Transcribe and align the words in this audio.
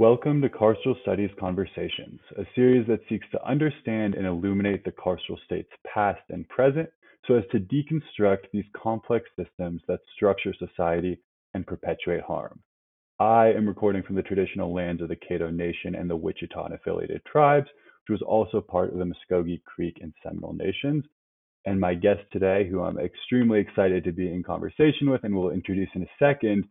Welcome 0.00 0.40
to 0.40 0.48
Carceral 0.48 0.98
Studies 1.02 1.28
Conversations, 1.38 2.20
a 2.38 2.46
series 2.54 2.86
that 2.86 3.00
seeks 3.06 3.26
to 3.32 3.46
understand 3.46 4.14
and 4.14 4.26
illuminate 4.26 4.82
the 4.82 4.92
carceral 4.92 5.36
state's 5.44 5.68
past 5.92 6.22
and 6.30 6.48
present 6.48 6.88
so 7.26 7.34
as 7.34 7.44
to 7.52 7.60
deconstruct 7.60 8.44
these 8.50 8.64
complex 8.74 9.28
systems 9.38 9.82
that 9.88 10.00
structure 10.16 10.54
society 10.58 11.20
and 11.52 11.66
perpetuate 11.66 12.22
harm. 12.22 12.60
I 13.18 13.48
am 13.48 13.68
recording 13.68 14.02
from 14.02 14.16
the 14.16 14.22
traditional 14.22 14.72
lands 14.72 15.02
of 15.02 15.08
the 15.08 15.16
Caddo 15.16 15.54
Nation 15.54 15.94
and 15.94 16.08
the 16.08 16.16
Wichita 16.16 16.64
and 16.64 16.72
affiliated 16.72 17.20
tribes, 17.30 17.68
which 18.08 18.18
was 18.18 18.26
also 18.26 18.62
part 18.62 18.94
of 18.94 18.98
the 18.98 19.04
Muscogee 19.04 19.60
Creek 19.66 19.98
and 20.00 20.14
Seminole 20.22 20.54
Nations. 20.54 21.04
And 21.66 21.78
my 21.78 21.92
guest 21.92 22.20
today, 22.32 22.66
who 22.70 22.82
I'm 22.82 22.98
extremely 22.98 23.60
excited 23.60 24.04
to 24.04 24.12
be 24.12 24.32
in 24.32 24.44
conversation 24.44 25.10
with 25.10 25.24
and 25.24 25.34
will 25.34 25.50
introduce 25.50 25.90
in 25.94 26.04
a 26.04 26.10
second, 26.18 26.64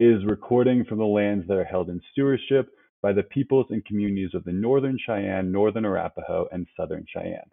is 0.00 0.24
recording 0.26 0.84
from 0.84 0.98
the 0.98 1.04
lands 1.04 1.46
that 1.48 1.56
are 1.56 1.64
held 1.64 1.88
in 1.88 2.00
stewardship 2.12 2.70
by 3.02 3.12
the 3.12 3.22
peoples 3.22 3.66
and 3.70 3.84
communities 3.84 4.30
of 4.34 4.44
the 4.44 4.52
Northern 4.52 4.98
Cheyenne, 5.06 5.52
Northern 5.52 5.84
Arapaho, 5.84 6.48
and 6.52 6.66
Southern 6.76 7.04
Cheyenne. 7.12 7.50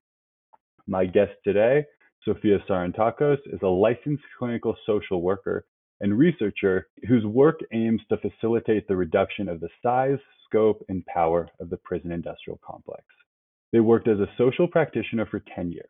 My 0.87 1.05
guest 1.05 1.31
today, 1.43 1.85
Sofia 2.23 2.59
Sarantakos, 2.69 3.39
is 3.47 3.59
a 3.61 3.67
licensed 3.67 4.23
clinical 4.37 4.75
social 4.85 5.21
worker 5.21 5.65
and 6.01 6.17
researcher 6.17 6.87
whose 7.07 7.25
work 7.25 7.59
aims 7.73 8.01
to 8.09 8.17
facilitate 8.17 8.87
the 8.87 8.95
reduction 8.95 9.49
of 9.49 9.59
the 9.59 9.69
size, 9.83 10.19
scope, 10.45 10.83
and 10.89 11.05
power 11.05 11.49
of 11.59 11.69
the 11.69 11.77
prison 11.77 12.11
industrial 12.11 12.59
complex. 12.65 13.03
They 13.71 13.79
worked 13.79 14.07
as 14.07 14.19
a 14.19 14.29
social 14.37 14.67
practitioner 14.67 15.25
for 15.25 15.43
10 15.55 15.71
years. 15.71 15.89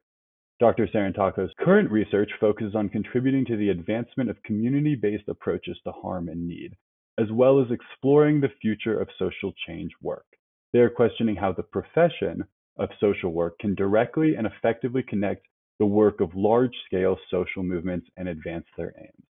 Dr. 0.59 0.88
Sarantakos' 0.88 1.55
current 1.57 1.90
research 1.90 2.29
focuses 2.38 2.76
on 2.76 2.90
contributing 2.90 3.46
to 3.46 3.55
the 3.55 3.70
advancement 3.70 4.29
of 4.29 4.43
community-based 4.43 5.29
approaches 5.29 5.77
to 5.85 5.93
harm 5.93 6.27
and 6.27 6.46
need, 6.46 6.76
as 7.18 7.32
well 7.32 7.62
as 7.62 7.71
exploring 7.71 8.41
the 8.41 8.51
future 8.62 8.99
of 8.99 9.07
social 9.18 9.54
change 9.66 9.91
work. 10.01 10.26
They 10.74 10.79
are 10.79 10.90
questioning 10.90 11.38
how 11.38 11.54
the 11.54 11.63
profession 11.63 12.43
of 12.77 12.90
social 12.99 13.32
work 13.32 13.57
can 13.60 13.74
directly 13.74 14.35
and 14.35 14.46
effectively 14.46 15.01
connect 15.01 15.46
the 15.79 15.85
work 15.85 16.20
of 16.20 16.35
large-scale 16.35 17.18
social 17.32 17.63
movements 17.63 18.07
and 18.18 18.27
advance 18.27 18.66
their 18.77 18.94
aims. 18.99 19.27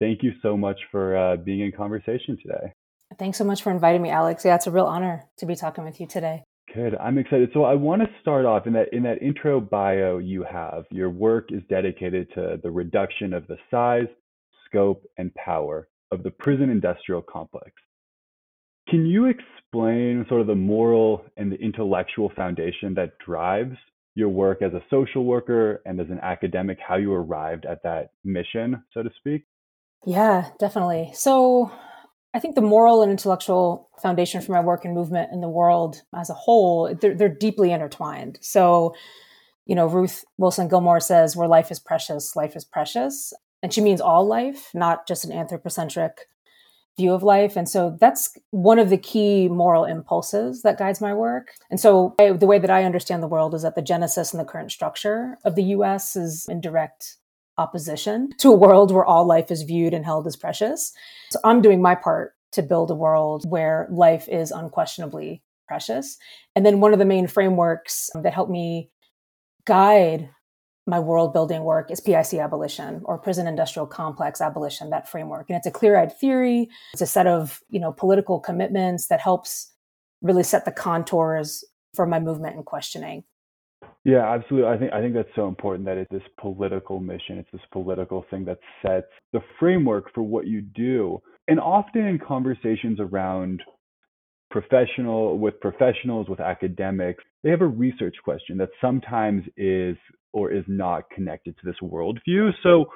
Thank 0.00 0.24
you 0.24 0.32
so 0.42 0.56
much 0.56 0.80
for 0.90 1.16
uh, 1.16 1.36
being 1.36 1.60
in 1.60 1.70
conversation 1.70 2.36
today. 2.42 2.72
Thanks 3.18 3.38
so 3.38 3.44
much 3.44 3.62
for 3.62 3.70
inviting 3.70 4.02
me, 4.02 4.10
Alex. 4.10 4.44
Yeah, 4.44 4.56
it's 4.56 4.66
a 4.66 4.70
real 4.72 4.86
honor 4.86 5.28
to 5.38 5.46
be 5.46 5.54
talking 5.54 5.84
with 5.84 6.00
you 6.00 6.08
today. 6.08 6.42
Good. 6.74 6.94
I'm 6.96 7.18
excited. 7.18 7.50
So 7.52 7.64
I 7.64 7.74
want 7.74 8.02
to 8.02 8.08
start 8.20 8.44
off 8.44 8.66
in 8.66 8.72
that 8.74 8.92
in 8.92 9.02
that 9.02 9.22
intro 9.22 9.60
bio 9.60 10.18
you 10.18 10.44
have. 10.44 10.84
Your 10.90 11.10
work 11.10 11.48
is 11.50 11.62
dedicated 11.68 12.28
to 12.34 12.60
the 12.62 12.70
reduction 12.70 13.32
of 13.32 13.46
the 13.48 13.56
size, 13.70 14.06
scope, 14.66 15.04
and 15.18 15.34
power 15.34 15.88
of 16.12 16.22
the 16.22 16.30
prison 16.30 16.70
industrial 16.70 17.22
complex. 17.22 17.72
Can 18.88 19.06
you 19.06 19.26
explain 19.26 20.26
sort 20.28 20.40
of 20.40 20.46
the 20.46 20.54
moral 20.54 21.24
and 21.36 21.50
the 21.50 21.56
intellectual 21.56 22.30
foundation 22.36 22.94
that 22.94 23.18
drives 23.24 23.76
your 24.14 24.28
work 24.28 24.62
as 24.62 24.72
a 24.72 24.82
social 24.90 25.24
worker 25.24 25.80
and 25.86 26.00
as 26.00 26.08
an 26.10 26.18
academic, 26.20 26.78
how 26.86 26.96
you 26.96 27.12
arrived 27.12 27.64
at 27.66 27.82
that 27.84 28.10
mission, 28.24 28.82
so 28.92 29.02
to 29.02 29.10
speak? 29.18 29.44
Yeah, 30.04 30.50
definitely. 30.58 31.10
So 31.14 31.70
I 32.32 32.38
think 32.38 32.54
the 32.54 32.60
moral 32.60 33.02
and 33.02 33.10
intellectual 33.10 33.88
foundation 34.00 34.40
for 34.40 34.52
my 34.52 34.60
work 34.60 34.84
and 34.84 34.94
movement 34.94 35.32
in 35.32 35.40
the 35.40 35.48
world 35.48 36.02
as 36.14 36.30
a 36.30 36.34
whole, 36.34 36.94
they're, 37.00 37.14
they're 37.14 37.28
deeply 37.28 37.72
intertwined. 37.72 38.38
So, 38.40 38.94
you 39.66 39.74
know, 39.74 39.86
Ruth 39.86 40.24
Wilson 40.38 40.68
Gilmore 40.68 41.00
says, 41.00 41.36
where 41.36 41.48
life 41.48 41.70
is 41.70 41.80
precious, 41.80 42.36
life 42.36 42.54
is 42.54 42.64
precious. 42.64 43.32
And 43.62 43.72
she 43.72 43.80
means 43.80 44.00
all 44.00 44.26
life, 44.26 44.70
not 44.74 45.06
just 45.06 45.24
an 45.24 45.32
anthropocentric 45.32 46.28
view 46.96 47.12
of 47.12 47.22
life. 47.22 47.56
And 47.56 47.68
so 47.68 47.96
that's 48.00 48.36
one 48.50 48.78
of 48.78 48.90
the 48.90 48.98
key 48.98 49.48
moral 49.48 49.84
impulses 49.84 50.62
that 50.62 50.78
guides 50.78 51.00
my 51.00 51.14
work. 51.14 51.52
And 51.70 51.80
so 51.80 52.14
I, 52.20 52.32
the 52.32 52.46
way 52.46 52.58
that 52.58 52.70
I 52.70 52.84
understand 52.84 53.22
the 53.22 53.28
world 53.28 53.54
is 53.54 53.62
that 53.62 53.74
the 53.74 53.82
genesis 53.82 54.32
and 54.32 54.40
the 54.40 54.44
current 54.44 54.70
structure 54.70 55.38
of 55.44 55.54
the 55.54 55.64
US 55.64 56.16
is 56.16 56.46
in 56.48 56.60
direct 56.60 57.16
opposition 57.60 58.30
to 58.38 58.50
a 58.50 58.56
world 58.56 58.90
where 58.90 59.04
all 59.04 59.26
life 59.26 59.50
is 59.50 59.62
viewed 59.62 59.94
and 59.94 60.04
held 60.04 60.26
as 60.26 60.36
precious. 60.36 60.92
So 61.30 61.38
I'm 61.44 61.60
doing 61.60 61.82
my 61.82 61.94
part 61.94 62.34
to 62.52 62.62
build 62.62 62.90
a 62.90 62.94
world 62.94 63.48
where 63.48 63.86
life 63.90 64.28
is 64.28 64.50
unquestionably 64.50 65.42
precious. 65.68 66.18
And 66.56 66.66
then 66.66 66.80
one 66.80 66.92
of 66.92 66.98
the 66.98 67.04
main 67.04 67.26
frameworks 67.26 68.10
that 68.14 68.34
helped 68.34 68.50
me 68.50 68.90
guide 69.66 70.30
my 70.86 70.98
world 70.98 71.32
building 71.32 71.62
work 71.62 71.90
is 71.90 72.00
PIC 72.00 72.34
abolition 72.34 73.02
or 73.04 73.18
prison 73.18 73.46
industrial 73.46 73.86
complex 73.86 74.40
abolition, 74.40 74.90
that 74.90 75.08
framework. 75.08 75.48
And 75.48 75.56
it's 75.56 75.66
a 75.66 75.70
clear 75.70 75.96
eyed 75.96 76.18
theory. 76.18 76.68
It's 76.92 77.02
a 77.02 77.06
set 77.06 77.26
of, 77.26 77.60
you 77.68 77.78
know, 77.78 77.92
political 77.92 78.40
commitments 78.40 79.06
that 79.06 79.20
helps 79.20 79.72
really 80.22 80.42
set 80.42 80.64
the 80.64 80.72
contours 80.72 81.62
for 81.94 82.06
my 82.06 82.18
movement 82.18 82.56
and 82.56 82.64
questioning. 82.64 83.22
Yeah, 84.04 84.32
absolutely. 84.32 84.68
I 84.70 84.78
think 84.78 84.92
I 84.92 85.00
think 85.00 85.14
that's 85.14 85.28
so 85.36 85.46
important 85.46 85.84
that 85.84 85.98
it's 85.98 86.10
this 86.10 86.22
political 86.40 87.00
mission. 87.00 87.38
It's 87.38 87.50
this 87.52 87.60
political 87.70 88.24
thing 88.30 88.44
that 88.46 88.58
sets 88.80 89.08
the 89.32 89.40
framework 89.58 90.12
for 90.14 90.22
what 90.22 90.46
you 90.46 90.62
do. 90.62 91.20
And 91.48 91.60
often 91.60 92.06
in 92.06 92.18
conversations 92.18 92.98
around 92.98 93.62
professional 94.50 95.38
with 95.38 95.60
professionals, 95.60 96.28
with 96.28 96.40
academics, 96.40 97.22
they 97.42 97.50
have 97.50 97.60
a 97.60 97.66
research 97.66 98.16
question 98.24 98.56
that 98.58 98.70
sometimes 98.80 99.44
is 99.56 99.96
or 100.32 100.50
is 100.50 100.64
not 100.66 101.08
connected 101.10 101.56
to 101.58 101.66
this 101.66 101.76
worldview. 101.82 102.52
So 102.62 102.86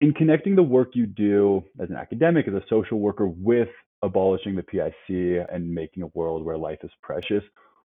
in 0.00 0.12
connecting 0.12 0.54
the 0.54 0.62
work 0.62 0.90
you 0.94 1.06
do 1.06 1.64
as 1.80 1.88
an 1.88 1.96
academic, 1.96 2.46
as 2.46 2.54
a 2.54 2.62
social 2.68 2.98
worker 3.00 3.26
with 3.26 3.68
abolishing 4.02 4.54
the 4.54 4.62
PIC 4.62 5.46
and 5.50 5.72
making 5.72 6.02
a 6.02 6.08
world 6.08 6.44
where 6.44 6.58
life 6.58 6.80
is 6.82 6.90
precious, 7.02 7.42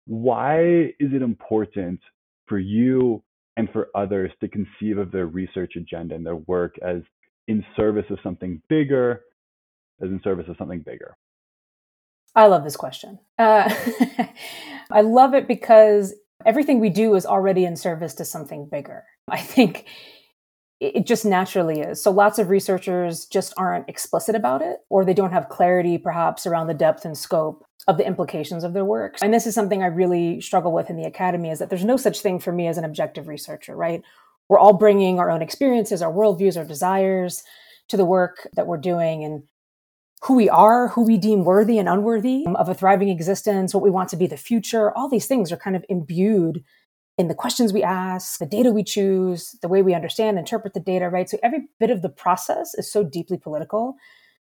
why 0.09 0.61
is 0.99 1.13
it 1.13 1.21
important 1.21 1.99
for 2.47 2.57
you 2.57 3.21
and 3.57 3.69
for 3.71 3.89
others 3.93 4.31
to 4.41 4.47
conceive 4.47 4.97
of 4.97 5.11
their 5.11 5.27
research 5.27 5.73
agenda 5.75 6.15
and 6.15 6.25
their 6.25 6.37
work 6.37 6.73
as 6.81 7.03
in 7.47 7.63
service 7.75 8.05
of 8.09 8.17
something 8.23 8.59
bigger, 8.69 9.21
as 10.01 10.09
in 10.09 10.19
service 10.23 10.47
of 10.49 10.55
something 10.57 10.79
bigger? 10.79 11.15
I 12.33 12.47
love 12.47 12.63
this 12.63 12.75
question. 12.75 13.19
Uh, 13.37 13.71
I 14.91 15.01
love 15.01 15.35
it 15.35 15.47
because 15.47 16.15
everything 16.43 16.79
we 16.79 16.89
do 16.89 17.13
is 17.13 17.27
already 17.27 17.63
in 17.63 17.75
service 17.75 18.15
to 18.15 18.25
something 18.25 18.67
bigger. 18.67 19.03
I 19.29 19.39
think 19.39 19.85
it 20.79 21.06
just 21.06 21.25
naturally 21.25 21.81
is. 21.81 22.01
So 22.01 22.12
lots 22.12 22.40
of 22.40 22.50
researchers 22.50 23.25
just 23.25 23.53
aren't 23.57 23.90
explicit 23.90 24.35
about 24.35 24.62
it, 24.62 24.78
or 24.90 25.03
they 25.03 25.13
don't 25.13 25.34
have 25.34 25.50
clarity 25.50 25.97
perhaps 25.97 26.45
around 26.45 26.67
the 26.67 26.73
depth 26.73 27.06
and 27.06 27.17
scope 27.17 27.66
of 27.88 27.97
the 27.97 28.06
implications 28.06 28.63
of 28.63 28.73
their 28.73 28.85
work. 28.85 29.18
And 29.22 29.34
this 29.34 29.47
is 29.47 29.56
something 29.56 29.84
I 29.84 29.88
really 29.88 30.39
struggle 30.41 30.72
with 30.72 30.89
in 30.89 30.95
the 30.95 31.06
academy 31.06 31.50
is 31.50 31.59
that 31.59 31.69
there's 31.69 31.85
no 31.85 31.97
such 31.97 32.22
thing 32.22 32.39
for 32.39 32.51
me 32.51 32.68
as 32.68 32.78
an 32.78 32.85
objective 32.85 33.28
researcher, 33.28 33.75
right? 33.75 34.01
We're 34.47 34.59
all 34.59 34.73
bringing 34.73 35.19
our 35.19 35.29
own 35.29 35.41
experiences, 35.41 36.01
our 36.01 36.12
worldviews, 36.12 36.57
our 36.57 36.66
desires 36.66 37.44
to 37.89 37.97
the 37.97 38.06
work 38.06 38.47
that 38.53 38.68
we're 38.68 38.78
doing 38.78 39.23
and 39.23 39.44
who 40.23 40.35
we 40.35 40.50
are, 40.50 40.89
who 40.89 41.03
we 41.03 41.18
deem 41.18 41.45
worthy 41.45 41.78
and 41.78 41.88
unworthy 41.88 42.45
of 42.56 42.69
a 42.69 42.73
thriving 42.73 43.09
existence, 43.09 43.73
what 43.73 43.84
we 43.84 43.89
want 43.89 44.09
to 44.09 44.18
be 44.18 44.28
the 44.28 44.38
future. 44.38 44.95
All 44.95 45.07
these 45.09 45.28
things 45.28 45.51
are 45.51 45.57
kind 45.57 45.75
of 45.75 45.85
imbued 45.89 46.63
in 47.19 47.28
the 47.28 47.35
questions 47.35 47.74
we 47.74 47.84
ask, 47.84 48.40
the 48.40 48.46
data 48.46 48.72
we 48.72 48.81
choose, 48.81 49.57
the 49.62 49.68
way 49.68 49.81
we 49.81 49.94
understand, 49.94 50.40
interpret 50.40 50.74
the 50.74 50.80
data, 50.80 51.09
right? 51.09 51.30
So 51.30 51.38
every 51.44 51.68
bit 51.78 51.90
of 51.90 52.02
the 52.02 52.07
process 52.07 52.74
is 52.75 52.90
so 52.90 53.03
deeply 53.03 53.38
political 53.38 53.96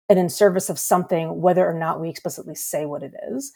and 0.07 0.17
in 0.17 0.29
service 0.29 0.69
of 0.69 0.79
something, 0.79 1.41
whether 1.41 1.69
or 1.69 1.73
not 1.73 1.99
we 1.99 2.09
explicitly 2.09 2.55
say 2.55 2.85
what 2.85 3.03
it 3.03 3.13
is. 3.29 3.51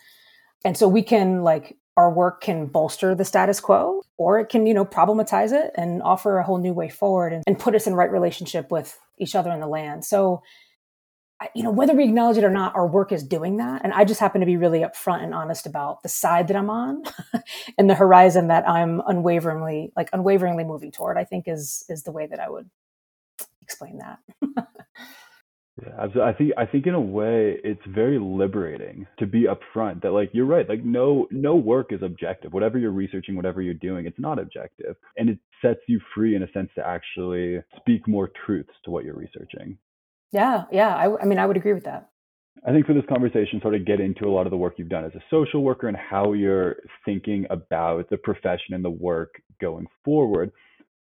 And 0.65 0.77
so 0.77 0.89
we 0.89 1.01
can 1.01 1.43
like 1.43 1.77
our 1.95 2.11
work 2.11 2.41
can 2.41 2.65
bolster 2.65 3.15
the 3.15 3.23
status 3.23 3.61
quo 3.61 4.01
or 4.17 4.37
it 4.37 4.49
can, 4.49 4.67
you 4.67 4.73
know, 4.73 4.83
problematize 4.83 5.53
it 5.53 5.71
and 5.75 6.03
offer 6.03 6.37
a 6.37 6.43
whole 6.43 6.57
new 6.57 6.73
way 6.73 6.89
forward 6.89 7.31
and, 7.31 7.41
and 7.47 7.57
put 7.57 7.73
us 7.73 7.87
in 7.87 7.95
right 7.95 8.11
relationship 8.11 8.69
with 8.69 8.99
each 9.17 9.33
other 9.33 9.51
in 9.51 9.61
the 9.61 9.67
land. 9.67 10.03
So 10.03 10.43
you 11.53 11.63
know, 11.63 11.71
whether 11.71 11.93
we 11.93 12.05
acknowledge 12.05 12.37
it 12.37 12.43
or 12.43 12.49
not, 12.49 12.75
our 12.75 12.87
work 12.87 13.11
is 13.11 13.23
doing 13.23 13.57
that. 13.57 13.81
And 13.83 13.93
I 13.93 14.05
just 14.05 14.19
happen 14.19 14.39
to 14.39 14.45
be 14.45 14.57
really 14.57 14.79
upfront 14.79 15.23
and 15.23 15.33
honest 15.33 15.65
about 15.65 16.01
the 16.01 16.09
side 16.09 16.47
that 16.47 16.57
I'm 16.57 16.69
on 16.69 17.03
and 17.77 17.89
the 17.89 17.95
horizon 17.95 18.47
that 18.47 18.67
I'm 18.67 19.01
unwaveringly, 19.05 19.91
like 19.97 20.09
unwaveringly 20.13 20.63
moving 20.63 20.91
toward, 20.91 21.17
I 21.17 21.25
think 21.25 21.45
is, 21.47 21.83
is 21.89 22.03
the 22.03 22.11
way 22.11 22.25
that 22.27 22.39
I 22.39 22.49
would 22.49 22.69
explain 23.61 23.97
that. 23.97 24.19
yeah, 25.83 26.23
I 26.23 26.31
think, 26.31 26.53
I 26.57 26.65
think 26.65 26.87
in 26.87 26.93
a 26.93 27.01
way 27.01 27.57
it's 27.65 27.85
very 27.85 28.17
liberating 28.17 29.05
to 29.19 29.25
be 29.25 29.45
upfront 29.45 30.03
that 30.03 30.11
like, 30.11 30.29
you're 30.31 30.45
right. 30.45 30.67
Like 30.67 30.85
no, 30.85 31.27
no 31.31 31.55
work 31.55 31.91
is 31.91 32.01
objective. 32.01 32.53
Whatever 32.53 32.77
you're 32.77 32.91
researching, 32.91 33.35
whatever 33.35 33.61
you're 33.61 33.73
doing, 33.73 34.05
it's 34.05 34.19
not 34.19 34.39
objective. 34.39 34.95
And 35.17 35.29
it 35.29 35.39
sets 35.61 35.81
you 35.87 35.99
free 36.15 36.37
in 36.37 36.43
a 36.43 36.51
sense 36.53 36.69
to 36.75 36.87
actually 36.87 37.59
speak 37.75 38.07
more 38.07 38.31
truths 38.45 38.73
to 38.85 38.91
what 38.91 39.03
you're 39.03 39.17
researching. 39.17 39.77
Yeah, 40.31 40.63
yeah. 40.71 40.95
I, 40.95 41.21
I 41.21 41.25
mean, 41.25 41.39
I 41.39 41.45
would 41.45 41.57
agree 41.57 41.73
with 41.73 41.85
that. 41.85 42.09
I 42.67 42.71
think 42.71 42.87
for 42.87 42.93
this 42.93 43.03
conversation, 43.07 43.61
sort 43.61 43.75
of 43.75 43.85
get 43.85 43.99
into 43.99 44.25
a 44.25 44.31
lot 44.31 44.47
of 44.47 44.51
the 44.51 44.57
work 44.57 44.75
you've 44.77 44.89
done 44.89 45.05
as 45.05 45.13
a 45.13 45.23
social 45.29 45.63
worker 45.63 45.87
and 45.87 45.95
how 45.95 46.33
you're 46.33 46.77
thinking 47.05 47.45
about 47.49 48.09
the 48.09 48.17
profession 48.17 48.73
and 48.73 48.83
the 48.83 48.89
work 48.89 49.35
going 49.61 49.85
forward. 50.03 50.51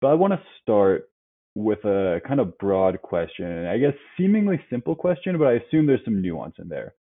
But 0.01 0.09
I 0.09 0.13
want 0.15 0.33
to 0.33 0.41
start 0.61 1.09
with 1.55 1.85
a 1.85 2.19
kind 2.27 2.39
of 2.39 2.57
broad 2.57 3.01
question, 3.01 3.67
I 3.67 3.77
guess 3.77 3.93
seemingly 4.17 4.59
simple 4.69 4.95
question, 4.95 5.37
but 5.37 5.47
I 5.47 5.53
assume 5.53 5.85
there's 5.85 6.03
some 6.03 6.21
nuance 6.21 6.55
in 6.59 6.67
there. 6.67 6.95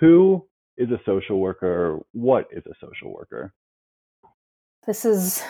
Who 0.00 0.46
is 0.76 0.90
a 0.90 1.00
social 1.06 1.40
worker? 1.40 1.98
What 2.12 2.48
is 2.52 2.62
a 2.66 2.74
social 2.80 3.12
worker? 3.12 3.54
This 4.86 5.04
is 5.04 5.42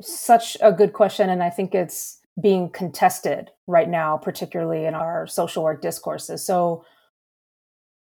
such 0.00 0.56
a 0.62 0.72
good 0.72 0.92
question. 0.92 1.28
And 1.28 1.42
I 1.42 1.50
think 1.50 1.74
it's 1.74 2.20
being 2.40 2.70
contested 2.70 3.50
right 3.66 3.88
now, 3.88 4.16
particularly 4.16 4.84
in 4.84 4.94
our 4.94 5.26
social 5.26 5.62
work 5.62 5.82
discourses. 5.82 6.44
So 6.44 6.84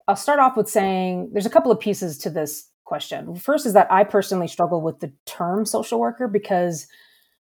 I'll 0.07 0.15
start 0.15 0.39
off 0.39 0.57
with 0.57 0.69
saying 0.69 1.29
there's 1.33 1.45
a 1.45 1.49
couple 1.49 1.71
of 1.71 1.79
pieces 1.79 2.17
to 2.19 2.29
this 2.29 2.67
question. 2.85 3.35
First 3.35 3.65
is 3.65 3.73
that 3.73 3.91
I 3.91 4.03
personally 4.03 4.47
struggle 4.47 4.81
with 4.81 4.99
the 4.99 5.13
term 5.25 5.65
social 5.65 5.99
worker 5.99 6.27
because 6.27 6.87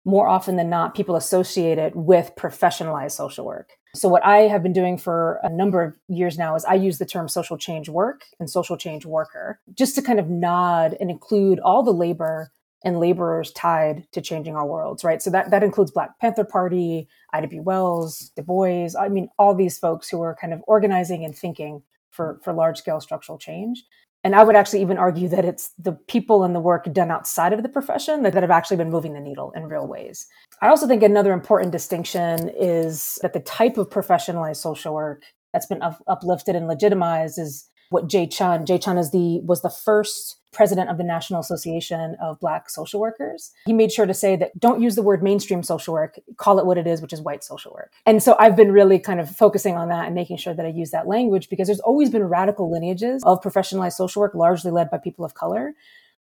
more 0.04 0.28
often 0.28 0.56
than 0.56 0.70
not, 0.70 0.94
people 0.94 1.16
associate 1.16 1.78
it 1.78 1.94
with 1.94 2.32
professionalized 2.36 3.12
social 3.12 3.44
work. 3.44 3.70
So, 3.94 4.08
what 4.08 4.24
I 4.24 4.38
have 4.42 4.62
been 4.62 4.72
doing 4.72 4.96
for 4.96 5.40
a 5.42 5.50
number 5.50 5.82
of 5.82 5.96
years 6.08 6.38
now 6.38 6.54
is 6.54 6.64
I 6.64 6.74
use 6.74 6.98
the 6.98 7.06
term 7.06 7.28
social 7.28 7.58
change 7.58 7.88
work 7.88 8.22
and 8.38 8.48
social 8.48 8.76
change 8.76 9.04
worker 9.04 9.60
just 9.74 9.94
to 9.96 10.02
kind 10.02 10.18
of 10.18 10.28
nod 10.28 10.96
and 11.00 11.10
include 11.10 11.58
all 11.60 11.82
the 11.82 11.92
labor 11.92 12.50
and 12.84 12.98
laborers 12.98 13.52
tied 13.52 14.06
to 14.12 14.20
changing 14.20 14.56
our 14.56 14.66
worlds, 14.66 15.04
right? 15.04 15.20
So 15.20 15.30
that, 15.30 15.50
that 15.50 15.62
includes 15.62 15.90
Black 15.90 16.18
Panther 16.18 16.44
Party, 16.44 17.08
Ida 17.32 17.48
B. 17.48 17.60
Wells, 17.60 18.32
Du 18.36 18.42
Bois, 18.42 18.88
I 18.98 19.08
mean, 19.08 19.28
all 19.38 19.54
these 19.54 19.78
folks 19.78 20.08
who 20.08 20.22
are 20.22 20.36
kind 20.40 20.52
of 20.52 20.62
organizing 20.66 21.24
and 21.24 21.36
thinking 21.36 21.82
for, 22.10 22.40
for 22.42 22.52
large 22.52 22.78
scale 22.78 23.00
structural 23.00 23.38
change. 23.38 23.84
And 24.22 24.34
I 24.34 24.44
would 24.44 24.56
actually 24.56 24.82
even 24.82 24.98
argue 24.98 25.28
that 25.28 25.46
it's 25.46 25.72
the 25.78 25.92
people 25.92 26.44
and 26.44 26.54
the 26.54 26.60
work 26.60 26.92
done 26.92 27.10
outside 27.10 27.52
of 27.52 27.62
the 27.62 27.68
profession 27.68 28.22
that, 28.22 28.34
that 28.34 28.42
have 28.42 28.50
actually 28.50 28.76
been 28.76 28.90
moving 28.90 29.14
the 29.14 29.20
needle 29.20 29.50
in 29.52 29.64
real 29.64 29.86
ways. 29.86 30.26
I 30.60 30.68
also 30.68 30.86
think 30.86 31.02
another 31.02 31.32
important 31.32 31.72
distinction 31.72 32.50
is 32.50 33.18
that 33.22 33.32
the 33.32 33.40
type 33.40 33.78
of 33.78 33.88
professionalized 33.88 34.56
social 34.56 34.92
work 34.92 35.22
that's 35.54 35.66
been 35.66 35.82
up- 35.82 36.02
uplifted 36.06 36.54
and 36.54 36.68
legitimized 36.68 37.38
is 37.38 37.70
what 37.88 38.08
Jay 38.08 38.26
Chun. 38.26 38.66
Jay 38.66 38.78
Chun 38.78 38.98
is 38.98 39.10
the 39.10 39.40
was 39.40 39.62
the 39.62 39.70
first 39.70 40.39
president 40.52 40.90
of 40.90 40.98
the 40.98 41.04
National 41.04 41.40
Association 41.40 42.16
of 42.20 42.40
Black 42.40 42.68
Social 42.70 43.00
Workers. 43.00 43.52
He 43.66 43.72
made 43.72 43.92
sure 43.92 44.06
to 44.06 44.14
say 44.14 44.36
that 44.36 44.58
don't 44.58 44.82
use 44.82 44.96
the 44.96 45.02
word 45.02 45.22
mainstream 45.22 45.62
social 45.62 45.94
work, 45.94 46.18
call 46.36 46.58
it 46.58 46.66
what 46.66 46.78
it 46.78 46.86
is, 46.86 47.00
which 47.00 47.12
is 47.12 47.20
white 47.20 47.44
social 47.44 47.72
work. 47.72 47.92
And 48.06 48.22
so 48.22 48.36
I've 48.38 48.56
been 48.56 48.72
really 48.72 48.98
kind 48.98 49.20
of 49.20 49.30
focusing 49.30 49.76
on 49.76 49.88
that 49.88 50.06
and 50.06 50.14
making 50.14 50.38
sure 50.38 50.54
that 50.54 50.66
I 50.66 50.70
use 50.70 50.90
that 50.90 51.06
language 51.06 51.48
because 51.48 51.68
there's 51.68 51.80
always 51.80 52.10
been 52.10 52.24
radical 52.24 52.70
lineages 52.70 53.22
of 53.24 53.40
professionalized 53.40 53.92
social 53.92 54.20
work, 54.20 54.34
largely 54.34 54.70
led 54.70 54.90
by 54.90 54.98
people 54.98 55.24
of 55.24 55.34
color. 55.34 55.74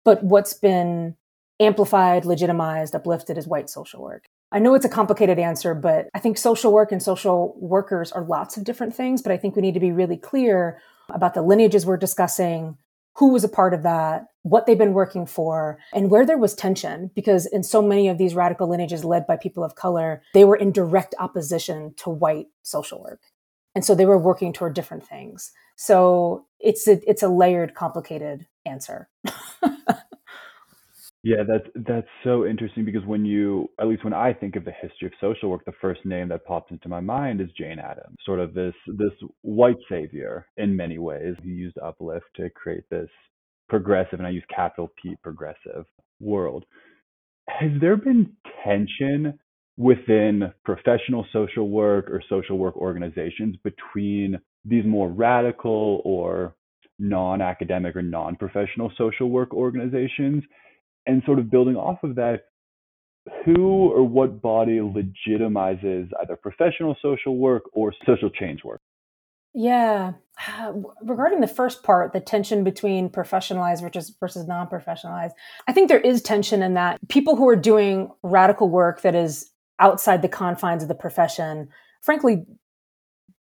But 0.05 0.23
what's 0.25 0.55
been 0.55 1.17
amplified, 1.61 2.25
legitimized, 2.25 2.95
uplifted 2.95 3.39
is 3.39 3.47
white 3.47 3.71
social 3.71 4.03
work. 4.03 4.29
I 4.51 4.59
know 4.59 4.75
it's 4.75 4.85
a 4.85 4.89
complicated 4.89 5.39
answer, 5.39 5.75
but 5.75 6.09
I 6.15 6.21
think 6.21 6.39
social 6.39 6.73
work 6.73 6.91
and 6.91 7.03
social 7.03 7.55
workers 7.59 8.13
are 8.13 8.25
lots 8.25 8.57
of 8.57 8.65
different 8.65 8.95
things. 8.95 9.21
But 9.21 9.33
I 9.33 9.37
think 9.37 9.55
we 9.55 9.63
need 9.63 9.75
to 9.75 9.81
be 9.81 9.93
really 9.93 10.17
clear 10.17 10.81
about 11.11 11.35
the 11.35 11.43
lineages 11.43 11.85
we're 11.85 11.99
discussing, 11.99 12.77
who 13.19 13.33
was 13.33 13.43
a 13.43 13.49
part 13.49 13.75
of 13.75 13.83
that, 13.83 14.27
what 14.43 14.67
they've 14.67 14.79
been 14.79 14.93
working 14.93 15.27
for, 15.27 15.79
and 15.93 16.11
where 16.11 16.25
there 16.25 16.39
was 16.39 16.55
tension. 16.55 17.11
Because 17.15 17.47
in 17.47 17.63
so 17.63 17.83
many 17.83 18.09
of 18.09 18.17
these 18.17 18.35
radical 18.35 18.69
lineages 18.69 19.05
led 19.05 19.27
by 19.27 19.37
people 19.37 19.65
of 19.65 19.75
color, 19.75 20.23
they 20.35 20.45
were 20.45 20.57
in 20.57 20.71
direct 20.71 21.15
opposition 21.19 21.95
to 21.99 22.11
white 22.11 22.47
social 22.63 23.03
work. 23.03 23.21
And 23.75 23.85
so 23.85 23.95
they 23.95 24.07
were 24.07 24.19
working 24.19 24.53
toward 24.53 24.75
different 24.75 25.07
things. 25.07 25.53
So 25.77 26.47
it's 26.59 26.89
a, 26.89 27.01
it's 27.09 27.23
a 27.23 27.29
layered, 27.29 27.75
complicated 27.75 28.47
answer. 28.65 29.09
Yeah, 31.29 31.43
that's 31.47 31.67
that's 31.87 32.09
so 32.25 32.47
interesting 32.47 32.87
because 32.87 33.05
when 33.05 33.27
you, 33.27 33.69
at 33.79 33.87
least 33.87 34.03
when 34.03 34.15
I 34.15 34.33
think 34.33 34.57
of 34.57 34.65
the 34.65 34.73
history 34.73 35.09
of 35.09 35.13
social 35.21 35.51
work, 35.51 35.63
the 35.67 35.73
first 35.79 36.01
name 36.07 36.29
that 36.29 36.47
pops 36.47 36.71
into 36.71 36.89
my 36.89 37.01
mind 37.01 37.43
is 37.43 37.51
Jane 37.59 37.79
Addams, 37.79 38.17
sort 38.25 38.41
of 38.41 38.55
this 38.55 38.73
this 38.87 39.13
white 39.43 39.77
savior 39.91 40.47
in 40.57 40.75
many 40.75 40.97
ways. 40.99 41.35
He 41.43 41.51
used 41.51 41.77
uplift 41.85 42.25
to 42.37 42.49
create 42.49 42.85
this 42.89 43.11
progressive, 43.69 44.21
and 44.21 44.27
I 44.27 44.31
use 44.31 44.45
capital 44.49 44.91
P 45.03 45.17
progressive 45.23 45.85
world. 46.19 46.65
Has 47.49 47.73
there 47.79 47.99
been 47.99 48.33
tension 48.65 49.39
within 49.77 50.51
professional 50.65 51.27
social 51.31 51.69
work 51.69 52.09
or 52.11 52.23
social 52.31 52.57
work 52.57 52.77
organizations 52.79 53.57
between 53.65 54.39
these 54.65 54.87
more 54.87 55.11
radical 55.11 56.01
or 56.07 56.55
non-academic 56.99 57.97
or 57.97 58.03
non-professional 58.03 58.91
social 58.97 59.29
work 59.31 59.53
organizations 59.53 60.43
and 61.07 61.23
sort 61.25 61.39
of 61.39 61.51
building 61.51 61.77
off 61.77 62.03
of 62.03 62.15
that, 62.17 62.43
who 63.45 63.89
or 63.89 64.03
what 64.03 64.41
body 64.41 64.79
legitimizes 64.79 66.09
either 66.23 66.37
professional 66.37 66.97
social 67.03 67.37
work 67.37 67.65
or 67.73 67.93
social 68.07 68.31
change 68.31 68.65
work? 68.65 68.81
Yeah. 69.55 70.13
regarding 71.03 71.41
the 71.41 71.49
first 71.49 71.83
part, 71.83 72.13
the 72.13 72.21
tension 72.21 72.65
between 72.65 73.11
professionalized 73.11 73.83
versus, 73.83 74.15
versus 74.21 74.47
non 74.47 74.69
professionalized, 74.69 75.33
I 75.67 75.73
think 75.73 75.89
there 75.89 76.01
is 76.01 76.23
tension 76.23 76.63
in 76.63 76.75
that 76.75 76.99
people 77.09 77.37
who 77.37 77.49
are 77.49 77.57
doing 77.57 78.11
radical 78.23 78.69
work 78.69 79.03
that 79.03 79.15
is 79.15 79.51
outside 79.81 80.23
the 80.23 80.29
confines 80.29 80.83
of 80.83 80.89
the 80.89 80.95
profession, 80.95 81.69
frankly, 82.03 82.47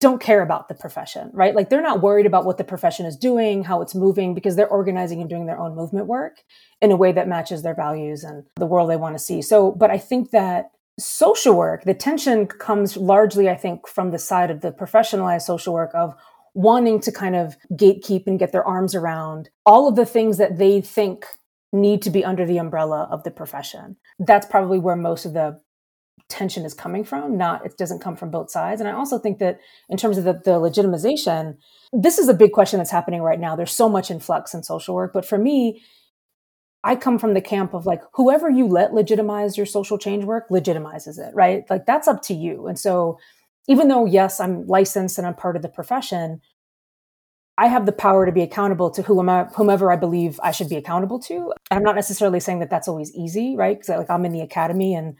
don't 0.00 0.20
care 0.20 0.42
about 0.42 0.68
the 0.68 0.74
profession, 0.74 1.30
right? 1.32 1.54
Like 1.54 1.70
they're 1.70 1.82
not 1.82 2.02
worried 2.02 2.26
about 2.26 2.44
what 2.44 2.56
the 2.56 2.64
profession 2.64 3.04
is 3.04 3.16
doing, 3.16 3.64
how 3.64 3.82
it's 3.82 3.94
moving, 3.94 4.32
because 4.32 4.54
they're 4.54 4.68
organizing 4.68 5.20
and 5.20 5.28
doing 5.28 5.46
their 5.46 5.58
own 5.58 5.74
movement 5.74 6.06
work 6.06 6.44
in 6.80 6.92
a 6.92 6.96
way 6.96 7.10
that 7.12 7.26
matches 7.26 7.62
their 7.62 7.74
values 7.74 8.22
and 8.22 8.44
the 8.56 8.66
world 8.66 8.88
they 8.88 8.96
want 8.96 9.16
to 9.16 9.22
see. 9.22 9.42
So, 9.42 9.72
but 9.72 9.90
I 9.90 9.98
think 9.98 10.30
that 10.30 10.70
social 10.98 11.54
work, 11.54 11.84
the 11.84 11.94
tension 11.94 12.46
comes 12.46 12.96
largely, 12.96 13.48
I 13.48 13.56
think, 13.56 13.88
from 13.88 14.10
the 14.10 14.18
side 14.18 14.50
of 14.50 14.60
the 14.60 14.70
professionalized 14.70 15.42
social 15.42 15.74
work 15.74 15.90
of 15.94 16.14
wanting 16.54 17.00
to 17.00 17.12
kind 17.12 17.36
of 17.36 17.56
gatekeep 17.72 18.26
and 18.26 18.38
get 18.38 18.52
their 18.52 18.64
arms 18.64 18.94
around 18.94 19.50
all 19.66 19.88
of 19.88 19.96
the 19.96 20.06
things 20.06 20.38
that 20.38 20.58
they 20.58 20.80
think 20.80 21.24
need 21.72 22.02
to 22.02 22.10
be 22.10 22.24
under 22.24 22.46
the 22.46 22.58
umbrella 22.58 23.06
of 23.10 23.22
the 23.24 23.30
profession. 23.30 23.96
That's 24.18 24.46
probably 24.46 24.78
where 24.78 24.96
most 24.96 25.24
of 25.24 25.34
the 25.34 25.60
tension 26.28 26.64
is 26.64 26.74
coming 26.74 27.04
from 27.04 27.38
not 27.38 27.64
it 27.64 27.76
doesn't 27.78 28.00
come 28.00 28.16
from 28.16 28.30
both 28.30 28.50
sides. 28.50 28.80
And 28.80 28.88
i 28.88 28.92
also 28.92 29.18
think 29.18 29.38
that 29.38 29.60
in 29.88 29.96
terms 29.96 30.18
of 30.18 30.24
the, 30.24 30.34
the 30.34 30.52
legitimization 30.52 31.56
this 31.92 32.18
is 32.18 32.28
a 32.28 32.34
big 32.34 32.52
question 32.52 32.78
that's 32.78 32.90
happening 32.90 33.22
right 33.22 33.40
now. 33.40 33.56
There's 33.56 33.72
so 33.72 33.88
much 33.88 34.10
influx 34.10 34.52
in 34.52 34.62
social 34.62 34.94
work. 34.94 35.12
But 35.12 35.24
for 35.24 35.38
me 35.38 35.82
i 36.84 36.94
come 36.94 37.18
from 37.18 37.34
the 37.34 37.40
camp 37.40 37.74
of 37.74 37.86
like 37.86 38.02
whoever 38.14 38.48
you 38.48 38.66
let 38.66 38.94
legitimize 38.94 39.56
your 39.56 39.66
social 39.66 39.98
change 39.98 40.24
work 40.24 40.48
legitimizes 40.50 41.18
it 41.18 41.34
right? 41.34 41.64
Like 41.68 41.86
that's 41.86 42.08
up 42.08 42.22
to 42.22 42.34
you. 42.34 42.66
And 42.66 42.78
so 42.78 43.18
even 43.66 43.88
though 43.88 44.06
yes 44.06 44.40
i'm 44.40 44.66
licensed 44.66 45.18
and 45.18 45.26
i'm 45.26 45.34
part 45.34 45.56
of 45.56 45.62
the 45.62 45.68
profession 45.68 46.40
I 47.58 47.66
have 47.66 47.86
the 47.86 47.92
power 47.92 48.24
to 48.24 48.30
be 48.30 48.42
accountable 48.42 48.88
to 48.92 49.02
whomever, 49.02 49.90
I 49.90 49.96
believe 49.96 50.38
I 50.44 50.52
should 50.52 50.68
be 50.68 50.76
accountable 50.76 51.18
to. 51.22 51.52
I'm 51.72 51.82
not 51.82 51.96
necessarily 51.96 52.38
saying 52.38 52.60
that 52.60 52.70
that's 52.70 52.86
always 52.86 53.12
easy, 53.16 53.56
right? 53.56 53.76
Because 53.76 53.88
like 53.88 54.08
I'm 54.08 54.24
in 54.24 54.32
the 54.32 54.42
academy 54.42 54.94
and 54.94 55.16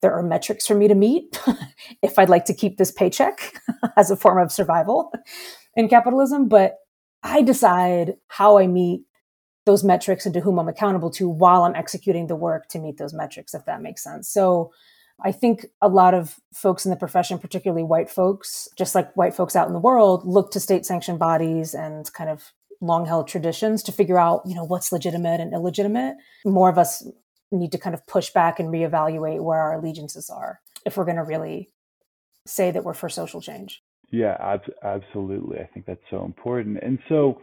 there 0.00 0.12
are 0.12 0.22
metrics 0.22 0.66
for 0.66 0.74
me 0.74 0.88
to 0.88 0.94
meet 0.94 1.40
if 2.02 2.18
I'd 2.18 2.28
like 2.28 2.44
to 2.46 2.54
keep 2.54 2.76
this 2.76 2.92
paycheck 2.92 3.54
as 3.96 4.10
a 4.10 4.16
form 4.16 4.38
of 4.38 4.52
survival 4.52 5.12
in 5.74 5.88
capitalism. 5.88 6.48
But 6.48 6.76
I 7.22 7.42
decide 7.42 8.14
how 8.28 8.58
I 8.58 8.66
meet 8.66 9.02
those 9.66 9.84
metrics 9.84 10.24
and 10.24 10.32
to 10.34 10.40
whom 10.40 10.58
I'm 10.58 10.68
accountable 10.68 11.10
to 11.10 11.28
while 11.28 11.64
I'm 11.64 11.74
executing 11.74 12.26
the 12.26 12.36
work 12.36 12.68
to 12.68 12.78
meet 12.78 12.96
those 12.96 13.12
metrics, 13.12 13.54
if 13.54 13.64
that 13.66 13.82
makes 13.82 14.02
sense. 14.02 14.28
So 14.28 14.72
I 15.24 15.32
think 15.32 15.66
a 15.82 15.88
lot 15.88 16.14
of 16.14 16.36
folks 16.54 16.86
in 16.86 16.90
the 16.90 16.96
profession, 16.96 17.38
particularly 17.38 17.82
white 17.82 18.08
folks, 18.08 18.68
just 18.78 18.94
like 18.94 19.12
white 19.14 19.34
folks 19.34 19.56
out 19.56 19.66
in 19.66 19.74
the 19.74 19.80
world, 19.80 20.24
look 20.24 20.52
to 20.52 20.60
state 20.60 20.86
sanctioned 20.86 21.18
bodies 21.18 21.74
and 21.74 22.10
kind 22.12 22.30
of 22.30 22.52
long 22.80 23.04
held 23.04 23.26
traditions 23.26 23.82
to 23.82 23.92
figure 23.92 24.18
out, 24.18 24.42
you 24.46 24.54
know, 24.54 24.64
what's 24.64 24.92
legitimate 24.92 25.40
and 25.40 25.52
illegitimate. 25.52 26.16
More 26.44 26.68
of 26.68 26.78
us 26.78 27.06
need 27.50 27.72
to 27.72 27.78
kind 27.78 27.94
of 27.94 28.06
push 28.06 28.30
back 28.30 28.60
and 28.60 28.68
reevaluate 28.68 29.42
where 29.42 29.58
our 29.58 29.74
allegiances 29.74 30.28
are 30.30 30.60
if 30.84 30.96
we're 30.96 31.04
going 31.04 31.16
to 31.16 31.22
really 31.22 31.70
say 32.46 32.70
that 32.70 32.84
we're 32.84 32.94
for 32.94 33.08
social 33.08 33.40
change. 33.40 33.82
Yeah, 34.10 34.36
ab- 34.40 34.72
absolutely. 34.82 35.58
I 35.58 35.68
think 35.72 35.86
that's 35.86 36.00
so 36.10 36.24
important. 36.24 36.78
And 36.82 36.98
so 37.08 37.40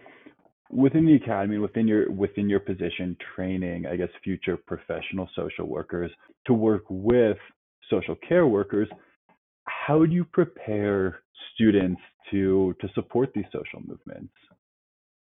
within 0.72 1.06
the 1.06 1.16
academy, 1.16 1.58
within 1.58 1.88
your 1.88 2.12
within 2.12 2.50
your 2.50 2.60
position 2.60 3.16
training, 3.36 3.86
I 3.86 3.96
guess 3.96 4.10
future 4.24 4.58
professional 4.58 5.30
social 5.36 5.68
workers 5.68 6.12
to 6.48 6.54
work 6.54 6.84
with 6.90 7.38
social 7.90 8.16
care 8.28 8.48
workers, 8.48 8.88
how 9.66 10.06
do 10.06 10.12
you 10.12 10.26
prepare 10.26 11.20
students 11.54 12.02
to 12.32 12.76
to 12.82 12.88
support 12.96 13.32
these 13.36 13.46
social 13.52 13.82
movements? 13.86 14.34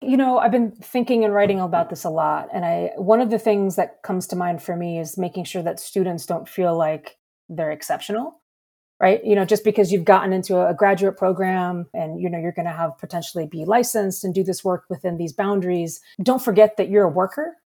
You 0.02 0.16
know, 0.16 0.38
I've 0.38 0.52
been 0.52 0.72
thinking 0.72 1.24
and 1.26 1.34
writing 1.34 1.60
about 1.60 1.90
this 1.90 2.04
a 2.04 2.10
lot. 2.10 2.50
And 2.54 2.64
I 2.64 2.92
one 2.98 3.22
of 3.22 3.30
the 3.30 3.40
things 3.40 3.76
that 3.78 4.04
comes 4.04 4.28
to 4.28 4.36
mind 4.36 4.62
for 4.62 4.76
me 4.76 5.00
is 5.00 5.18
making 5.18 5.46
sure 5.46 5.64
that 5.64 5.80
students 5.80 6.26
don't 6.26 6.48
feel 6.48 6.78
like 6.78 7.18
they're 7.50 7.72
exceptional. 7.72 8.42
Right. 9.00 9.24
You 9.24 9.36
know, 9.36 9.46
just 9.46 9.64
because 9.64 9.92
you've 9.92 10.06
gotten 10.06 10.34
into 10.34 10.60
a 10.60 10.74
graduate 10.74 11.18
program 11.18 11.86
and, 11.94 12.20
you 12.20 12.32
know, 12.32 12.40
you're 12.40 12.52
going 12.52 12.66
to 12.66 12.72
have 12.72 12.98
potentially 12.98 13.46
be 13.46 13.64
licensed 13.64 14.24
and 14.24 14.34
do 14.34 14.44
this 14.44 14.64
work 14.64 14.86
within 14.90 15.18
these 15.18 15.34
boundaries, 15.34 16.02
don't 16.24 16.42
forget 16.42 16.78
that 16.78 16.90
you're 16.90 17.04
a 17.04 17.10
worker, 17.10 17.58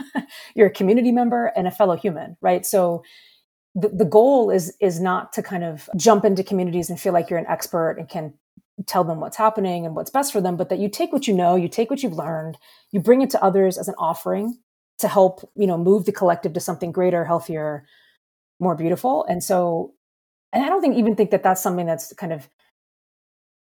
you're 0.56 0.66
a 0.66 0.72
community 0.72 1.12
member 1.12 1.52
and 1.54 1.68
a 1.68 1.70
fellow 1.70 1.94
human. 1.94 2.36
Right. 2.40 2.66
So 2.66 3.04
the, 3.74 3.88
the 3.88 4.04
goal 4.04 4.50
is 4.50 4.76
is 4.80 5.00
not 5.00 5.32
to 5.34 5.42
kind 5.42 5.64
of 5.64 5.88
jump 5.96 6.24
into 6.24 6.42
communities 6.42 6.90
and 6.90 7.00
feel 7.00 7.12
like 7.12 7.30
you're 7.30 7.38
an 7.38 7.46
expert 7.48 7.96
and 7.98 8.08
can 8.08 8.34
tell 8.86 9.04
them 9.04 9.20
what's 9.20 9.36
happening 9.36 9.84
and 9.84 9.94
what's 9.94 10.10
best 10.10 10.32
for 10.32 10.40
them, 10.40 10.56
but 10.56 10.68
that 10.68 10.78
you 10.78 10.88
take 10.88 11.12
what 11.12 11.26
you 11.26 11.34
know, 11.34 11.56
you 11.56 11.68
take 11.68 11.90
what 11.90 12.02
you've 12.02 12.12
learned, 12.12 12.58
you 12.90 13.00
bring 13.00 13.22
it 13.22 13.30
to 13.30 13.42
others 13.42 13.78
as 13.78 13.88
an 13.88 13.94
offering 13.98 14.58
to 14.98 15.08
help, 15.08 15.50
you 15.56 15.66
know, 15.66 15.78
move 15.78 16.04
the 16.04 16.12
collective 16.12 16.52
to 16.52 16.60
something 16.60 16.92
greater, 16.92 17.24
healthier, 17.24 17.86
more 18.58 18.74
beautiful. 18.74 19.24
And 19.28 19.42
so, 19.42 19.94
and 20.52 20.64
I 20.64 20.68
don't 20.68 20.80
think 20.80 20.96
even 20.96 21.16
think 21.16 21.30
that 21.30 21.42
that's 21.42 21.62
something 21.62 21.86
that's 21.86 22.12
kind 22.14 22.32
of 22.32 22.48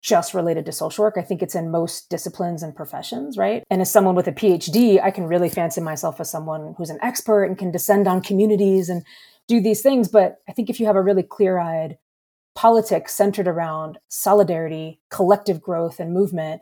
just 0.01 0.33
related 0.33 0.65
to 0.65 0.71
social 0.71 1.03
work. 1.03 1.15
I 1.17 1.21
think 1.21 1.41
it's 1.41 1.55
in 1.55 1.71
most 1.71 2.09
disciplines 2.09 2.63
and 2.63 2.75
professions, 2.75 3.37
right? 3.37 3.63
And 3.69 3.81
as 3.81 3.91
someone 3.91 4.15
with 4.15 4.27
a 4.27 4.31
PhD, 4.31 5.01
I 5.01 5.11
can 5.11 5.25
really 5.25 5.49
fancy 5.49 5.81
myself 5.81 6.21
as 6.21 6.29
someone 6.29 6.73
who's 6.77 6.89
an 6.89 6.99
expert 7.01 7.43
and 7.43 7.57
can 7.57 7.71
descend 7.71 8.07
on 8.07 8.21
communities 8.21 8.89
and 8.89 9.03
do 9.47 9.59
these 9.59 9.81
things. 9.81 10.07
But 10.07 10.37
I 10.47 10.53
think 10.53 10.69
if 10.69 10.79
you 10.79 10.85
have 10.85 10.95
a 10.95 11.01
really 11.01 11.23
clear 11.23 11.57
eyed 11.57 11.97
politics 12.59 13.13
centered 13.13 13.47
around 13.47 13.97
solidarity, 14.09 14.99
collective 15.09 15.61
growth, 15.61 15.97
and 15.97 16.13
movement, 16.13 16.61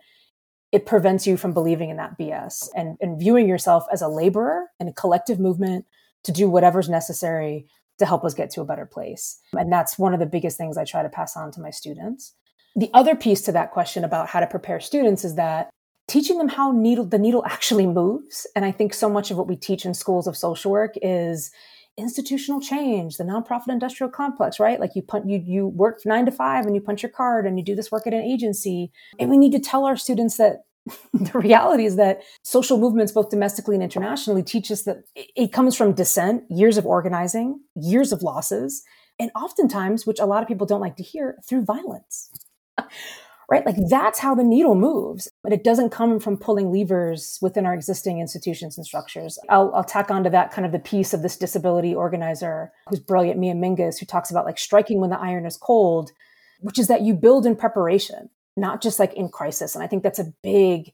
it 0.71 0.85
prevents 0.85 1.25
you 1.25 1.35
from 1.35 1.53
believing 1.53 1.89
in 1.89 1.97
that 1.97 2.19
BS 2.19 2.69
and, 2.75 2.97
and 3.01 3.19
viewing 3.19 3.47
yourself 3.47 3.83
as 3.91 4.03
a 4.03 4.07
laborer 4.07 4.67
in 4.79 4.87
a 4.87 4.93
collective 4.93 5.39
movement 5.39 5.85
to 6.23 6.31
do 6.31 6.51
whatever's 6.51 6.87
necessary 6.87 7.65
to 7.97 8.05
help 8.05 8.23
us 8.23 8.35
get 8.35 8.51
to 8.51 8.61
a 8.61 8.65
better 8.65 8.85
place. 8.85 9.39
And 9.57 9.73
that's 9.73 9.97
one 9.97 10.13
of 10.13 10.19
the 10.19 10.27
biggest 10.27 10.55
things 10.55 10.77
I 10.77 10.85
try 10.85 11.01
to 11.01 11.09
pass 11.09 11.35
on 11.35 11.51
to 11.53 11.61
my 11.61 11.71
students. 11.71 12.35
The 12.75 12.91
other 12.93 13.15
piece 13.15 13.41
to 13.45 13.51
that 13.53 13.71
question 13.71 14.03
about 14.03 14.27
how 14.27 14.39
to 14.39 14.45
prepare 14.45 14.79
students 14.79 15.25
is 15.25 15.33
that 15.33 15.71
teaching 16.07 16.37
them 16.37 16.49
how 16.49 16.71
needle 16.71 17.05
the 17.05 17.17
needle 17.17 17.43
actually 17.47 17.87
moves. 17.87 18.45
And 18.55 18.65
I 18.65 18.71
think 18.71 18.93
so 18.93 19.09
much 19.09 19.31
of 19.31 19.37
what 19.37 19.47
we 19.47 19.55
teach 19.55 19.83
in 19.83 19.95
schools 19.95 20.27
of 20.27 20.37
social 20.37 20.69
work 20.69 20.93
is 21.01 21.49
institutional 21.97 22.61
change, 22.61 23.17
the 23.17 23.23
nonprofit 23.23 23.69
industrial 23.69 24.11
complex, 24.11 24.59
right? 24.59 24.79
Like 24.79 24.95
you 24.95 25.03
you 25.25 25.43
you 25.45 25.67
work 25.67 26.05
nine 26.05 26.25
to 26.25 26.31
five 26.31 26.65
and 26.65 26.75
you 26.75 26.81
punch 26.81 27.03
your 27.03 27.11
card 27.11 27.45
and 27.45 27.57
you 27.57 27.65
do 27.65 27.75
this 27.75 27.91
work 27.91 28.05
at 28.07 28.13
an 28.13 28.21
agency. 28.21 28.91
And 29.19 29.29
we 29.29 29.37
need 29.37 29.51
to 29.53 29.59
tell 29.59 29.85
our 29.85 29.97
students 29.97 30.37
that 30.37 30.63
the 31.13 31.39
reality 31.39 31.85
is 31.85 31.95
that 31.97 32.21
social 32.43 32.77
movements, 32.77 33.11
both 33.11 33.29
domestically 33.29 33.75
and 33.75 33.83
internationally, 33.83 34.43
teach 34.43 34.71
us 34.71 34.83
that 34.83 34.97
it 35.15 35.51
comes 35.51 35.75
from 35.75 35.93
dissent, 35.93 36.43
years 36.49 36.77
of 36.77 36.85
organizing, 36.85 37.59
years 37.75 38.11
of 38.11 38.21
losses, 38.21 38.83
and 39.19 39.31
oftentimes, 39.35 40.05
which 40.05 40.19
a 40.19 40.25
lot 40.25 40.41
of 40.41 40.47
people 40.47 40.67
don't 40.67 40.81
like 40.81 40.95
to 40.97 41.03
hear, 41.03 41.37
through 41.45 41.65
violence 41.65 42.31
right? 43.49 43.65
Like 43.65 43.77
that's 43.89 44.19
how 44.19 44.35
the 44.35 44.43
needle 44.43 44.75
moves. 44.75 45.29
But 45.47 45.53
it 45.53 45.63
doesn't 45.63 45.91
come 45.91 46.19
from 46.19 46.35
pulling 46.35 46.73
levers 46.73 47.39
within 47.41 47.65
our 47.65 47.73
existing 47.73 48.19
institutions 48.19 48.77
and 48.77 48.85
structures. 48.85 49.39
I'll, 49.47 49.73
I'll 49.73 49.83
tack 49.85 50.11
onto 50.11 50.29
that 50.29 50.51
kind 50.51 50.65
of 50.65 50.73
the 50.73 50.79
piece 50.79 51.13
of 51.13 51.21
this 51.21 51.37
disability 51.37 51.95
organizer 51.95 52.73
who's 52.89 52.99
brilliant, 52.99 53.39
Mia 53.39 53.53
Mingus, 53.53 53.97
who 53.97 54.05
talks 54.05 54.29
about 54.29 54.43
like 54.43 54.59
striking 54.59 54.99
when 54.99 55.09
the 55.09 55.17
iron 55.17 55.45
is 55.45 55.55
cold, 55.55 56.11
which 56.59 56.77
is 56.77 56.87
that 56.87 57.03
you 57.03 57.13
build 57.13 57.45
in 57.45 57.55
preparation, 57.55 58.29
not 58.57 58.81
just 58.81 58.99
like 58.99 59.13
in 59.13 59.29
crisis. 59.29 59.73
And 59.73 59.81
I 59.81 59.87
think 59.87 60.03
that's 60.03 60.19
a 60.19 60.33
big 60.43 60.91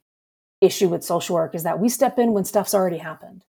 issue 0.61 0.87
with 0.87 1.03
social 1.03 1.33
work 1.33 1.55
is 1.55 1.63
that 1.63 1.79
we 1.79 1.89
step 1.89 2.19
in 2.19 2.33
when 2.33 2.45
stuff's 2.45 2.75
already 2.75 2.99
happened. 2.99 3.43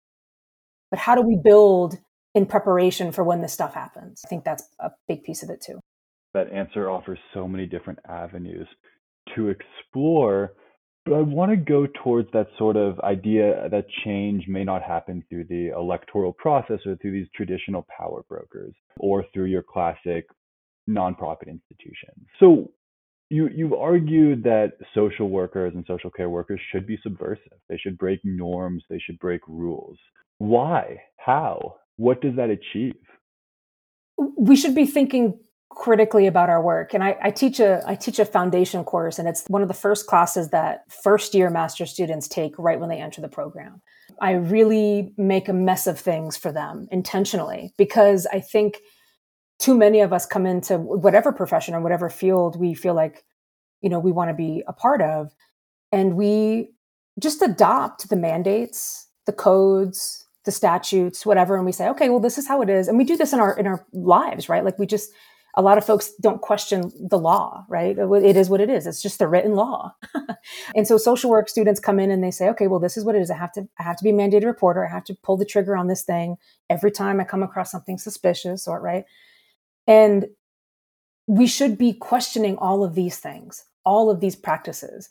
But 0.90 1.00
how 1.00 1.16
do 1.16 1.22
we 1.22 1.36
build 1.36 1.98
in 2.34 2.46
preparation 2.46 3.12
for 3.12 3.26
when 3.26 3.42
this 3.42 3.52
stuff 3.52 3.74
happens? 3.74 4.22
I 4.26 4.30
think 4.30 4.46
that's 4.46 4.70
a 4.80 4.92
big 5.10 5.24
piece 5.24 5.44
of 5.44 5.50
it 5.50 5.62
too. 5.62 5.82
That 6.34 6.50
answer 6.50 6.90
offers 6.90 7.20
so 7.34 7.46
many 7.46 7.66
different 7.66 8.00
avenues 8.08 8.70
to 9.36 9.50
explore. 9.50 10.54
But 11.06 11.16
I 11.16 11.22
want 11.22 11.52
to 11.52 11.58
go 11.58 11.86
towards 12.02 12.30
that 12.32 12.48
sort 12.58 12.78
of 12.78 13.00
idea 13.02 13.68
that 13.70 13.86
change 14.06 14.48
may 14.48 14.64
not 14.64 14.82
happen 14.82 15.24
through 15.30 15.46
the 15.46 15.70
electoral 15.76 16.32
process 16.32 16.80
or 16.86 16.96
through 16.96 17.12
these 17.12 17.28
traditional 17.36 17.86
power 17.96 18.24
brokers 18.30 18.74
or 18.98 19.26
through 19.34 19.46
your 19.46 19.64
classic 19.64 20.28
nonprofit 20.90 21.48
institutions. 21.48 22.26
So 22.40 22.72
you 23.30 23.50
you've 23.54 23.74
argued 23.74 24.44
that 24.44 24.74
social 24.94 25.30
workers 25.30 25.74
and 25.76 25.84
social 25.88 26.10
care 26.10 26.30
workers 26.30 26.62
should 26.72 26.88
be 26.88 26.98
subversive. 27.04 27.60
They 27.68 27.78
should 27.78 27.98
break 27.98 28.20
norms, 28.24 28.84
they 28.90 29.00
should 29.00 29.20
break 29.20 29.42
rules. 29.48 29.98
Why? 30.38 31.02
How? 31.18 31.76
What 31.98 32.22
does 32.22 32.36
that 32.38 32.50
achieve? 32.50 32.96
We 34.38 34.56
should 34.56 34.76
be 34.76 34.86
thinking 34.86 35.40
critically 35.76 36.28
about 36.28 36.50
our 36.50 36.62
work. 36.62 36.94
And 36.94 37.04
I, 37.04 37.18
I, 37.22 37.32
teach 37.32 37.60
a 37.60 37.82
I 37.86 37.96
teach 37.96 38.20
a 38.20 38.26
foundation 38.26 38.84
course, 38.84 39.20
and 39.20 39.28
it's 39.28 39.44
one 39.48 39.62
of 39.62 39.68
the 39.68 39.74
first 39.74 40.08
classes 40.08 40.50
that 40.50 40.84
first 40.92 41.34
year 41.34 41.50
master 41.50 41.86
students 41.86 42.28
take 42.28 42.54
right 42.58 42.80
when 42.80 42.90
they 42.90 43.00
enter 43.00 43.22
the 43.22 43.28
program. 43.28 43.82
I 44.22 44.34
really 44.34 45.14
make 45.18 45.50
a 45.50 45.54
mess 45.54 45.88
of 45.88 46.00
things 46.00 46.38
for 46.38 46.52
them 46.52 46.88
intentionally 46.92 47.74
because 47.78 48.28
I 48.28 48.40
think 48.40 48.78
too 49.60 49.76
many 49.76 50.02
of 50.02 50.14
us 50.14 50.26
come 50.26 50.46
into 50.46 50.78
whatever 50.78 51.32
profession 51.32 51.74
or 51.74 51.82
whatever 51.82 52.10
field 52.10 52.60
we 52.60 52.74
feel 52.74 52.94
like 52.94 53.24
you 53.82 53.90
know 53.90 54.00
we 54.00 54.12
want 54.12 54.30
to 54.30 54.36
be 54.36 54.64
a 54.68 54.74
part 54.74 55.02
of, 55.02 55.34
and 55.92 56.16
we 56.16 56.70
just 57.20 57.42
adopt 57.42 58.10
the 58.10 58.16
mandates, 58.16 59.08
the 59.26 59.34
codes, 59.34 60.26
the 60.46 60.52
statutes, 60.52 61.26
whatever, 61.26 61.56
and 61.56 61.66
we 61.66 61.72
say, 61.72 61.88
okay, 61.90 62.10
well, 62.10 62.20
this 62.20 62.38
is 62.38 62.48
how 62.48 62.62
it 62.62 62.70
is, 62.70 62.88
and 62.88 62.98
we 62.98 63.04
do 63.04 63.18
this 63.18 63.34
in 63.34 63.40
our 63.40 63.58
in 63.58 63.66
our 63.66 63.86
lives, 63.92 64.50
right? 64.50 64.64
Like 64.64 64.78
we 64.78 64.86
just 64.86 65.12
a 65.56 65.62
lot 65.62 65.78
of 65.78 65.86
folks 65.86 66.12
don't 66.20 66.42
question 66.42 66.92
the 67.00 67.20
law, 67.20 67.66
right? 67.70 67.96
It 67.98 68.36
is 68.36 68.50
what 68.50 68.62
it 68.62 68.70
is. 68.70 68.88
It's 68.88 69.02
just 69.02 69.20
the 69.20 69.28
written 69.28 69.54
law. 69.54 69.96
and 70.76 70.88
so 70.88 70.98
social 70.98 71.30
work 71.30 71.48
students 71.48 71.80
come 71.80 72.00
in 72.00 72.10
and 72.10 72.24
they 72.24 72.32
say, 72.32 72.50
okay, 72.50 72.68
well, 72.68 72.80
this 72.80 72.98
is 72.98 73.06
what 73.06 73.16
it 73.16 73.22
is. 73.22 73.30
I 73.30 73.38
have 73.38 73.52
to, 73.54 73.68
I 73.80 73.84
have 73.84 73.98
to 73.98 74.04
be 74.04 74.10
a 74.10 74.14
mandated 74.14 74.46
reporter. 74.46 74.86
I 74.86 74.90
have 74.90 75.04
to 75.06 75.18
pull 75.22 75.38
the 75.38 75.46
trigger 75.46 75.78
on 75.78 75.88
this 75.88 76.02
thing 76.02 76.38
every 76.70 76.92
time 76.92 77.20
I 77.20 77.24
come 77.24 77.44
across 77.44 77.70
something 77.70 78.00
suspicious 78.00 78.68
or 78.68 78.82
right. 78.82 79.06
And 79.86 80.28
we 81.28 81.46
should 81.46 81.78
be 81.78 81.94
questioning 81.94 82.58
all 82.58 82.84
of 82.84 82.96
these 82.96 83.20
things, 83.20 83.64
all 83.86 84.10
of 84.10 84.22
these 84.22 84.36
practices. 84.36 85.08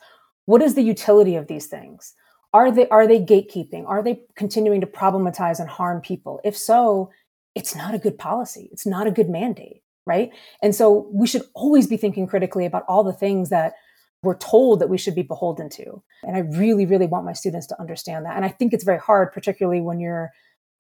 What 0.47 0.61
is 0.61 0.75
the 0.75 0.83
utility 0.83 1.37
of 1.37 1.47
these 1.47 1.67
things? 1.67 2.15
Are 2.53 2.73
they, 2.73 2.89
are 2.89 3.07
they 3.07 3.21
gatekeeping? 3.21 3.87
Are 3.87 4.03
they 4.03 4.23
continuing 4.35 4.81
to 4.81 4.87
problematize 4.89 5.61
and 5.61 5.69
harm 5.69 6.01
people? 6.01 6.41
If 6.43 6.57
so, 6.57 7.11
it's 7.55 7.77
not 7.77 7.95
a 7.95 7.99
good 7.99 8.19
policy. 8.19 8.69
It's 8.73 8.87
not 8.87 9.07
a 9.07 9.13
good 9.13 9.31
mandate 9.31 9.82
right? 10.07 10.31
And 10.63 10.75
so 10.75 11.09
we 11.13 11.27
should 11.27 11.43
always 11.55 11.87
be 11.87 11.97
thinking 11.97 12.27
critically 12.27 12.67
about 12.67 12.85
all 12.89 13.05
the 13.05 13.13
things 13.13 13.51
that 13.51 13.75
we're 14.23 14.37
told 14.37 14.81
that 14.81 14.89
we 14.89 14.99
should 14.99 15.15
be 15.15 15.23
beholden 15.23 15.69
to. 15.71 16.03
And 16.23 16.37
I 16.37 16.41
really, 16.41 16.87
really 16.87 17.07
want 17.07 17.27
my 17.27 17.33
students 17.33 17.67
to 17.69 17.81
understand 17.81 18.25
that. 18.25 18.37
And 18.37 18.45
I 18.45 18.49
think 18.49 18.73
it's 18.73 18.85
very 18.85 18.99
hard, 18.99 19.33
particularly 19.33 19.81
when 19.81 19.99
you're 19.99 20.31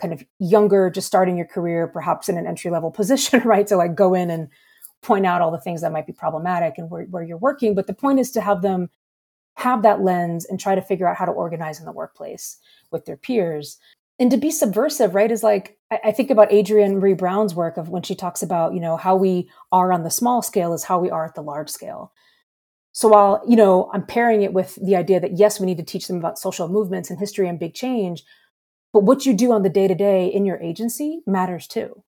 kind 0.00 0.12
of 0.12 0.24
younger, 0.38 0.90
just 0.90 1.06
starting 1.06 1.36
your 1.36 1.46
career, 1.46 1.86
perhaps 1.86 2.28
in 2.28 2.38
an 2.38 2.46
entry 2.46 2.70
level 2.70 2.90
position, 3.00 3.40
right? 3.44 3.66
To 3.66 3.76
like 3.76 3.94
go 3.94 4.14
in 4.14 4.30
and 4.30 4.48
point 5.02 5.26
out 5.26 5.40
all 5.40 5.50
the 5.50 5.60
things 5.60 5.80
that 5.80 5.92
might 5.92 6.06
be 6.06 6.12
problematic 6.12 6.74
and 6.78 6.88
where, 6.88 7.04
where 7.04 7.22
you're 7.22 7.36
working. 7.36 7.74
But 7.74 7.88
the 7.88 7.94
point 7.94 8.20
is 8.20 8.30
to 8.32 8.40
have 8.40 8.62
them 8.62 8.88
have 9.56 9.82
that 9.82 10.00
lens 10.00 10.46
and 10.46 10.58
try 10.58 10.74
to 10.74 10.80
figure 10.82 11.06
out 11.06 11.16
how 11.16 11.26
to 11.26 11.32
organize 11.32 11.78
in 11.78 11.84
the 11.84 11.92
workplace 11.92 12.58
with 12.90 13.04
their 13.04 13.16
peers 13.16 13.78
and 14.18 14.30
to 14.30 14.36
be 14.36 14.50
subversive 14.50 15.14
right 15.14 15.30
is 15.30 15.42
like 15.42 15.78
I, 15.90 16.12
think 16.12 16.30
about 16.30 16.52
adrienne 16.52 17.00
maree 17.00 17.16
brown's 17.16 17.54
work 17.54 17.76
of 17.76 17.88
when 17.88 18.02
she 18.02 18.14
talks 18.14 18.42
about 18.42 18.74
you 18.74 18.80
know 18.80 18.96
how 18.96 19.16
we 19.16 19.50
are 19.70 19.92
on 19.92 20.04
the 20.04 20.10
small 20.10 20.42
scale 20.42 20.72
is 20.72 20.84
how 20.84 20.98
we 20.98 21.10
are 21.10 21.26
at 21.26 21.34
the 21.34 21.42
large 21.42 21.70
scale. 21.70 22.12
So 22.92 23.08
while 23.08 23.42
you 23.46 23.56
know 23.56 23.90
i'm 23.92 24.06
pairing 24.06 24.42
it 24.42 24.52
with 24.52 24.78
the 24.82 24.96
idea 24.96 25.20
that 25.20 25.38
yes 25.38 25.58
we 25.58 25.66
need 25.66 25.78
to 25.78 25.84
teach 25.84 26.06
them 26.06 26.18
about 26.18 26.38
social 26.38 26.68
movements 26.68 27.10
and 27.10 27.18
history 27.18 27.48
and 27.48 27.58
big 27.58 27.74
change 27.74 28.22
but 28.92 29.04
what 29.04 29.24
you 29.24 29.34
do 29.34 29.52
on 29.52 29.62
the 29.62 29.70
day 29.70 29.88
to 29.88 29.94
day 29.94 30.26
in 30.26 30.44
your 30.44 30.58
agency 30.58 31.22
matters 31.26 31.66
too. 31.66 32.04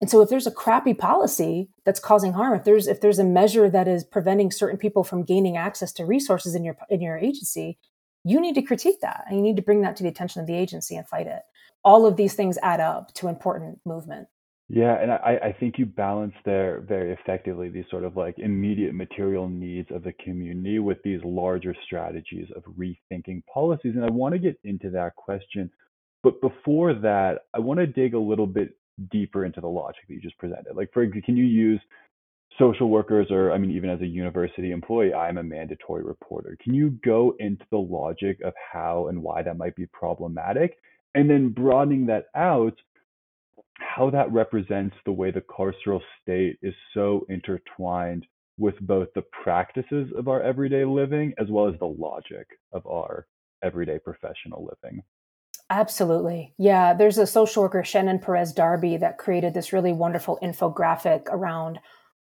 And 0.00 0.10
so 0.10 0.20
if 0.20 0.28
there's 0.28 0.46
a 0.46 0.52
crappy 0.52 0.94
policy 0.94 1.70
that's 1.84 2.00
causing 2.00 2.32
harm 2.32 2.56
if 2.56 2.64
there's 2.64 2.86
if 2.86 3.00
there's 3.00 3.18
a 3.18 3.24
measure 3.24 3.68
that 3.70 3.88
is 3.88 4.04
preventing 4.04 4.50
certain 4.50 4.78
people 4.78 5.02
from 5.02 5.24
gaining 5.24 5.56
access 5.56 5.92
to 5.94 6.04
resources 6.04 6.54
in 6.54 6.64
your 6.64 6.76
in 6.88 7.00
your 7.00 7.18
agency 7.18 7.78
you 8.28 8.40
need 8.40 8.54
to 8.54 8.62
critique 8.62 9.00
that 9.00 9.24
and 9.26 9.36
you 9.36 9.42
need 9.42 9.56
to 9.56 9.62
bring 9.62 9.80
that 9.82 9.96
to 9.96 10.02
the 10.02 10.08
attention 10.08 10.40
of 10.40 10.46
the 10.46 10.54
agency 10.54 10.96
and 10.96 11.08
fight 11.08 11.26
it. 11.26 11.42
All 11.84 12.06
of 12.06 12.16
these 12.16 12.34
things 12.34 12.58
add 12.62 12.80
up 12.80 13.14
to 13.14 13.28
important 13.28 13.80
movement. 13.86 14.28
Yeah, 14.68 15.00
and 15.00 15.10
I, 15.10 15.38
I 15.44 15.56
think 15.58 15.78
you 15.78 15.86
balance 15.86 16.34
there 16.44 16.84
very 16.86 17.12
effectively 17.12 17.70
these 17.70 17.86
sort 17.90 18.04
of 18.04 18.18
like 18.18 18.38
immediate 18.38 18.94
material 18.94 19.48
needs 19.48 19.90
of 19.90 20.02
the 20.02 20.12
community 20.12 20.78
with 20.78 20.98
these 21.02 21.20
larger 21.24 21.74
strategies 21.86 22.48
of 22.54 22.62
rethinking 22.78 23.42
policies. 23.46 23.94
And 23.94 24.04
I 24.04 24.10
want 24.10 24.34
to 24.34 24.38
get 24.38 24.58
into 24.64 24.90
that 24.90 25.16
question. 25.16 25.70
But 26.22 26.38
before 26.42 26.92
that, 26.92 27.44
I 27.54 27.60
want 27.60 27.80
to 27.80 27.86
dig 27.86 28.12
a 28.12 28.18
little 28.18 28.46
bit 28.46 28.76
deeper 29.10 29.46
into 29.46 29.62
the 29.62 29.68
logic 29.68 30.02
that 30.06 30.14
you 30.14 30.20
just 30.20 30.36
presented. 30.36 30.76
Like, 30.76 30.92
for 30.92 31.06
can 31.06 31.36
you 31.36 31.44
use 31.44 31.80
social 32.58 32.88
workers 32.88 33.26
or 33.30 33.52
i 33.52 33.58
mean 33.58 33.70
even 33.70 33.90
as 33.90 34.00
a 34.00 34.06
university 34.06 34.70
employee 34.70 35.12
i'm 35.12 35.38
a 35.38 35.42
mandatory 35.42 36.02
reporter 36.02 36.56
can 36.62 36.74
you 36.74 36.90
go 37.04 37.34
into 37.38 37.64
the 37.70 37.78
logic 37.78 38.38
of 38.44 38.52
how 38.72 39.08
and 39.08 39.22
why 39.22 39.42
that 39.42 39.58
might 39.58 39.76
be 39.76 39.86
problematic 39.86 40.76
and 41.14 41.28
then 41.28 41.50
broadening 41.50 42.06
that 42.06 42.26
out 42.34 42.76
how 43.78 44.10
that 44.10 44.30
represents 44.32 44.96
the 45.04 45.12
way 45.12 45.30
the 45.30 45.42
carceral 45.42 46.00
state 46.20 46.58
is 46.62 46.74
so 46.94 47.24
intertwined 47.28 48.26
with 48.58 48.74
both 48.80 49.08
the 49.14 49.22
practices 49.44 50.10
of 50.16 50.26
our 50.26 50.42
everyday 50.42 50.84
living 50.84 51.32
as 51.38 51.46
well 51.48 51.68
as 51.68 51.78
the 51.78 51.86
logic 51.86 52.46
of 52.72 52.84
our 52.86 53.26
everyday 53.62 53.98
professional 53.98 54.64
living 54.64 55.02
Absolutely. 55.70 56.54
Yeah. 56.56 56.94
There's 56.94 57.18
a 57.18 57.26
social 57.26 57.62
worker, 57.62 57.84
Shannon 57.84 58.20
Perez 58.20 58.52
Darby, 58.52 58.96
that 58.96 59.18
created 59.18 59.52
this 59.52 59.72
really 59.72 59.92
wonderful 59.92 60.38
infographic 60.42 61.26
around 61.26 61.78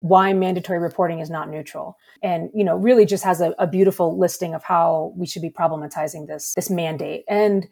why 0.00 0.32
mandatory 0.32 0.78
reporting 0.78 1.20
is 1.20 1.30
not 1.30 1.50
neutral. 1.50 1.96
And 2.22 2.50
you 2.54 2.64
know 2.64 2.76
really 2.76 3.06
just 3.06 3.24
has 3.24 3.40
a, 3.40 3.54
a, 3.58 3.66
beautiful 3.66 4.18
listing 4.18 4.54
of 4.54 4.64
how 4.64 5.12
we 5.16 5.26
should 5.26 5.42
be 5.42 5.50
problematizing 5.50 6.26
this 6.26 6.54
this 6.54 6.70
mandate. 6.70 7.24
And 7.28 7.68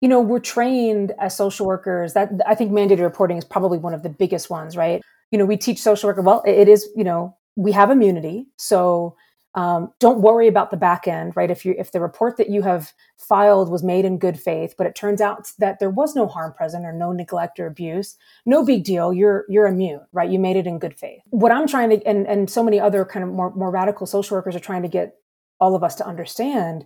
you 0.00 0.08
know 0.08 0.20
we're 0.20 0.40
trained 0.40 1.12
as 1.18 1.36
social 1.36 1.66
workers 1.66 2.14
that 2.14 2.30
i 2.46 2.54
think 2.54 2.72
mandated 2.72 3.00
reporting 3.00 3.36
is 3.36 3.44
probably 3.44 3.76
one 3.76 3.92
of 3.92 4.02
the 4.02 4.08
biggest 4.08 4.48
ones 4.48 4.76
right? 4.76 5.02
You 5.30 5.38
know 5.38 5.44
we 5.44 5.56
teach 5.56 5.78
social 5.78 6.08
worker 6.08 6.22
well 6.22 6.42
it 6.46 6.68
is 6.68 6.88
you 6.96 7.04
know 7.04 7.36
we 7.56 7.72
have 7.72 7.90
immunity. 7.90 8.46
So 8.56 9.16
um, 9.54 9.92
don't 9.98 10.20
worry 10.20 10.46
about 10.46 10.70
the 10.70 10.76
back 10.76 11.08
end 11.08 11.34
right? 11.36 11.50
If 11.50 11.64
you 11.64 11.74
if 11.78 11.92
the 11.92 12.00
report 12.00 12.36
that 12.36 12.50
you 12.50 12.62
have 12.62 12.92
filed 13.16 13.68
was 13.68 13.82
made 13.82 14.04
in 14.04 14.18
good 14.18 14.38
faith 14.38 14.74
but 14.78 14.86
it 14.86 14.94
turns 14.94 15.20
out 15.20 15.50
that 15.58 15.78
there 15.78 15.90
was 15.90 16.14
no 16.14 16.26
harm 16.26 16.52
present 16.52 16.84
or 16.84 16.92
no 16.92 17.12
neglect 17.12 17.58
or 17.58 17.66
abuse 17.66 18.16
no 18.46 18.64
big 18.64 18.84
deal. 18.84 19.12
You're 19.12 19.44
you're 19.48 19.66
immune 19.66 20.02
right? 20.12 20.30
You 20.30 20.38
made 20.38 20.56
it 20.56 20.66
in 20.66 20.78
good 20.78 20.96
faith. 20.98 21.22
What 21.30 21.52
i'm 21.52 21.66
trying 21.66 21.90
to 21.90 22.06
and 22.06 22.26
and 22.26 22.48
so 22.48 22.62
many 22.62 22.78
other 22.78 23.04
kind 23.04 23.24
of 23.24 23.30
more, 23.30 23.52
more 23.54 23.70
radical 23.70 24.06
social 24.06 24.36
workers 24.36 24.54
are 24.54 24.60
trying 24.60 24.82
to 24.82 24.88
get 24.88 25.16
all 25.60 25.74
of 25.74 25.84
us 25.84 25.94
to 25.96 26.06
understand 26.06 26.84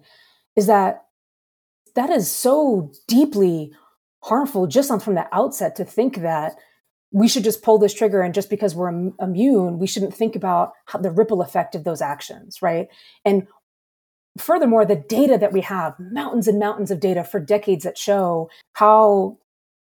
is 0.57 0.67
that 0.67 1.05
that 1.95 2.11
is 2.11 2.31
so 2.31 2.93
deeply 3.07 3.73
harmful 4.23 4.67
just 4.67 4.91
on 4.91 5.01
from 5.01 5.15
the 5.15 5.27
outset 5.33 5.77
to 5.77 5.85
think 5.85 6.17
that 6.19 6.57
we 7.15 7.29
should 7.29 7.45
just 7.45 7.63
pull 7.63 7.79
this 7.79 7.95
trigger 7.95 8.21
and 8.23 8.35
just 8.35 8.51
because 8.51 8.75
we're 8.75 8.89
Im- 8.89 9.15
immune 9.21 9.79
we 9.79 9.87
shouldn't 9.87 10.15
think 10.15 10.37
about 10.37 10.73
how, 10.87 10.99
the 10.99 11.11
ripple 11.11 11.41
effect 11.41 11.75
of 11.75 11.85
those 11.85 12.03
actions 12.03 12.61
right? 12.61 12.89
And 13.25 13.47
furthermore 14.37 14.85
the 14.85 14.97
data 14.97 15.39
that 15.39 15.53
we 15.53 15.61
have 15.61 15.95
mountains 15.99 16.49
and 16.49 16.59
mountains 16.59 16.91
of 16.91 17.01
data 17.01 17.25
for 17.25 17.41
decades 17.41 17.85
that 17.85 17.97
show 17.97 18.51
how 18.75 19.39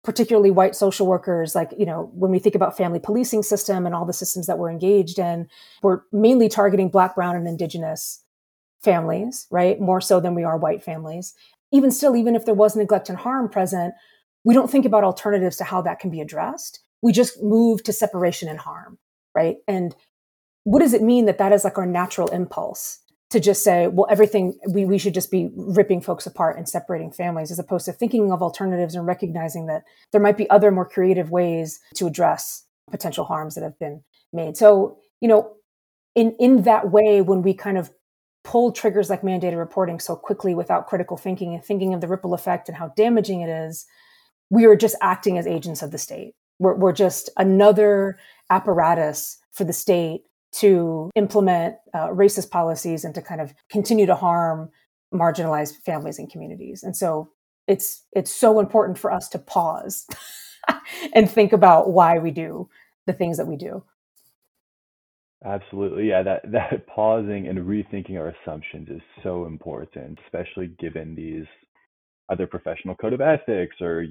particularly 0.04 0.50
white 0.50 0.74
social 0.74 1.06
workers 1.06 1.54
like 1.54 1.70
you 1.78 1.84
know 1.84 2.10
when 2.14 2.30
we 2.30 2.38
think 2.38 2.54
about 2.54 2.76
family 2.76 2.98
policing 2.98 3.42
system 3.42 3.84
and 3.84 3.94
all 3.94 4.06
the 4.06 4.12
systems 4.12 4.46
that 4.46 4.58
we're 4.58 4.70
engaged 4.70 5.18
in 5.18 5.46
we're 5.82 6.00
mainly 6.12 6.48
targeting 6.48 6.88
black 6.88 7.14
brown 7.14 7.36
and 7.36 7.46
indigenous 7.46 8.24
families 8.82 9.46
right? 9.50 9.80
More 9.80 10.00
so 10.00 10.20
than 10.20 10.34
we 10.34 10.44
are 10.44 10.56
white 10.56 10.82
families. 10.82 11.34
Even 11.72 11.90
still 11.90 12.16
even 12.16 12.34
if 12.34 12.46
there 12.46 12.54
was 12.54 12.74
neglect 12.74 13.08
and 13.10 13.18
harm 13.18 13.48
present 13.48 13.92
we 14.44 14.54
don't 14.54 14.70
think 14.70 14.86
about 14.86 15.04
alternatives 15.04 15.56
to 15.56 15.64
how 15.64 15.82
that 15.82 15.98
can 15.98 16.10
be 16.10 16.20
addressed 16.20 16.80
we 17.02 17.12
just 17.12 17.42
move 17.42 17.82
to 17.84 17.92
separation 17.92 18.48
and 18.48 18.58
harm, 18.58 18.98
right? 19.34 19.56
And 19.66 19.94
what 20.64 20.80
does 20.80 20.94
it 20.94 21.02
mean 21.02 21.26
that 21.26 21.38
that 21.38 21.52
is 21.52 21.64
like 21.64 21.78
our 21.78 21.86
natural 21.86 22.28
impulse 22.28 22.98
to 23.30 23.40
just 23.40 23.62
say, 23.62 23.86
well, 23.88 24.06
everything, 24.10 24.58
we, 24.70 24.84
we 24.84 24.98
should 24.98 25.14
just 25.14 25.30
be 25.30 25.50
ripping 25.54 26.00
folks 26.00 26.26
apart 26.26 26.56
and 26.56 26.68
separating 26.68 27.12
families 27.12 27.50
as 27.50 27.58
opposed 27.58 27.84
to 27.84 27.92
thinking 27.92 28.32
of 28.32 28.42
alternatives 28.42 28.94
and 28.94 29.06
recognizing 29.06 29.66
that 29.66 29.84
there 30.12 30.20
might 30.20 30.36
be 30.36 30.48
other 30.48 30.70
more 30.70 30.88
creative 30.88 31.30
ways 31.30 31.80
to 31.94 32.06
address 32.06 32.64
potential 32.90 33.26
harms 33.26 33.54
that 33.54 33.62
have 33.62 33.78
been 33.78 34.02
made. 34.32 34.56
So, 34.56 34.98
you 35.20 35.28
know, 35.28 35.52
in, 36.14 36.34
in 36.38 36.62
that 36.62 36.90
way, 36.90 37.20
when 37.20 37.42
we 37.42 37.52
kind 37.52 37.76
of 37.76 37.90
pull 38.44 38.72
triggers 38.72 39.10
like 39.10 39.20
mandated 39.20 39.58
reporting 39.58 40.00
so 40.00 40.16
quickly 40.16 40.54
without 40.54 40.86
critical 40.86 41.18
thinking 41.18 41.52
and 41.52 41.62
thinking 41.62 41.92
of 41.92 42.00
the 42.00 42.08
ripple 42.08 42.32
effect 42.32 42.68
and 42.68 42.78
how 42.78 42.88
damaging 42.96 43.42
it 43.42 43.50
is, 43.50 43.84
we 44.48 44.64
are 44.64 44.76
just 44.76 44.96
acting 45.02 45.36
as 45.36 45.46
agents 45.46 45.82
of 45.82 45.90
the 45.90 45.98
state. 45.98 46.34
We're, 46.58 46.74
we're 46.74 46.92
just 46.92 47.30
another 47.36 48.18
apparatus 48.50 49.38
for 49.52 49.64
the 49.64 49.72
state 49.72 50.22
to 50.50 51.10
implement 51.14 51.76
uh, 51.94 52.08
racist 52.08 52.50
policies 52.50 53.04
and 53.04 53.14
to 53.14 53.22
kind 53.22 53.40
of 53.40 53.54
continue 53.70 54.06
to 54.06 54.14
harm 54.14 54.70
marginalized 55.12 55.76
families 55.84 56.18
and 56.18 56.30
communities. 56.30 56.82
And 56.82 56.96
so 56.96 57.30
it's 57.66 58.04
it's 58.12 58.32
so 58.32 58.60
important 58.60 58.98
for 58.98 59.12
us 59.12 59.28
to 59.28 59.38
pause 59.38 60.06
and 61.14 61.30
think 61.30 61.52
about 61.52 61.90
why 61.90 62.18
we 62.18 62.30
do 62.30 62.68
the 63.06 63.12
things 63.12 63.36
that 63.36 63.46
we 63.46 63.56
do. 63.56 63.84
Absolutely. 65.44 66.08
Yeah, 66.08 66.22
that 66.22 66.42
that 66.52 66.86
pausing 66.86 67.46
and 67.46 67.58
rethinking 67.58 68.18
our 68.18 68.34
assumptions 68.42 68.88
is 68.88 69.02
so 69.22 69.46
important, 69.46 70.18
especially 70.26 70.74
given 70.78 71.14
these 71.14 71.46
other 72.30 72.46
professional 72.46 72.94
code 72.94 73.12
of 73.12 73.20
ethics 73.20 73.76
or 73.80 74.06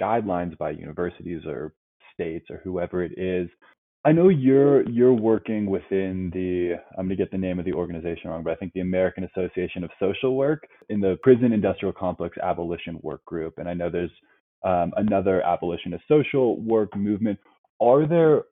guidelines 0.00 0.56
by 0.58 0.70
universities 0.70 1.42
or 1.46 1.72
states 2.12 2.46
or 2.50 2.60
whoever 2.64 3.02
it 3.02 3.12
is. 3.18 3.48
I 4.04 4.10
know 4.10 4.30
you're 4.30 4.88
you're 4.88 5.14
working 5.14 5.66
within 5.66 6.30
the 6.34 6.74
I'm 6.98 7.06
going 7.06 7.10
to 7.10 7.16
get 7.16 7.30
the 7.30 7.38
name 7.38 7.60
of 7.60 7.64
the 7.64 7.72
organization 7.72 8.30
wrong, 8.30 8.42
but 8.42 8.52
I 8.52 8.56
think 8.56 8.72
the 8.72 8.80
American 8.80 9.24
Association 9.24 9.84
of 9.84 9.90
Social 10.00 10.34
Work 10.34 10.66
in 10.88 11.00
the 11.00 11.18
Prison 11.22 11.52
Industrial 11.52 11.92
Complex 11.92 12.36
Abolition 12.42 12.98
Work 13.02 13.24
Group, 13.26 13.54
and 13.58 13.68
I 13.68 13.74
know 13.74 13.90
there's 13.90 14.10
um, 14.64 14.92
another 14.96 15.42
abolitionist 15.42 16.04
social 16.08 16.60
work 16.60 16.96
movement. 16.96 17.38
Are 17.80 18.06
there 18.06 18.44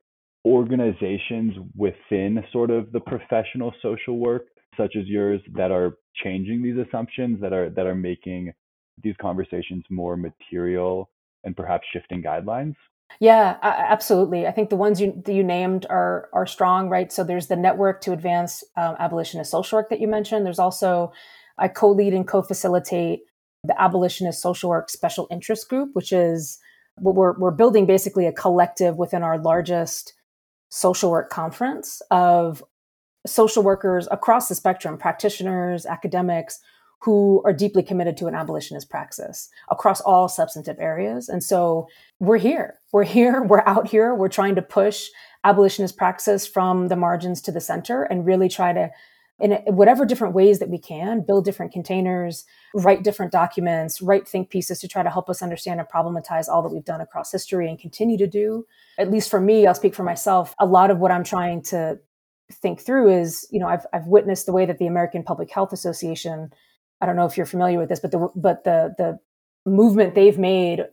organizations 0.45 1.53
within 1.75 2.43
sort 2.51 2.71
of 2.71 2.91
the 2.91 2.99
professional 2.99 3.73
social 3.81 4.17
work, 4.17 4.43
such 4.77 4.95
as 4.95 5.05
yours, 5.05 5.41
that 5.53 5.71
are 5.71 5.97
changing 6.23 6.63
these 6.63 6.77
assumptions, 6.77 7.41
that 7.41 7.53
are 7.53 7.69
that 7.69 7.85
are 7.85 7.95
making 7.95 8.53
these 9.03 9.15
conversations 9.21 9.83
more 9.89 10.15
material 10.15 11.09
and 11.43 11.57
perhaps 11.57 11.85
shifting 11.91 12.23
guidelines? 12.23 12.75
Yeah, 13.19 13.57
absolutely. 13.61 14.47
I 14.47 14.51
think 14.51 14.69
the 14.69 14.75
ones 14.75 14.99
you 14.99 15.21
you 15.27 15.43
named 15.43 15.85
are 15.89 16.29
are 16.33 16.45
strong, 16.45 16.89
right? 16.89 17.11
So 17.11 17.23
there's 17.23 17.47
the 17.47 17.55
network 17.55 18.01
to 18.01 18.13
advance 18.13 18.63
um, 18.77 18.95
abolitionist 18.99 19.51
social 19.51 19.77
work 19.77 19.89
that 19.89 19.99
you 19.99 20.07
mentioned. 20.07 20.45
There's 20.45 20.59
also 20.59 21.11
I 21.57 21.67
co-lead 21.67 22.13
and 22.13 22.27
co-facilitate 22.27 23.21
the 23.63 23.79
abolitionist 23.79 24.41
social 24.41 24.69
work 24.69 24.89
special 24.89 25.27
interest 25.29 25.69
group, 25.69 25.89
which 25.93 26.11
is 26.11 26.57
what 26.97 27.15
we're 27.15 27.37
we're 27.37 27.51
building 27.51 27.85
basically 27.85 28.25
a 28.25 28.31
collective 28.33 28.97
within 28.97 29.23
our 29.23 29.37
largest 29.37 30.13
social 30.69 31.11
work 31.11 31.29
conference 31.29 32.01
of 32.11 32.63
social 33.27 33.63
workers 33.63 34.07
across 34.11 34.47
the 34.47 34.55
spectrum, 34.55 34.97
practitioners, 34.97 35.85
academics 35.85 36.59
who 37.01 37.41
are 37.45 37.53
deeply 37.53 37.81
committed 37.81 38.15
to 38.15 38.27
an 38.27 38.35
abolitionist 38.35 38.89
praxis 38.89 39.49
across 39.71 40.01
all 40.01 40.29
substantive 40.29 40.77
areas. 40.79 41.29
And 41.29 41.43
so 41.43 41.87
we're 42.19 42.37
here. 42.37 42.79
We're 42.91 43.03
here. 43.03 43.43
We're 43.51 43.63
out 43.65 43.87
here. 43.87 44.13
We're 44.13 44.29
trying 44.29 44.55
to 44.55 44.61
push 44.61 45.07
abolitionist 45.43 45.97
praxis 45.97 46.45
from 46.45 46.89
the 46.89 46.95
margins 46.95 47.41
to 47.41 47.51
the 47.51 47.59
center 47.59 48.03
and 48.03 48.25
really 48.25 48.47
try 48.47 48.71
to, 48.73 48.91
in 49.39 49.53
whatever 49.65 50.05
different 50.05 50.35
ways 50.35 50.59
that 50.59 50.69
we 50.69 50.77
can, 50.77 51.25
build 51.25 51.43
different 51.43 51.71
containers, 51.71 52.45
write 52.75 53.03
different 53.03 53.31
documents, 53.31 53.99
write 53.99 54.27
think 54.27 54.51
pieces 54.51 54.79
to 54.79 54.87
try 54.87 55.01
to 55.01 55.09
help 55.09 55.27
us 55.27 55.41
understand 55.41 55.79
and 55.79 55.89
problematize 55.89 56.47
all 56.47 56.61
that 56.61 56.71
we've 56.71 56.85
done 56.85 57.01
across 57.01 57.31
history 57.31 57.67
and 57.67 57.79
continue 57.79 58.17
to 58.19 58.27
do. 58.27 58.63
At 58.99 59.09
least 59.09 59.31
for 59.31 59.41
me, 59.41 59.65
I'll 59.65 59.73
speak 59.73 59.95
for 59.95 60.03
myself. 60.03 60.53
A 60.59 60.65
lot 60.67 60.91
of 60.91 60.99
what 60.99 61.11
I'm 61.11 61.23
trying 61.23 61.63
to 61.63 61.97
think 62.51 62.79
through 62.79 63.09
is, 63.09 63.47
you 63.49 63.59
know, 63.59 63.67
I've, 63.67 63.87
I've 63.91 64.05
witnessed 64.05 64.45
the 64.45 64.53
way 64.53 64.67
that 64.67 64.77
the 64.77 64.85
American 64.85 65.23
Public 65.23 65.49
Health 65.49 65.73
Association 65.73 66.51
I 67.01 67.05
don't 67.05 67.15
know 67.15 67.25
if 67.25 67.35
you're 67.35 67.45
familiar 67.45 67.79
with 67.79 67.89
this, 67.89 67.99
but 67.99 68.11
the 68.11 68.29
but 68.35 68.63
the 68.63 68.93
the 68.97 69.19
movement 69.69 70.15
they've 70.15 70.37
made, 70.37 70.85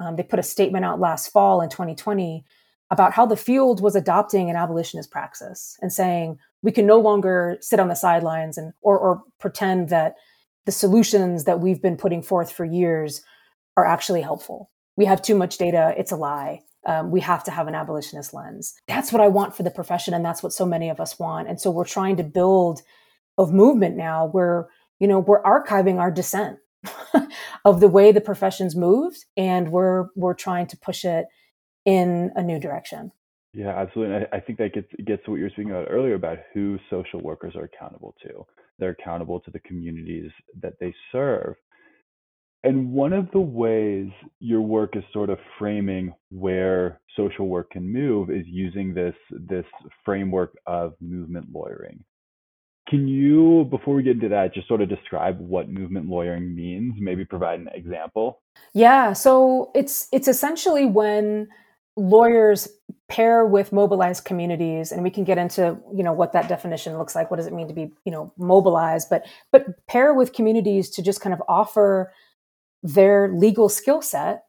um, 0.00 0.16
they 0.16 0.22
put 0.22 0.38
a 0.38 0.42
statement 0.42 0.84
out 0.84 1.00
last 1.00 1.28
fall 1.32 1.60
in 1.60 1.70
2020 1.70 2.44
about 2.90 3.12
how 3.12 3.26
the 3.26 3.36
field 3.36 3.80
was 3.80 3.96
adopting 3.96 4.50
an 4.50 4.56
abolitionist 4.56 5.10
praxis 5.10 5.76
and 5.80 5.92
saying 5.92 6.38
we 6.62 6.70
can 6.70 6.86
no 6.86 7.00
longer 7.00 7.56
sit 7.60 7.80
on 7.80 7.88
the 7.88 7.94
sidelines 7.94 8.58
and 8.58 8.72
or, 8.82 8.98
or 8.98 9.22
pretend 9.40 9.88
that 9.88 10.14
the 10.66 10.72
solutions 10.72 11.44
that 11.44 11.60
we've 11.60 11.82
been 11.82 11.96
putting 11.96 12.22
forth 12.22 12.52
for 12.52 12.64
years 12.64 13.22
are 13.76 13.84
actually 13.84 14.20
helpful. 14.20 14.70
We 14.96 15.06
have 15.06 15.22
too 15.22 15.34
much 15.34 15.58
data; 15.58 15.94
it's 15.96 16.12
a 16.12 16.16
lie. 16.16 16.62
Um, 16.86 17.10
we 17.10 17.20
have 17.20 17.42
to 17.44 17.50
have 17.50 17.66
an 17.66 17.74
abolitionist 17.74 18.34
lens. 18.34 18.74
That's 18.86 19.10
what 19.10 19.22
I 19.22 19.28
want 19.28 19.56
for 19.56 19.62
the 19.62 19.70
profession, 19.70 20.12
and 20.12 20.24
that's 20.24 20.42
what 20.42 20.52
so 20.52 20.66
many 20.66 20.90
of 20.90 21.00
us 21.00 21.18
want. 21.18 21.48
And 21.48 21.58
so 21.58 21.70
we're 21.70 21.86
trying 21.86 22.16
to 22.16 22.22
build 22.22 22.82
a 23.38 23.46
movement 23.46 23.96
now 23.96 24.26
where 24.26 24.68
you 24.98 25.08
know, 25.08 25.18
we're 25.18 25.42
archiving 25.42 25.98
our 25.98 26.10
dissent 26.10 26.58
of 27.64 27.80
the 27.80 27.88
way 27.88 28.12
the 28.12 28.20
profession's 28.20 28.76
moved 28.76 29.24
and 29.36 29.70
we're 29.70 30.06
we're 30.16 30.34
trying 30.34 30.66
to 30.68 30.76
push 30.76 31.04
it 31.04 31.26
in 31.84 32.30
a 32.36 32.42
new 32.42 32.58
direction. 32.58 33.12
Yeah, 33.52 33.70
absolutely. 33.70 34.16
And 34.16 34.26
I, 34.32 34.36
I 34.36 34.40
think 34.40 34.58
that 34.58 34.74
gets 34.74 34.88
gets 35.04 35.24
to 35.24 35.30
what 35.30 35.36
you 35.36 35.44
were 35.44 35.50
speaking 35.50 35.70
about 35.70 35.88
earlier 35.90 36.14
about 36.14 36.38
who 36.52 36.78
social 36.90 37.20
workers 37.20 37.54
are 37.56 37.64
accountable 37.64 38.14
to. 38.22 38.44
They're 38.78 38.96
accountable 38.98 39.40
to 39.40 39.50
the 39.50 39.60
communities 39.60 40.30
that 40.60 40.74
they 40.80 40.92
serve. 41.12 41.54
And 42.64 42.92
one 42.92 43.12
of 43.12 43.30
the 43.32 43.40
ways 43.40 44.08
your 44.40 44.62
work 44.62 44.96
is 44.96 45.04
sort 45.12 45.28
of 45.28 45.38
framing 45.58 46.14
where 46.30 47.00
social 47.14 47.46
work 47.46 47.70
can 47.70 47.86
move 47.86 48.30
is 48.30 48.44
using 48.46 48.94
this 48.94 49.14
this 49.30 49.66
framework 50.04 50.56
of 50.66 50.94
movement 51.00 51.48
lawyering. 51.52 52.02
Can 52.88 53.08
you, 53.08 53.66
before 53.70 53.94
we 53.94 54.02
get 54.02 54.16
into 54.16 54.28
that, 54.28 54.52
just 54.52 54.68
sort 54.68 54.82
of 54.82 54.88
describe 54.88 55.38
what 55.40 55.70
movement 55.70 56.08
lawyering 56.08 56.54
means? 56.54 56.94
Maybe 56.98 57.24
provide 57.24 57.60
an 57.60 57.68
example. 57.72 58.42
Yeah, 58.74 59.14
so 59.14 59.70
it's 59.74 60.08
it's 60.12 60.28
essentially 60.28 60.84
when 60.84 61.48
lawyers 61.96 62.68
pair 63.08 63.46
with 63.46 63.72
mobilized 63.72 64.24
communities 64.24 64.90
and 64.90 65.02
we 65.02 65.10
can 65.10 65.24
get 65.24 65.38
into 65.38 65.78
you 65.94 66.02
know 66.02 66.12
what 66.12 66.32
that 66.32 66.48
definition 66.48 66.98
looks 66.98 67.14
like 67.14 67.30
what 67.30 67.36
does 67.36 67.46
it 67.46 67.52
mean 67.52 67.68
to 67.68 67.74
be 67.74 67.92
you 68.04 68.10
know 68.10 68.32
mobilized 68.36 69.08
but 69.08 69.24
but 69.52 69.86
pair 69.86 70.12
with 70.12 70.32
communities 70.32 70.90
to 70.90 71.02
just 71.02 71.20
kind 71.20 71.32
of 71.32 71.40
offer 71.46 72.12
their 72.82 73.28
legal 73.28 73.68
skill 73.68 74.02
set 74.02 74.43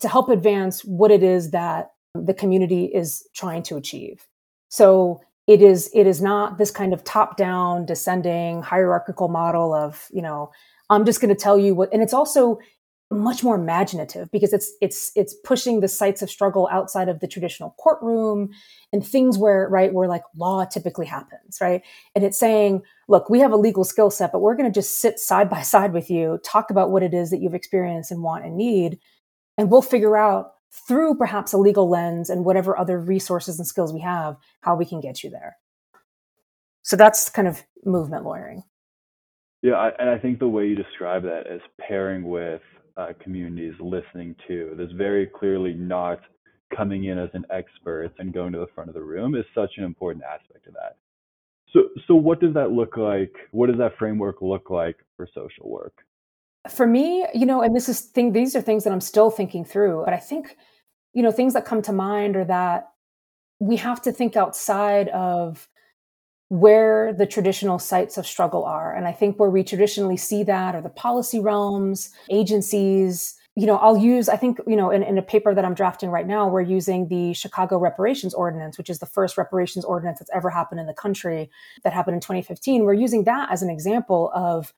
to 0.00 0.08
help 0.08 0.28
advance 0.28 0.82
what 0.84 1.10
it 1.10 1.22
is 1.22 1.50
that 1.50 1.90
the 2.14 2.34
community 2.34 2.86
is 2.86 3.26
trying 3.34 3.62
to 3.64 3.76
achieve. 3.76 4.26
So 4.68 5.20
it 5.46 5.62
is 5.62 5.90
it 5.94 6.06
is 6.06 6.20
not 6.20 6.58
this 6.58 6.70
kind 6.70 6.92
of 6.92 7.04
top 7.04 7.36
down 7.36 7.86
descending 7.86 8.62
hierarchical 8.62 9.28
model 9.28 9.72
of 9.72 10.08
you 10.12 10.22
know 10.22 10.50
i'm 10.90 11.04
just 11.04 11.20
going 11.20 11.34
to 11.34 11.40
tell 11.40 11.58
you 11.58 11.74
what 11.74 11.92
and 11.92 12.02
it's 12.02 12.14
also 12.14 12.58
much 13.12 13.44
more 13.44 13.54
imaginative 13.54 14.28
because 14.32 14.52
it's 14.52 14.72
it's 14.80 15.12
it's 15.14 15.34
pushing 15.44 15.78
the 15.78 15.86
sites 15.86 16.22
of 16.22 16.30
struggle 16.30 16.68
outside 16.72 17.08
of 17.08 17.20
the 17.20 17.28
traditional 17.28 17.72
courtroom 17.78 18.50
and 18.92 19.06
things 19.06 19.38
where 19.38 19.68
right 19.68 19.94
where 19.94 20.08
like 20.08 20.24
law 20.36 20.64
typically 20.64 21.06
happens 21.06 21.58
right 21.60 21.82
and 22.16 22.24
it's 22.24 22.38
saying 22.38 22.82
look 23.06 23.30
we 23.30 23.38
have 23.38 23.52
a 23.52 23.56
legal 23.56 23.84
skill 23.84 24.10
set 24.10 24.32
but 24.32 24.40
we're 24.40 24.56
going 24.56 24.70
to 24.70 24.76
just 24.76 25.00
sit 25.00 25.20
side 25.20 25.48
by 25.48 25.62
side 25.62 25.92
with 25.92 26.10
you 26.10 26.40
talk 26.44 26.68
about 26.68 26.90
what 26.90 27.04
it 27.04 27.14
is 27.14 27.30
that 27.30 27.40
you've 27.40 27.54
experienced 27.54 28.10
and 28.10 28.24
want 28.24 28.44
and 28.44 28.56
need 28.56 28.98
and 29.58 29.70
we'll 29.70 29.82
figure 29.82 30.16
out 30.16 30.52
through 30.86 31.14
perhaps 31.14 31.52
a 31.52 31.58
legal 31.58 31.88
lens 31.88 32.28
and 32.28 32.44
whatever 32.44 32.78
other 32.78 33.00
resources 33.00 33.58
and 33.58 33.66
skills 33.66 33.92
we 33.92 34.00
have 34.00 34.36
how 34.60 34.74
we 34.74 34.84
can 34.84 35.00
get 35.00 35.22
you 35.22 35.30
there 35.30 35.56
so 36.82 36.96
that's 36.96 37.30
kind 37.30 37.48
of 37.48 37.62
movement 37.84 38.24
lawyering 38.24 38.62
yeah 39.62 39.74
I, 39.74 39.90
and 39.98 40.10
i 40.10 40.18
think 40.18 40.38
the 40.38 40.48
way 40.48 40.66
you 40.66 40.74
describe 40.74 41.22
that 41.22 41.46
as 41.46 41.60
pairing 41.80 42.24
with 42.28 42.62
uh, 42.96 43.08
communities 43.22 43.74
listening 43.80 44.34
to. 44.48 44.74
This 44.76 44.90
very 44.92 45.26
clearly 45.26 45.74
not 45.74 46.20
coming 46.74 47.04
in 47.04 47.18
as 47.18 47.30
an 47.34 47.44
expert 47.50 48.12
and 48.18 48.32
going 48.32 48.52
to 48.52 48.58
the 48.58 48.66
front 48.74 48.88
of 48.88 48.94
the 48.94 49.02
room 49.02 49.34
is 49.34 49.44
such 49.54 49.70
an 49.76 49.84
important 49.84 50.24
aspect 50.24 50.66
of 50.66 50.74
that. 50.74 50.96
So, 51.72 51.80
so 52.06 52.14
what 52.14 52.40
does 52.40 52.54
that 52.54 52.70
look 52.70 52.96
like? 52.96 53.32
What 53.50 53.68
does 53.68 53.78
that 53.78 53.98
framework 53.98 54.40
look 54.40 54.70
like 54.70 54.96
for 55.16 55.28
social 55.34 55.68
work? 55.68 55.94
For 56.70 56.86
me, 56.86 57.26
you 57.34 57.46
know, 57.46 57.62
and 57.62 57.74
this 57.74 57.88
is 57.88 58.00
thing. 58.00 58.32
These 58.32 58.56
are 58.56 58.60
things 58.60 58.84
that 58.84 58.92
I'm 58.92 59.00
still 59.00 59.30
thinking 59.30 59.64
through. 59.64 60.02
But 60.04 60.14
I 60.14 60.18
think, 60.18 60.56
you 61.12 61.22
know, 61.22 61.32
things 61.32 61.54
that 61.54 61.64
come 61.64 61.82
to 61.82 61.92
mind 61.92 62.36
are 62.36 62.44
that 62.44 62.88
we 63.58 63.76
have 63.76 64.02
to 64.02 64.12
think 64.12 64.36
outside 64.36 65.08
of 65.08 65.68
where 66.48 67.12
the 67.12 67.26
traditional 67.26 67.78
sites 67.78 68.18
of 68.18 68.26
struggle 68.26 68.64
are. 68.64 68.94
And 68.94 69.06
I 69.06 69.12
think 69.12 69.38
where 69.38 69.50
we 69.50 69.64
traditionally 69.64 70.16
see 70.16 70.44
that 70.44 70.74
are 70.74 70.82
the 70.82 70.88
policy 70.88 71.40
realms, 71.40 72.10
agencies. 72.30 73.34
You 73.56 73.66
know, 73.66 73.78
I'll 73.78 73.96
use, 73.96 74.28
I 74.28 74.36
think, 74.36 74.60
you 74.66 74.76
know, 74.76 74.90
in, 74.90 75.02
in, 75.02 75.18
a 75.18 75.22
paper 75.22 75.54
that 75.54 75.64
I'm 75.64 75.74
drafting 75.74 76.10
right 76.10 76.26
now, 76.26 76.46
we're 76.46 76.60
using 76.60 77.08
the 77.08 77.32
Chicago 77.32 77.78
Reparations 77.78 78.34
Ordinance, 78.34 78.76
which 78.78 78.90
is 78.90 78.98
the 78.98 79.06
first 79.06 79.38
reparations 79.38 79.84
ordinance 79.84 80.18
that's 80.18 80.30
ever 80.32 80.50
happened 80.50 80.78
in 80.78 80.86
the 80.86 80.94
country 80.94 81.50
that 81.82 81.94
happened 81.94 82.14
in 82.14 82.20
2015. 82.20 82.84
We're 82.84 82.92
using 82.92 83.24
that 83.24 83.50
as 83.50 83.62
an 83.62 83.70
example 83.70 84.30
of 84.34 84.72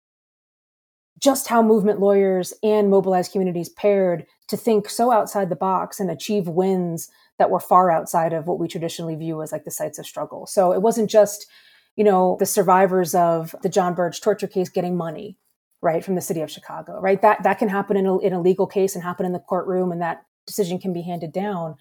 just 1.18 1.48
how 1.48 1.62
movement 1.62 2.00
lawyers 2.00 2.52
and 2.62 2.90
mobilized 2.90 3.33
communities 3.33 3.68
paired 3.68 4.26
to 4.48 4.57
think 4.57 4.88
so 4.88 5.11
outside 5.11 5.50
the 5.50 5.57
box 5.57 6.00
and 6.00 6.11
achieve 6.11 6.48
wins 6.48 7.11
that 7.38 7.50
were 7.50 7.61
far 7.61 7.90
outside 7.90 8.33
of 8.33 8.46
what 8.46 8.59
we 8.59 8.68
traditionally 8.68 9.16
view 9.16 9.42
as 9.42 9.52
like 9.52 9.64
the 9.64 9.70
sites 9.70 9.98
of 9.98 10.07
struggle. 10.07 10.46
So 10.46 10.72
it 10.72 10.83
wasn't 10.83 11.11
just, 11.11 11.46
you 11.96 12.04
know, 12.04 12.37
the 12.38 12.46
survivors 12.46 13.14
of 13.14 13.54
the 13.62 13.68
John 13.68 13.94
Burge 13.94 14.20
torture 14.20 14.46
case 14.46 14.68
getting 14.68 14.96
money, 14.96 15.37
right, 15.81 16.04
from 16.04 16.14
the 16.14 16.20
city 16.20 16.40
of 16.40 16.50
Chicago, 16.50 17.00
right? 17.00 17.20
That 17.22 17.42
that 17.42 17.59
can 17.59 17.68
happen 17.68 17.96
in 17.96 18.07
a, 18.07 18.18
in 18.18 18.33
a 18.33 18.40
legal 18.40 18.66
case 18.66 18.94
and 18.94 19.04
happen 19.04 19.26
in 19.26 19.33
the 19.33 19.38
courtroom, 19.38 19.92
and 19.92 20.02
that 20.02 20.22
decision 20.46 20.78
can 20.78 20.92
be 20.92 21.02
handed 21.02 21.33
down. 21.33 21.76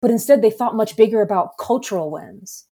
But 0.00 0.10
instead, 0.10 0.42
they 0.42 0.50
thought 0.50 0.76
much 0.76 0.96
bigger 0.96 1.22
about 1.22 1.56
cultural 1.58 2.10
wins, 2.10 2.66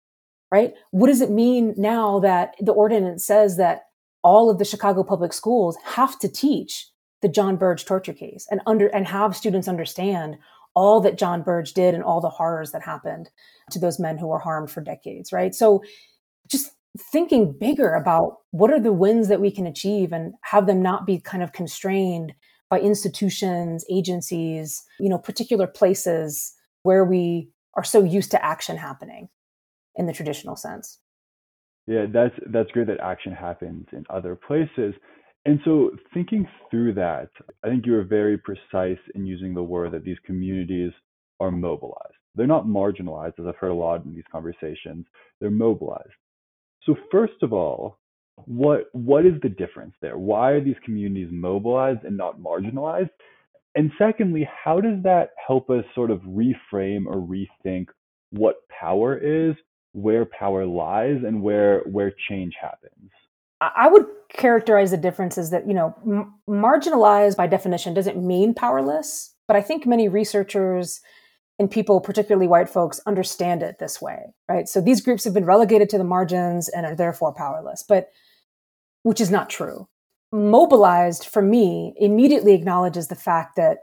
right? 0.50 0.74
What 0.90 1.06
does 1.06 1.22
it 1.22 1.30
mean 1.30 1.74
now 1.76 2.20
that 2.20 2.54
the 2.60 2.72
ordinance 2.72 3.26
says 3.26 3.56
that 3.56 3.84
all 4.22 4.50
of 4.50 4.58
the 4.58 4.64
Chicago 4.64 5.02
public 5.02 5.32
schools 5.32 5.76
have 5.84 6.18
to 6.20 6.28
teach 6.28 6.88
the 7.22 7.28
John 7.28 7.56
Burge 7.56 7.84
torture 7.84 8.12
case 8.12 8.46
and 8.50 8.60
under 8.66 8.88
and 8.88 9.06
have 9.06 9.36
students 9.36 9.68
understand 9.68 10.36
all 10.74 11.00
that 11.00 11.18
John 11.18 11.42
Burge 11.42 11.72
did 11.72 11.94
and 11.94 12.02
all 12.02 12.20
the 12.20 12.30
horrors 12.30 12.72
that 12.72 12.82
happened 12.82 13.30
to 13.70 13.78
those 13.78 13.98
men 13.98 14.18
who 14.18 14.26
were 14.26 14.38
harmed 14.38 14.70
for 14.70 14.80
decades, 14.80 15.32
right? 15.32 15.54
So 15.54 15.82
just 16.48 16.72
thinking 17.10 17.54
bigger 17.58 17.94
about 17.94 18.38
what 18.50 18.70
are 18.70 18.80
the 18.80 18.92
wins 18.92 19.28
that 19.28 19.40
we 19.40 19.50
can 19.50 19.66
achieve 19.66 20.12
and 20.12 20.34
have 20.42 20.66
them 20.66 20.82
not 20.82 21.06
be 21.06 21.18
kind 21.18 21.42
of 21.42 21.52
constrained 21.52 22.32
by 22.68 22.80
institutions, 22.80 23.84
agencies, 23.90 24.82
you 24.98 25.08
know, 25.08 25.18
particular 25.18 25.66
places 25.66 26.54
where 26.82 27.04
we 27.04 27.50
are 27.74 27.84
so 27.84 28.02
used 28.02 28.30
to 28.30 28.44
action 28.44 28.76
happening 28.76 29.28
in 29.94 30.06
the 30.06 30.12
traditional 30.12 30.56
sense. 30.56 30.98
Yeah, 31.86 32.06
that's 32.12 32.34
that's 32.52 32.70
great 32.70 32.86
that 32.88 33.00
action 33.00 33.32
happens 33.32 33.86
in 33.92 34.04
other 34.10 34.36
places. 34.36 34.94
And 35.44 35.58
so, 35.64 35.90
thinking 36.14 36.46
through 36.70 36.94
that, 36.94 37.28
I 37.64 37.68
think 37.68 37.84
you 37.86 37.92
were 37.92 38.04
very 38.04 38.38
precise 38.38 39.00
in 39.16 39.26
using 39.26 39.54
the 39.54 39.62
word 39.62 39.92
that 39.92 40.04
these 40.04 40.18
communities 40.24 40.92
are 41.40 41.50
mobilized. 41.50 42.14
They're 42.36 42.46
not 42.46 42.66
marginalized, 42.66 43.40
as 43.40 43.46
I've 43.46 43.56
heard 43.56 43.72
a 43.72 43.74
lot 43.74 44.04
in 44.04 44.14
these 44.14 44.24
conversations. 44.30 45.06
They're 45.40 45.50
mobilized. 45.50 46.12
So, 46.84 46.96
first 47.10 47.42
of 47.42 47.52
all, 47.52 47.98
what 48.46 48.86
what 48.92 49.26
is 49.26 49.34
the 49.42 49.48
difference 49.48 49.94
there? 50.00 50.18
Why 50.18 50.52
are 50.52 50.60
these 50.64 50.76
communities 50.84 51.28
mobilized 51.32 52.04
and 52.04 52.16
not 52.16 52.38
marginalized? 52.38 53.10
And 53.74 53.90
secondly, 53.98 54.48
how 54.64 54.80
does 54.80 55.02
that 55.02 55.30
help 55.44 55.70
us 55.70 55.84
sort 55.94 56.10
of 56.10 56.20
reframe 56.20 57.06
or 57.06 57.16
rethink 57.16 57.86
what 58.30 58.56
power 58.68 59.16
is, 59.16 59.54
where 59.92 60.24
power 60.24 60.66
lies, 60.66 61.22
and 61.26 61.42
where 61.42 61.80
where 61.80 62.12
change 62.28 62.54
happens? 62.60 63.10
I 63.60 63.88
would 63.88 64.06
characterize 64.28 64.90
the 64.90 64.96
difference 64.96 65.38
as 65.38 65.50
that, 65.50 65.68
you 65.68 65.74
know, 65.74 65.94
m- 66.04 66.34
marginalized 66.48 67.36
by 67.36 67.46
definition 67.46 67.94
doesn't 67.94 68.16
mean 68.16 68.54
powerless, 68.54 69.34
but 69.46 69.56
I 69.56 69.60
think 69.60 69.86
many 69.86 70.08
researchers 70.08 71.00
and 71.58 71.70
people, 71.70 72.00
particularly 72.00 72.48
white 72.48 72.68
folks, 72.68 73.00
understand 73.06 73.62
it 73.62 73.78
this 73.78 74.02
way, 74.02 74.34
right? 74.48 74.68
So 74.68 74.80
these 74.80 75.00
groups 75.00 75.22
have 75.24 75.34
been 75.34 75.44
relegated 75.44 75.88
to 75.90 75.98
the 75.98 76.04
margins 76.04 76.68
and 76.68 76.84
are 76.84 76.96
therefore 76.96 77.32
powerless, 77.34 77.84
but 77.86 78.08
which 79.04 79.20
is 79.20 79.30
not 79.30 79.48
true. 79.48 79.86
Mobilized, 80.32 81.26
for 81.26 81.42
me, 81.42 81.94
immediately 81.98 82.54
acknowledges 82.54 83.08
the 83.08 83.14
fact 83.14 83.54
that 83.56 83.78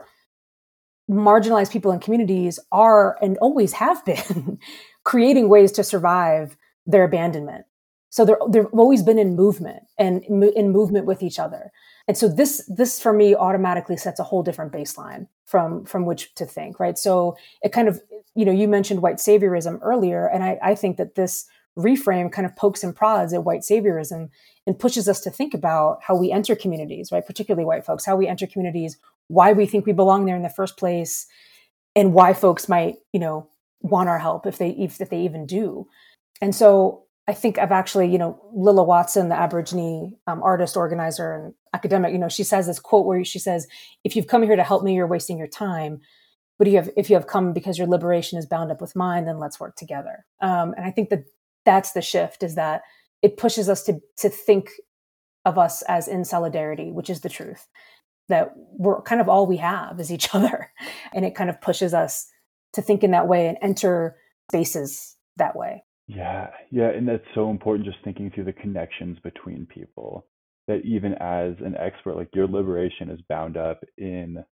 marginalized 1.10 1.72
people 1.72 1.92
and 1.92 2.02
communities 2.02 2.60
are 2.72 3.18
and 3.22 3.38
always 3.38 3.74
have 3.74 4.04
been 4.04 4.60
creating 5.10 5.50
ways 5.50 5.72
to 5.72 5.84
survive 5.84 6.56
their 6.86 7.04
abandonment 7.04 7.66
so 8.10 8.26
they're, 8.26 8.40
they've 8.50 8.66
always 8.74 9.04
been 9.04 9.20
in 9.20 9.36
movement 9.36 9.84
and 9.98 10.24
in 10.24 10.72
movement 10.72 11.06
with 11.06 11.22
each 11.22 11.40
other. 11.40 11.72
And 12.08 12.18
so 12.18 12.28
this, 12.28 12.64
this 12.68 13.00
for 13.00 13.14
me 13.14 13.36
automatically 13.36 13.98
sets 13.98 14.20
a 14.20 14.24
whole 14.24 14.42
different 14.42 14.74
baseline 14.74 15.28
from, 15.46 15.86
from 15.86 16.06
which 16.06 16.34
to 16.36 16.46
think, 16.46 16.80
right? 16.80 16.98
So 16.98 17.38
it 17.62 17.72
kind 17.72 17.88
of, 17.88 18.02
you 18.36 18.46
know, 18.46 18.52
you 18.52 18.68
mentioned 18.68 19.04
white 19.04 19.18
saviorism 19.18 19.80
earlier. 19.84 20.26
And 20.28 20.44
I, 20.44 20.58
I 20.62 20.76
think 20.76 20.98
that 20.98 21.16
this 21.16 21.46
reframe 21.78 22.32
kind 22.32 22.48
of 22.48 22.56
pokes 22.56 22.84
and 22.84 22.96
prods 22.96 23.32
at 23.32 23.44
white 23.44 23.62
saviorism 23.62 24.30
and 24.66 24.80
pushes 24.80 25.08
us 25.08 25.22
to 25.22 25.30
think 25.30 25.54
about 25.54 26.00
how 26.02 26.16
we 26.16 26.32
enter 26.32 26.56
communities, 26.56 27.12
right? 27.12 27.26
Particularly 27.26 27.66
white 27.66 27.86
folks, 27.86 28.06
how 28.06 28.16
we 28.16 28.28
enter 28.28 28.48
communities, 28.48 28.98
why 29.28 29.54
we 29.54 29.68
think 29.68 29.86
we 29.86 29.94
belong 29.94 30.26
there 30.26 30.36
in 30.36 30.42
the 30.42 30.50
first 30.50 30.78
place, 30.78 31.28
and 31.96 32.14
why 32.14 32.34
folks 32.34 32.68
might, 32.68 32.96
you 33.14 33.20
know, 33.20 33.48
want 33.82 34.10
our 34.10 34.20
help 34.20 34.46
if 34.46 34.58
they 34.58 34.70
if, 34.70 35.00
if 35.02 35.10
they 35.10 35.22
even 35.22 35.46
do. 35.46 35.88
And 36.42 36.56
so 36.56 37.04
I 37.28 37.34
think 37.34 37.60
I've 37.60 37.72
actually, 37.72 38.10
you 38.10 38.18
know, 38.18 38.42
Lilla 38.54 38.84
Watson, 38.84 39.30
the 39.30 39.36
Aborigine 39.36 40.18
um, 40.26 40.42
artist, 40.42 40.76
organizer, 40.76 41.32
and 41.32 41.54
academic, 41.76 42.12
you 42.12 42.18
know, 42.18 42.28
she 42.28 42.44
says 42.44 42.66
this 42.66 42.80
quote 42.80 43.06
where 43.06 43.24
she 43.24 43.38
says, 43.38 43.68
"If 44.04 44.16
you've 44.16 44.28
come 44.28 44.42
here 44.42 44.56
to 44.56 44.64
help 44.64 44.84
me, 44.84 44.96
you're 44.96 45.06
wasting 45.06 45.38
your 45.38 45.48
time. 45.48 46.02
But 46.58 46.68
if 46.68 46.72
you 46.72 46.78
have, 46.80 46.90
if 46.98 47.10
you 47.10 47.16
have 47.16 47.28
come 47.28 47.54
because 47.54 47.78
your 47.78 47.88
liberation 47.88 48.40
is 48.40 48.48
bound 48.48 48.72
up 48.72 48.82
with 48.82 48.96
mine, 48.96 49.26
then 49.26 49.38
let's 49.38 49.60
work 49.60 49.76
together." 49.76 50.26
Um, 50.42 50.74
and 50.76 50.86
I 50.86 50.92
think 50.92 51.10
that 51.10 51.26
that's 51.66 51.92
the 51.92 52.02
shift 52.02 52.42
is 52.42 52.56
that 52.56 52.82
it 53.22 53.38
pushes 53.38 53.70
us 53.70 53.84
to 53.84 54.02
to 54.18 54.30
think 54.30 54.72
of 55.46 55.60
us 55.60 55.84
as 55.84 56.08
in 56.08 56.26
solidarity, 56.26 56.92
which 56.92 57.12
is 57.12 57.22
the 57.22 57.30
truth. 57.30 57.68
That 58.28 58.54
we're 58.56 59.02
kind 59.04 59.22
of 59.22 59.30
all 59.30 59.46
we 59.46 59.58
have 59.58 60.00
is 60.00 60.12
each 60.12 60.30
other, 60.34 60.72
and 61.14 61.26
it 61.26 61.36
kind 61.36 61.52
of 61.52 61.62
pushes 61.62 61.94
us 61.94 62.28
to 62.74 62.82
think 62.82 63.04
in 63.04 63.12
that 63.12 63.28
way 63.28 63.48
and 63.48 63.58
enter 63.62 64.18
spaces 64.52 65.16
that 65.38 65.56
way. 65.56 65.84
Yeah, 66.08 66.50
yeah, 66.72 66.90
and 66.90 67.08
that's 67.08 67.24
so 67.36 67.50
important 67.52 67.86
just 67.86 68.04
thinking 68.04 68.32
through 68.32 68.46
the 68.46 68.54
connections 68.54 69.18
between 69.24 69.68
people. 69.68 70.26
That 70.68 70.82
even 70.84 71.14
as 71.14 71.56
an 71.66 71.76
expert, 71.80 72.16
like 72.16 72.30
your 72.34 72.48
liberation 72.48 73.10
is 73.10 73.20
bound 73.28 73.58
up 73.58 73.82
in 73.98 74.44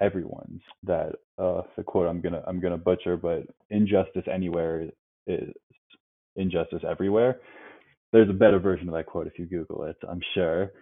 everyone's. 0.00 0.60
That 0.84 1.12
uh 1.38 1.62
the 1.76 1.82
quote 1.84 2.08
I'm 2.08 2.20
gonna 2.20 2.42
I'm 2.46 2.60
gonna 2.60 2.78
butcher, 2.78 3.16
but 3.16 3.42
injustice 3.70 4.24
anywhere 4.32 4.88
is 5.26 5.50
injustice 6.36 6.82
everywhere. 6.88 7.40
There's 8.12 8.30
a 8.30 8.34
better 8.34 8.58
version 8.58 8.88
of 8.88 8.94
that 8.94 9.06
quote 9.06 9.26
if 9.26 9.38
you 9.38 9.46
Google 9.46 9.84
it, 9.84 9.96
I'm 10.08 10.20
sure. 10.34 10.70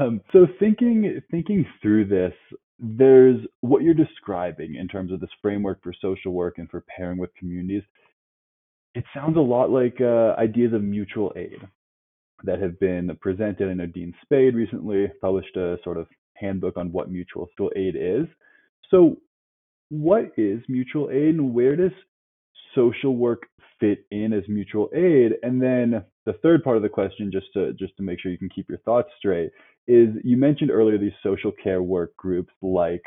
Um, 0.00 0.20
so 0.32 0.46
thinking 0.60 1.20
thinking 1.32 1.66
through 1.82 2.06
this, 2.06 2.32
there's 2.78 3.38
what 3.60 3.82
you're 3.82 3.94
describing 3.94 4.74
in 4.74 4.88
terms 4.88 5.12
of 5.12 5.20
this 5.20 5.30
framework 5.40 5.82
for 5.82 5.92
social 6.00 6.32
work 6.32 6.58
and 6.58 6.70
for 6.70 6.84
pairing 6.96 7.18
with 7.18 7.34
communities 7.34 7.82
it 8.94 9.04
sounds 9.14 9.36
a 9.36 9.40
lot 9.40 9.70
like 9.70 10.00
uh, 10.00 10.34
ideas 10.38 10.72
of 10.72 10.82
mutual 10.82 11.32
aid 11.36 11.60
that 12.44 12.60
have 12.60 12.78
been 12.78 13.16
presented. 13.20 13.68
I 13.68 13.74
know 13.74 13.86
Dean 13.86 14.14
Spade 14.22 14.54
recently 14.54 15.10
published 15.20 15.56
a 15.56 15.78
sort 15.82 15.96
of 15.96 16.06
handbook 16.34 16.76
on 16.76 16.92
what 16.92 17.10
mutual 17.10 17.48
aid 17.76 17.96
is. 17.96 18.26
So, 18.90 19.16
what 19.88 20.32
is 20.36 20.60
mutual 20.68 21.10
aid 21.10 21.34
and 21.34 21.54
where 21.54 21.76
does 21.76 21.92
social 22.74 23.16
work 23.16 23.42
fit 23.78 24.06
in 24.10 24.32
as 24.32 24.42
mutual 24.48 24.88
aid? 24.94 25.32
And 25.42 25.60
then 25.60 26.04
the 26.24 26.34
third 26.42 26.64
part 26.64 26.76
of 26.76 26.82
the 26.82 26.88
question, 26.88 27.30
just 27.32 27.46
to 27.54 27.72
just 27.74 27.96
to 27.96 28.02
make 28.02 28.20
sure 28.20 28.32
you 28.32 28.38
can 28.38 28.48
keep 28.48 28.68
your 28.68 28.78
thoughts 28.78 29.08
straight, 29.18 29.52
is 29.86 30.10
you 30.22 30.36
mentioned 30.36 30.70
earlier 30.70 30.98
these 30.98 31.12
social 31.22 31.52
care 31.62 31.82
work 31.82 32.16
groups 32.16 32.52
like 32.62 33.02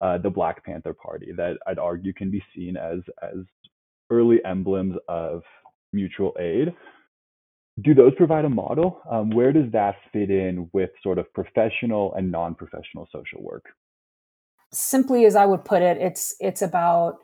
uh, 0.00 0.18
the 0.18 0.30
Black 0.30 0.64
Panther 0.64 0.94
Party 0.94 1.32
that 1.36 1.56
I'd 1.66 1.78
argue 1.78 2.12
can 2.12 2.30
be 2.30 2.42
seen 2.54 2.76
as 2.76 3.00
as 3.22 3.44
early 4.10 4.38
emblems 4.44 4.96
of 5.08 5.42
mutual 5.92 6.34
aid. 6.38 6.74
Do 7.82 7.94
those 7.94 8.14
provide 8.16 8.44
a 8.44 8.48
model? 8.48 9.00
Um, 9.10 9.30
where 9.30 9.52
does 9.52 9.70
that 9.72 9.96
fit 10.12 10.30
in 10.30 10.68
with 10.72 10.90
sort 11.02 11.18
of 11.18 11.32
professional 11.34 12.14
and 12.14 12.30
non-professional 12.30 13.08
social 13.12 13.42
work? 13.42 13.64
Simply 14.72 15.26
as 15.26 15.36
I 15.36 15.46
would 15.46 15.64
put 15.64 15.82
it, 15.82 15.98
it's 15.98 16.34
it's 16.40 16.62
about 16.62 17.18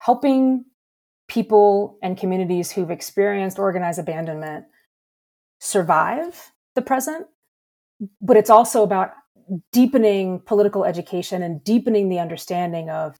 helping 0.00 0.66
people 1.28 1.98
and 2.02 2.18
communities 2.18 2.72
who've 2.72 2.90
experienced 2.90 3.58
organized 3.58 3.98
abandonment 3.98 4.66
survive 5.58 6.52
the 6.74 6.82
present, 6.82 7.26
but 8.20 8.36
it's 8.36 8.50
also 8.50 8.82
about 8.82 9.12
deepening 9.72 10.40
political 10.40 10.84
education 10.84 11.42
and 11.42 11.62
deepening 11.64 12.08
the 12.08 12.18
understanding 12.18 12.90
of 12.90 13.16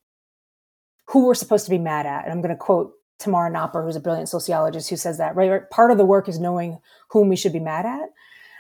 who 1.09 1.27
we're 1.27 1.35
supposed 1.35 1.67
to 1.67 1.71
be 1.71 1.79
mad 1.79 2.07
at. 2.07 2.25
And 2.25 2.33
I'm 2.33 2.41
going 2.41 2.55
to 2.55 2.57
quote 2.57 2.93
Tamara 3.19 3.51
Nopper, 3.51 3.85
who's 3.85 3.97
a 3.97 4.01
brilliant 4.01 4.29
sociologist, 4.29 4.91
who 4.91 4.97
says 4.97 5.19
that, 5.19 5.37
right? 5.37 5.69
Part 5.71 5.91
of 5.91 5.99
the 5.99 6.05
work 6.05 6.29
is 6.29 6.39
knowing 6.39 6.79
whom 7.11 7.29
we 7.29 7.37
should 7.37 7.53
be 7.53 7.61
mad 7.61 7.87
at. 7.87 8.09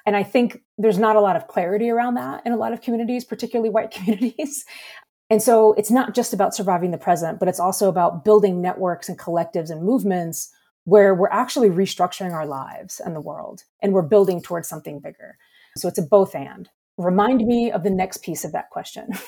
And 0.06 0.16
I 0.16 0.22
think 0.22 0.62
there's 0.76 0.98
not 0.98 1.16
a 1.16 1.20
lot 1.20 1.36
of 1.36 1.48
clarity 1.48 1.88
around 1.88 2.14
that 2.14 2.42
in 2.44 2.52
a 2.52 2.56
lot 2.56 2.72
of 2.72 2.82
communities, 2.82 3.24
particularly 3.24 3.70
white 3.70 3.90
communities. 3.92 4.64
And 5.30 5.42
so 5.42 5.72
it's 5.74 5.90
not 5.90 6.14
just 6.14 6.34
about 6.34 6.54
surviving 6.54 6.90
the 6.90 6.98
present, 6.98 7.38
but 7.38 7.48
it's 7.48 7.60
also 7.60 7.88
about 7.88 8.24
building 8.24 8.60
networks 8.60 9.08
and 9.08 9.18
collectives 9.18 9.70
and 9.70 9.82
movements 9.82 10.50
where 10.84 11.14
we're 11.14 11.30
actually 11.30 11.70
restructuring 11.70 12.32
our 12.32 12.46
lives 12.46 13.00
and 13.00 13.16
the 13.16 13.20
world 13.20 13.62
and 13.82 13.94
we're 13.94 14.02
building 14.02 14.42
towards 14.42 14.68
something 14.68 15.00
bigger. 15.00 15.38
So 15.76 15.88
it's 15.88 15.98
a 15.98 16.02
both 16.02 16.34
and. 16.34 16.68
Remind 16.96 17.44
me 17.46 17.72
of 17.72 17.82
the 17.82 17.90
next 17.90 18.22
piece 18.22 18.44
of 18.44 18.52
that 18.52 18.70
question. 18.70 19.08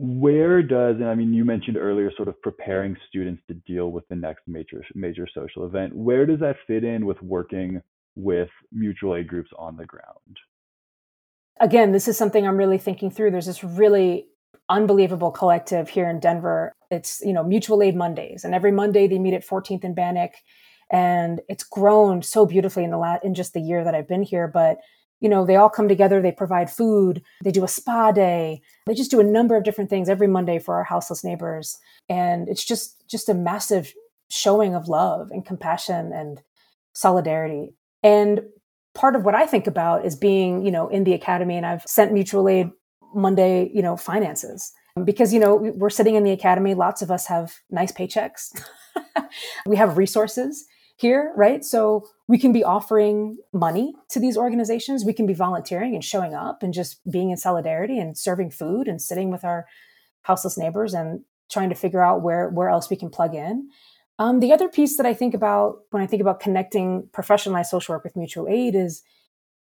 where 0.00 0.62
does 0.62 0.94
and 0.94 1.08
i 1.08 1.14
mean 1.14 1.34
you 1.34 1.44
mentioned 1.44 1.76
earlier 1.76 2.08
sort 2.16 2.28
of 2.28 2.40
preparing 2.40 2.96
students 3.08 3.42
to 3.48 3.54
deal 3.66 3.90
with 3.90 4.06
the 4.06 4.14
next 4.14 4.42
major 4.46 4.80
major 4.94 5.26
social 5.34 5.66
event 5.66 5.92
where 5.92 6.24
does 6.24 6.38
that 6.38 6.54
fit 6.68 6.84
in 6.84 7.04
with 7.04 7.20
working 7.20 7.82
with 8.14 8.48
mutual 8.70 9.16
aid 9.16 9.26
groups 9.26 9.50
on 9.58 9.76
the 9.76 9.84
ground 9.84 10.38
again 11.60 11.90
this 11.90 12.06
is 12.06 12.16
something 12.16 12.46
i'm 12.46 12.56
really 12.56 12.78
thinking 12.78 13.10
through 13.10 13.28
there's 13.28 13.46
this 13.46 13.64
really 13.64 14.28
unbelievable 14.68 15.32
collective 15.32 15.88
here 15.88 16.08
in 16.08 16.20
denver 16.20 16.76
it's 16.92 17.20
you 17.24 17.32
know 17.32 17.42
mutual 17.42 17.82
aid 17.82 17.96
mondays 17.96 18.44
and 18.44 18.54
every 18.54 18.70
monday 18.70 19.08
they 19.08 19.18
meet 19.18 19.34
at 19.34 19.44
14th 19.44 19.82
and 19.82 19.96
bannock 19.96 20.30
and 20.92 21.40
it's 21.48 21.64
grown 21.64 22.22
so 22.22 22.46
beautifully 22.46 22.84
in 22.84 22.92
the 22.92 22.98
la- 22.98 23.18
in 23.24 23.34
just 23.34 23.52
the 23.52 23.60
year 23.60 23.82
that 23.82 23.96
i've 23.96 24.06
been 24.06 24.22
here 24.22 24.46
but 24.46 24.78
you 25.20 25.28
know, 25.28 25.44
they 25.44 25.56
all 25.56 25.68
come 25.68 25.88
together, 25.88 26.20
they 26.20 26.32
provide 26.32 26.70
food, 26.70 27.22
they 27.42 27.50
do 27.50 27.64
a 27.64 27.68
spa 27.68 28.12
day. 28.12 28.60
They 28.86 28.94
just 28.94 29.10
do 29.10 29.20
a 29.20 29.24
number 29.24 29.56
of 29.56 29.64
different 29.64 29.90
things 29.90 30.08
every 30.08 30.28
Monday 30.28 30.58
for 30.58 30.76
our 30.76 30.84
houseless 30.84 31.24
neighbors. 31.24 31.78
And 32.08 32.48
it's 32.48 32.64
just 32.64 33.08
just 33.08 33.28
a 33.28 33.34
massive 33.34 33.92
showing 34.30 34.74
of 34.74 34.88
love 34.88 35.30
and 35.30 35.44
compassion 35.44 36.12
and 36.12 36.40
solidarity. 36.92 37.74
And 38.02 38.42
part 38.94 39.16
of 39.16 39.24
what 39.24 39.34
I 39.34 39.46
think 39.46 39.66
about 39.66 40.04
is 40.04 40.16
being, 40.16 40.64
you 40.64 40.70
know, 40.70 40.88
in 40.88 41.04
the 41.04 41.14
academy 41.14 41.56
and 41.56 41.66
I've 41.66 41.82
sent 41.82 42.12
mutual 42.12 42.48
aid 42.48 42.70
Monday, 43.14 43.70
you 43.72 43.82
know, 43.82 43.96
finances 43.96 44.72
because 45.04 45.32
you 45.32 45.38
know 45.38 45.54
we're 45.54 45.90
sitting 45.90 46.16
in 46.16 46.24
the 46.24 46.32
academy 46.32 46.74
lots 46.74 47.02
of 47.02 47.10
us 47.12 47.24
have 47.28 47.54
nice 47.70 47.92
paychecks 47.92 48.50
we 49.66 49.76
have 49.76 49.96
resources 49.96 50.66
here, 50.96 51.32
right? 51.36 51.64
So 51.64 52.06
we 52.28 52.38
can 52.38 52.52
be 52.52 52.62
offering 52.62 53.38
money 53.54 53.94
to 54.10 54.20
these 54.20 54.36
organizations. 54.36 55.04
We 55.04 55.14
can 55.14 55.26
be 55.26 55.32
volunteering 55.32 55.94
and 55.94 56.04
showing 56.04 56.34
up 56.34 56.62
and 56.62 56.74
just 56.74 57.00
being 57.10 57.30
in 57.30 57.38
solidarity 57.38 57.98
and 57.98 58.16
serving 58.16 58.50
food 58.50 58.86
and 58.86 59.00
sitting 59.00 59.30
with 59.30 59.44
our 59.44 59.66
houseless 60.22 60.58
neighbors 60.58 60.92
and 60.92 61.22
trying 61.50 61.70
to 61.70 61.74
figure 61.74 62.02
out 62.02 62.22
where 62.22 62.50
where 62.50 62.68
else 62.68 62.90
we 62.90 62.96
can 62.96 63.08
plug 63.08 63.34
in. 63.34 63.70
Um, 64.18 64.40
the 64.40 64.52
other 64.52 64.68
piece 64.68 64.98
that 64.98 65.06
I 65.06 65.14
think 65.14 65.32
about 65.32 65.78
when 65.90 66.02
I 66.02 66.06
think 66.06 66.20
about 66.20 66.40
connecting 66.40 67.08
professionalized 67.12 67.66
social 67.66 67.94
work 67.94 68.04
with 68.04 68.16
mutual 68.16 68.46
aid 68.46 68.74
is, 68.74 69.02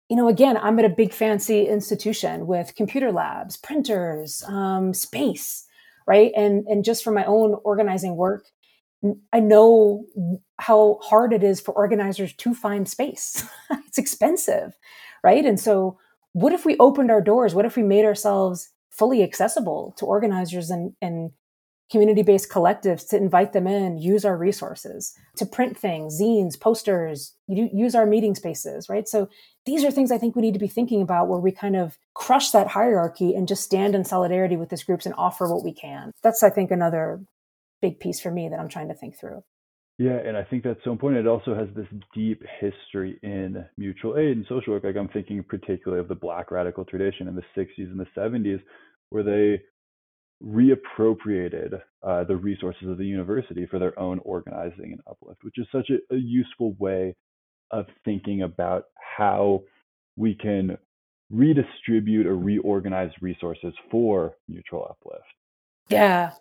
you 0.10 0.16
know, 0.16 0.28
again, 0.28 0.58
I'm 0.58 0.80
at 0.80 0.86
a 0.86 0.90
big 0.90 1.14
fancy 1.14 1.68
institution 1.68 2.48
with 2.48 2.74
computer 2.76 3.12
labs, 3.12 3.58
printers, 3.58 4.44
um, 4.48 4.92
space, 4.96 5.68
right? 6.08 6.32
And 6.36 6.66
and 6.68 6.84
just 6.84 7.04
for 7.04 7.12
my 7.12 7.26
own 7.26 7.58
organizing 7.64 8.16
work, 8.16 8.46
I 9.34 9.40
know 9.40 10.06
how 10.60 11.00
hard 11.02 11.34
it 11.34 11.44
is 11.44 11.60
for 11.60 11.74
organizers 11.74 12.34
to 12.34 12.54
find 12.54 12.88
space. 12.88 13.48
it's 13.88 13.98
expensive, 13.98 14.78
right? 15.24 15.46
And 15.46 15.60
so, 15.60 15.98
what 16.34 16.54
if 16.54 16.66
we 16.66 16.78
opened 16.78 17.12
our 17.12 17.22
doors? 17.22 17.56
What 17.56 17.66
if 17.66 17.78
we 17.78 17.84
made 17.84 18.06
ourselves 18.06 18.72
fully 18.90 19.24
accessible 19.24 19.94
to 19.98 20.06
organizers 20.06 20.70
and, 20.70 20.94
and 21.02 21.32
community 21.92 22.24
based 22.24 22.50
collectives 22.50 23.08
to 23.10 23.18
invite 23.18 23.54
them 23.54 23.68
in, 23.68 23.98
use 23.98 24.26
our 24.26 24.38
resources, 24.38 25.14
to 25.36 25.46
print 25.46 25.78
things, 25.78 26.20
zines, 26.20 26.60
posters, 26.60 27.36
use 27.48 27.94
our 27.96 28.06
meeting 28.06 28.34
spaces, 28.34 28.90
right? 28.90 29.08
So, 29.08 29.30
these 29.66 29.84
are 29.84 29.92
things 29.92 30.12
I 30.12 30.18
think 30.18 30.36
we 30.36 30.42
need 30.42 30.54
to 30.54 30.60
be 30.60 30.68
thinking 30.68 31.02
about 31.02 31.28
where 31.28 31.40
we 31.40 31.52
kind 31.52 31.76
of 31.76 31.98
crush 32.14 32.52
that 32.52 32.68
hierarchy 32.68 33.36
and 33.36 33.48
just 33.48 33.64
stand 33.64 33.94
in 33.94 34.04
solidarity 34.04 34.58
with 34.58 34.70
these 34.70 34.84
groups 34.84 35.06
and 35.06 35.16
offer 35.18 35.54
what 35.54 35.64
we 35.64 35.74
can. 35.74 36.12
That's, 36.24 36.44
I 36.44 36.50
think, 36.50 36.72
another 36.72 37.22
big 37.82 38.00
piece 38.00 38.20
for 38.20 38.32
me 38.32 38.50
that 38.50 38.60
I'm 38.60 38.70
trying 38.70 38.90
to 38.90 38.96
think 38.96 39.20
through. 39.20 39.44
Yeah, 39.98 40.18
and 40.18 40.36
I 40.36 40.44
think 40.44 40.64
that's 40.64 40.84
so 40.84 40.92
important. 40.92 41.26
It 41.26 41.30
also 41.30 41.56
has 41.56 41.70
this 41.74 41.88
deep 42.14 42.44
history 42.60 43.18
in 43.24 43.66
mutual 43.78 44.18
aid 44.18 44.36
and 44.36 44.46
social 44.50 44.74
work. 44.74 44.84
Like 44.84 44.98
I'm 44.98 45.08
thinking 45.08 45.42
particularly 45.44 46.02
of 46.02 46.10
the 46.10 46.16
Black 46.16 46.52
radical 46.52 46.84
tradition 46.84 47.30
in 47.30 47.36
the 47.36 47.44
60s 47.56 47.70
and 47.78 48.00
the 48.00 48.08
70s, 48.18 48.62
where 49.10 49.24
they 49.24 49.62
reappropriated 50.44 51.82
uh, 52.04 52.26
the 52.26 52.36
resources 52.36 52.90
of 52.90 52.98
the 52.98 53.06
university 53.06 53.66
for 53.66 53.80
their 53.80 53.98
own 53.98 54.20
organizing 54.20 54.92
and 54.92 55.02
uplift, 55.10 55.44
which 55.44 55.58
is 55.58 55.68
such 55.72 55.90
a, 55.90 56.14
a 56.14 56.18
useful 56.18 56.76
way 56.78 57.16
of 57.72 57.86
thinking 58.04 58.42
about 58.42 58.86
how 59.18 59.64
we 60.18 60.36
can 60.36 60.78
redistribute 61.32 62.28
or 62.28 62.38
reorganize 62.38 63.12
resources 63.22 63.74
for 63.90 64.36
mutual 64.48 64.86
uplift. 64.90 65.24
Yeah, 65.90 66.32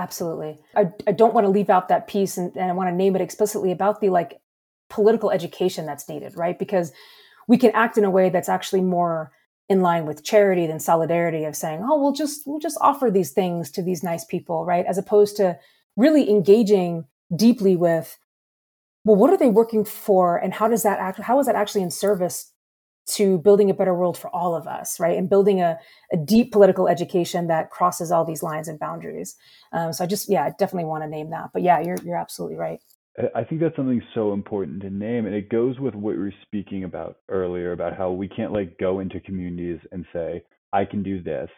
Absolutely. 0.00 0.58
I, 0.74 0.90
I 1.06 1.12
don't 1.12 1.34
want 1.34 1.44
to 1.44 1.50
leave 1.50 1.68
out 1.68 1.88
that 1.88 2.08
piece 2.08 2.38
and, 2.38 2.56
and 2.56 2.70
I 2.70 2.72
want 2.72 2.88
to 2.88 2.94
name 2.94 3.14
it 3.14 3.20
explicitly 3.20 3.70
about 3.70 4.00
the 4.00 4.08
like 4.08 4.40
political 4.88 5.30
education 5.30 5.84
that's 5.84 6.08
needed, 6.08 6.38
right? 6.38 6.58
Because 6.58 6.90
we 7.46 7.58
can 7.58 7.70
act 7.72 7.98
in 7.98 8.04
a 8.04 8.10
way 8.10 8.30
that's 8.30 8.48
actually 8.48 8.80
more 8.80 9.30
in 9.68 9.82
line 9.82 10.06
with 10.06 10.24
charity 10.24 10.66
than 10.66 10.80
solidarity 10.80 11.44
of 11.44 11.54
saying, 11.54 11.80
oh, 11.84 12.00
we'll 12.00 12.14
just 12.14 12.46
we'll 12.46 12.58
just 12.58 12.78
offer 12.80 13.10
these 13.10 13.32
things 13.32 13.70
to 13.72 13.82
these 13.82 14.02
nice 14.02 14.24
people, 14.24 14.64
right? 14.64 14.86
As 14.86 14.96
opposed 14.96 15.36
to 15.36 15.58
really 15.98 16.30
engaging 16.30 17.04
deeply 17.36 17.76
with, 17.76 18.18
well, 19.04 19.16
what 19.16 19.30
are 19.30 19.36
they 19.36 19.50
working 19.50 19.84
for 19.84 20.38
and 20.38 20.54
how 20.54 20.66
does 20.66 20.82
that 20.82 20.98
act 20.98 21.20
how 21.20 21.38
is 21.40 21.46
that 21.46 21.56
actually 21.56 21.82
in 21.82 21.90
service 21.90 22.50
to 23.14 23.38
building 23.38 23.70
a 23.70 23.74
better 23.74 23.94
world 23.94 24.18
for 24.18 24.28
all 24.34 24.54
of 24.54 24.66
us, 24.66 25.00
right? 25.00 25.16
And 25.16 25.28
building 25.28 25.60
a, 25.60 25.78
a 26.12 26.16
deep 26.16 26.52
political 26.52 26.88
education 26.88 27.46
that 27.48 27.70
crosses 27.70 28.10
all 28.10 28.24
these 28.24 28.42
lines 28.42 28.68
and 28.68 28.78
boundaries. 28.78 29.36
Um, 29.72 29.92
so 29.92 30.04
I 30.04 30.06
just, 30.06 30.28
yeah, 30.28 30.44
I 30.44 30.50
definitely 30.58 30.86
want 30.86 31.04
to 31.04 31.08
name 31.08 31.30
that. 31.30 31.50
But 31.52 31.62
yeah, 31.62 31.80
you're 31.80 31.98
you're 32.04 32.16
absolutely 32.16 32.56
right. 32.56 32.80
I 33.34 33.44
think 33.44 33.60
that's 33.60 33.76
something 33.76 34.02
so 34.14 34.32
important 34.32 34.82
to 34.82 34.90
name, 34.90 35.26
and 35.26 35.34
it 35.34 35.50
goes 35.50 35.78
with 35.78 35.94
what 35.94 36.14
we 36.14 36.22
were 36.22 36.34
speaking 36.42 36.84
about 36.84 37.18
earlier 37.28 37.72
about 37.72 37.96
how 37.96 38.12
we 38.12 38.28
can't 38.28 38.52
like 38.52 38.78
go 38.78 39.00
into 39.00 39.20
communities 39.20 39.80
and 39.92 40.06
say, 40.12 40.42
"I 40.72 40.84
can 40.84 41.02
do 41.02 41.22
this, 41.22 41.50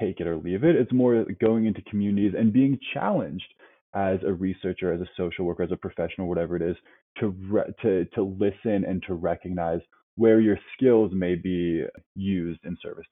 take 0.00 0.20
it 0.20 0.26
or 0.26 0.36
leave 0.36 0.64
it." 0.64 0.76
It's 0.76 0.92
more 0.92 1.26
going 1.40 1.66
into 1.66 1.82
communities 1.82 2.34
and 2.38 2.52
being 2.52 2.78
challenged 2.94 3.52
as 3.94 4.18
a 4.24 4.32
researcher, 4.32 4.92
as 4.92 5.00
a 5.00 5.08
social 5.16 5.44
worker, 5.44 5.64
as 5.64 5.72
a 5.72 5.76
professional, 5.76 6.28
whatever 6.28 6.56
it 6.56 6.62
is, 6.62 6.76
to 7.18 7.28
re- 7.50 7.74
to 7.82 8.04
to 8.14 8.22
listen 8.22 8.84
and 8.84 9.02
to 9.08 9.14
recognize 9.14 9.80
where 10.18 10.40
your 10.40 10.58
skills 10.76 11.12
may 11.14 11.36
be 11.36 11.84
used 12.16 12.60
in 12.64 12.76
service. 12.82 13.06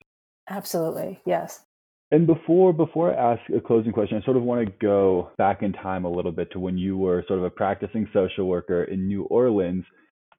Absolutely. 0.51 1.21
Yes. 1.25 1.65
And 2.11 2.27
before 2.27 2.73
before 2.73 3.13
I 3.13 3.33
ask 3.33 3.43
a 3.51 3.61
closing 3.61 3.93
question, 3.93 4.21
I 4.21 4.25
sort 4.25 4.37
of 4.37 4.43
want 4.43 4.65
to 4.65 4.73
go 4.81 5.31
back 5.39 5.63
in 5.63 5.73
time 5.73 6.05
a 6.05 6.11
little 6.11 6.33
bit 6.33 6.51
to 6.53 6.61
when 6.61 6.77
you 6.77 6.97
were 6.97 7.25
sort 7.27 7.39
of 7.39 7.45
a 7.45 7.51
practicing 7.51 8.09
social 8.13 8.47
worker 8.47 8.85
in 8.85 9.09
New 9.09 9.25
Orleans, 9.25 9.85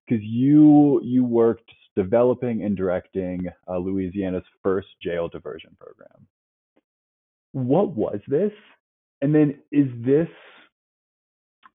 because 0.06 0.24
you 0.24 1.02
you 1.04 1.26
worked 1.26 1.70
developing 1.96 2.64
and 2.64 2.78
directing 2.78 3.48
uh, 3.68 3.78
Louisiana's 3.78 4.44
first 4.64 4.88
jail 5.02 5.28
diversion 5.28 5.76
program. 5.80 6.28
What 7.52 7.96
was 7.96 8.20
this? 8.28 8.52
And 9.22 9.34
then 9.34 9.56
is 9.72 9.88
this 10.06 10.30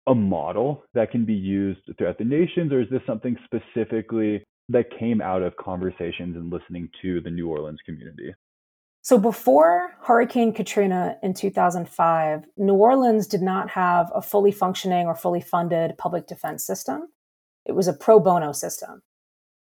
a 0.07 0.14
model 0.14 0.85
that 0.94 1.11
can 1.11 1.24
be 1.24 1.35
used 1.35 1.81
throughout 1.98 2.18
the 2.18 2.24
nations, 2.24 2.72
or 2.72 2.81
is 2.81 2.88
this 2.90 3.02
something 3.07 3.37
specifically 3.44 4.42
that 4.68 4.87
came 4.98 5.20
out 5.20 5.42
of 5.42 5.57
conversations 5.57 6.37
and 6.37 6.51
listening 6.51 6.88
to 7.03 7.20
the 7.20 7.31
New 7.31 7.48
Orleans 7.48 7.81
community? 7.85 8.33
So 9.03 9.18
before 9.18 9.96
Hurricane 10.03 10.53
Katrina 10.53 11.16
in 11.22 11.35
2005, 11.35 12.44
New 12.57 12.75
Orleans 12.75 13.27
did 13.27 13.42
not 13.42 13.70
have 13.70 14.12
a 14.14 14.22
fully 14.22 14.53
functioning 14.53 15.07
or 15.07 15.16
fully 15.16 15.40
funded 15.40 15.98
public 15.98 16.29
defense 16.29 16.64
system. 16.64 17.09
It 17.66 17.72
was 17.72 17.88
a 17.88 17.92
pro 17.92 18.20
bono 18.20 18.53
system. 18.53 19.03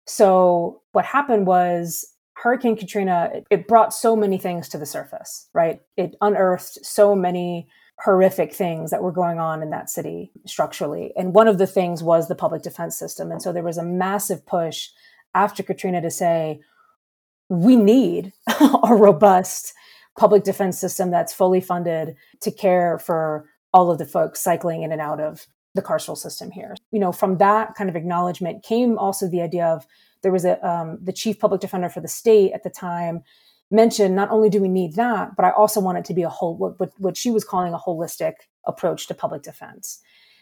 So 0.06 0.82
what 0.92 1.06
happened 1.06 1.48
was 1.48 2.06
Hurricane 2.34 2.76
Katrina, 2.76 3.44
it, 3.50 3.68
brought 3.68 3.94
so 3.94 4.16
many 4.16 4.38
things 4.38 4.68
to 4.70 4.78
the 4.78 4.86
surface, 4.86 5.48
right? 5.54 5.80
It 5.96 6.16
unearthed 6.22 6.86
so 6.86 7.16
many 7.16 7.70
horrific 8.04 8.54
things 8.54 8.90
that 8.90 9.04
were 9.04 9.12
going 9.12 9.40
on 9.40 9.62
in 9.62 9.70
that 9.70 9.90
city 9.90 10.32
structurally. 10.46 11.14
And 11.16 11.34
one 11.34 11.48
of 11.48 11.60
the 11.60 11.68
things 11.68 12.02
was 12.02 12.28
the 12.28 12.36
public 12.36 12.64
defense 12.64 12.98
system. 12.98 13.32
And 13.32 13.42
so 13.42 13.54
there 13.54 13.64
was 13.64 13.78
a 13.78 13.84
massive 13.84 14.46
push 14.46 14.90
after 15.36 15.62
Katrina 15.62 16.02
to 16.02 16.10
say, 16.10 16.62
we 17.50 17.76
need 17.76 18.34
a 18.84 18.96
robust 18.96 19.74
public 20.18 20.44
defense 20.44 20.80
system 20.80 21.12
that's 21.12 21.34
fully 21.34 21.62
funded 21.62 22.16
to 22.42 22.52
care 22.52 22.98
for 22.98 23.46
all 23.74 23.92
of 23.92 23.98
the 23.98 24.06
folks 24.06 24.42
cycling 24.42 24.84
in 24.84 24.92
and 24.92 25.02
out 25.02 25.20
of 25.20 25.46
the 25.76 25.82
carceral 25.82 26.18
system 26.18 26.52
here. 26.52 26.76
You 26.92 27.00
know, 27.00 27.12
from 27.12 27.38
that 27.38 27.76
kind 27.76 27.90
of 27.90 27.96
acknowledgement 27.96 28.64
came 28.64 28.98
also 28.98 29.30
the 29.30 29.42
idea 29.42 29.66
of 29.66 29.86
there 30.22 30.32
was 30.32 30.44
a 30.44 30.66
um, 30.68 30.98
the 31.02 31.14
chief 31.14 31.40
public 31.40 31.62
defender 31.62 31.90
for 31.90 32.02
the 32.02 32.08
state 32.08 32.52
at 32.54 32.64
the 32.64 32.70
time 32.70 33.24
mentioned 33.72 34.16
not 34.16 34.30
only 34.30 34.50
do 34.50 34.62
we 34.62 34.68
need 34.68 34.96
that, 34.96 35.36
but 35.36 35.46
I 35.46 35.52
also 35.52 35.80
want 35.80 35.98
it 35.98 36.06
to 36.06 36.14
be 36.14 36.24
a 36.24 36.30
whole 36.30 36.56
what, 36.58 36.92
what 36.98 37.18
she 37.18 37.32
was 37.32 37.44
calling 37.44 37.74
a 37.74 37.78
holistic 37.78 38.34
approach 38.66 39.08
to 39.08 39.14
public 39.14 39.44
defense. 39.44 40.02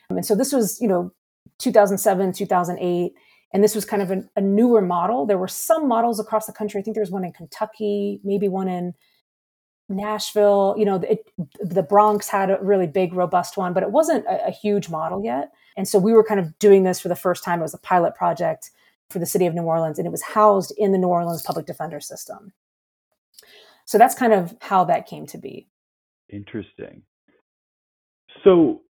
Um, 0.09 0.17
and 0.17 0.25
so 0.25 0.35
this 0.35 0.51
was 0.51 0.79
you 0.81 0.87
know 0.87 1.11
2007 1.59 2.33
2008 2.33 3.13
and 3.53 3.63
this 3.63 3.75
was 3.75 3.85
kind 3.85 4.01
of 4.01 4.11
a, 4.11 4.23
a 4.35 4.41
newer 4.41 4.81
model. 4.81 5.25
There 5.25 5.37
were 5.37 5.47
some 5.47 5.87
models 5.87 6.19
across 6.19 6.45
the 6.45 6.53
country. 6.53 6.79
I 6.79 6.83
think 6.83 6.95
there 6.95 7.01
was 7.01 7.11
one 7.11 7.23
in 7.23 7.31
Kentucky, 7.31 8.19
maybe 8.23 8.47
one 8.47 8.67
in 8.67 8.93
Nashville. 9.89 10.75
You 10.77 10.85
know, 10.85 10.95
it, 10.97 11.27
the 11.59 11.81
Bronx 11.81 12.29
had 12.29 12.51
a 12.51 12.59
really 12.61 12.85
big, 12.85 13.13
robust 13.13 13.57
one, 13.57 13.73
but 13.73 13.81
it 13.81 13.91
wasn't 13.91 14.25
a, 14.25 14.47
a 14.47 14.51
huge 14.51 14.89
model 14.89 15.23
yet. 15.23 15.51
And 15.75 15.87
so 15.87 15.97
we 15.97 16.13
were 16.13 16.23
kind 16.23 16.39
of 16.39 16.57
doing 16.59 16.83
this 16.83 16.99
for 16.99 17.07
the 17.07 17.15
first 17.15 17.43
time. 17.43 17.59
It 17.59 17.63
was 17.63 17.73
a 17.73 17.79
pilot 17.79 18.13
project 18.13 18.69
for 19.09 19.17
the 19.17 19.25
city 19.25 19.47
of 19.47 19.55
New 19.55 19.63
Orleans, 19.63 19.97
and 19.97 20.05
it 20.05 20.11
was 20.11 20.21
housed 20.21 20.71
in 20.77 20.91
the 20.91 20.99
New 20.99 21.07
Orleans 21.07 21.41
public 21.41 21.65
defender 21.65 21.99
system. 21.99 22.53
So 23.89 23.97
that's 23.97 24.13
kind 24.13 24.33
of 24.33 24.55
how 24.61 24.85
that 24.85 25.07
came 25.07 25.25
to 25.25 25.39
be. 25.39 25.67
Interesting. 26.31 27.01
So 28.43 28.81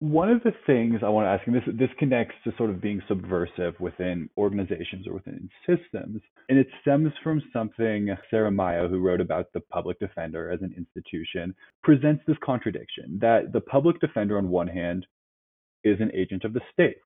one 0.00 0.28
of 0.28 0.42
the 0.42 0.52
things 0.66 1.00
I 1.02 1.08
want 1.08 1.24
to 1.24 1.30
ask, 1.30 1.46
and 1.46 1.56
this 1.56 1.62
this 1.78 1.88
connects 1.98 2.34
to 2.44 2.52
sort 2.58 2.68
of 2.68 2.82
being 2.82 3.00
subversive 3.08 3.80
within 3.80 4.28
organizations 4.36 5.08
or 5.08 5.14
within 5.14 5.48
systems, 5.66 6.20
and 6.50 6.58
it 6.58 6.66
stems 6.82 7.10
from 7.24 7.42
something 7.54 8.14
Sara 8.30 8.50
Mayeux, 8.50 8.90
who 8.90 8.98
wrote 8.98 9.22
about 9.22 9.46
the 9.54 9.60
public 9.60 9.98
defender 9.98 10.50
as 10.50 10.60
an 10.60 10.74
institution, 10.76 11.54
presents 11.82 12.22
this 12.26 12.36
contradiction 12.44 13.18
that 13.22 13.50
the 13.54 13.62
public 13.62 13.98
defender 13.98 14.36
on 14.36 14.50
one 14.50 14.68
hand 14.68 15.06
is 15.84 15.98
an 16.00 16.10
agent 16.14 16.44
of 16.44 16.52
the 16.52 16.60
state, 16.70 16.96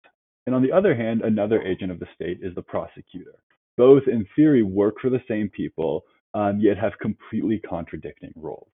and 0.46 0.56
on 0.56 0.62
the 0.62 0.72
other 0.72 0.96
hand, 0.96 1.22
another 1.22 1.62
agent 1.62 1.92
of 1.92 2.00
the 2.00 2.08
state 2.16 2.40
is 2.42 2.52
the 2.56 2.62
prosecutor. 2.62 3.37
Both, 3.76 4.08
in 4.08 4.26
theory, 4.34 4.64
work 4.64 4.96
for 5.00 5.10
the 5.10 5.22
same 5.28 5.48
people, 5.48 6.04
um, 6.35 6.59
yet 6.61 6.77
have 6.77 6.92
completely 7.01 7.61
contradicting 7.61 8.33
roles. 8.37 8.68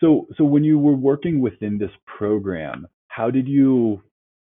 So, 0.00 0.26
so 0.36 0.44
when 0.44 0.64
you 0.64 0.78
were 0.78 0.94
working 0.94 1.40
within 1.40 1.78
this 1.78 1.90
program, 2.06 2.86
how 3.08 3.30
did 3.30 3.48
you 3.48 4.02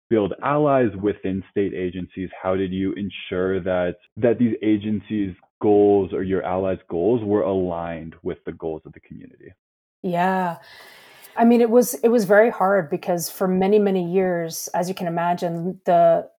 build 0.09 0.33
allies 0.43 0.91
within 1.01 1.43
state 1.51 1.73
agencies? 1.73 2.29
How 2.41 2.55
did 2.55 2.71
you 2.71 2.93
ensure 2.93 3.61
that 3.61 3.95
that 4.17 4.39
these 4.39 4.55
agencies' 4.61 5.35
goals 5.61 6.13
or 6.13 6.23
your 6.23 6.43
allies' 6.43 6.79
goals 6.89 7.21
were 7.23 7.43
aligned 7.43 8.15
with 8.23 8.37
the 8.45 8.51
goals 8.53 8.81
of 8.85 8.93
the 8.93 8.99
community? 8.99 9.53
Yeah. 10.03 10.57
I 11.35 11.45
mean, 11.45 11.61
it 11.61 11.69
was 11.69 11.93
it 11.95 12.09
was 12.09 12.25
very 12.25 12.49
hard 12.49 12.89
because 12.89 13.29
for 13.29 13.47
many 13.47 13.79
many 13.79 14.11
years, 14.11 14.67
as 14.73 14.89
you 14.89 14.95
can 14.95 15.07
imagine, 15.07 15.79
the 15.85 16.29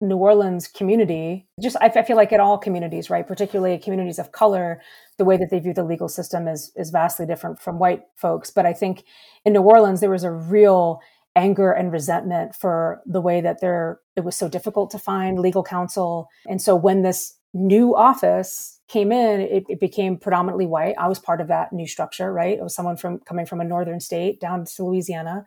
New 0.00 0.16
Orleans 0.16 0.68
community, 0.68 1.46
just 1.60 1.76
I, 1.80 2.02
feel 2.02 2.16
like 2.16 2.32
in 2.32 2.40
all 2.40 2.58
communities, 2.58 3.10
right, 3.10 3.26
particularly 3.26 3.78
communities 3.78 4.18
of 4.18 4.32
color, 4.32 4.82
the 5.18 5.24
way 5.24 5.36
that 5.36 5.50
they 5.50 5.60
view 5.60 5.72
the 5.72 5.84
legal 5.84 6.08
system 6.08 6.48
is 6.48 6.72
is 6.76 6.90
vastly 6.90 7.26
different 7.26 7.60
from 7.60 7.78
white 7.78 8.02
folks. 8.16 8.50
But 8.50 8.66
I 8.66 8.72
think 8.72 9.04
in 9.44 9.52
New 9.52 9.62
Orleans 9.62 10.00
there 10.00 10.10
was 10.10 10.24
a 10.24 10.30
real 10.30 11.00
anger 11.36 11.72
and 11.72 11.92
resentment 11.92 12.54
for 12.54 13.02
the 13.06 13.20
way 13.20 13.40
that 13.40 13.60
there 13.60 14.00
it 14.16 14.24
was 14.24 14.36
so 14.36 14.48
difficult 14.48 14.90
to 14.90 14.98
find 14.98 15.38
legal 15.38 15.64
counsel. 15.64 16.28
And 16.46 16.60
so 16.60 16.76
when 16.76 17.02
this 17.02 17.36
new 17.52 17.94
office 17.94 18.80
came 18.88 19.12
in, 19.12 19.40
it, 19.40 19.64
it, 19.68 19.80
became 19.80 20.18
predominantly 20.18 20.66
white. 20.66 20.94
I 20.98 21.08
was 21.08 21.18
part 21.18 21.40
of 21.40 21.48
that 21.48 21.72
new 21.72 21.86
structure, 21.86 22.32
right? 22.32 22.58
It 22.58 22.62
was 22.62 22.74
someone 22.74 22.96
from 22.96 23.20
coming 23.20 23.46
from 23.46 23.60
a 23.60 23.64
northern 23.64 24.00
state 24.00 24.40
down 24.40 24.64
to 24.64 24.84
Louisiana 24.84 25.46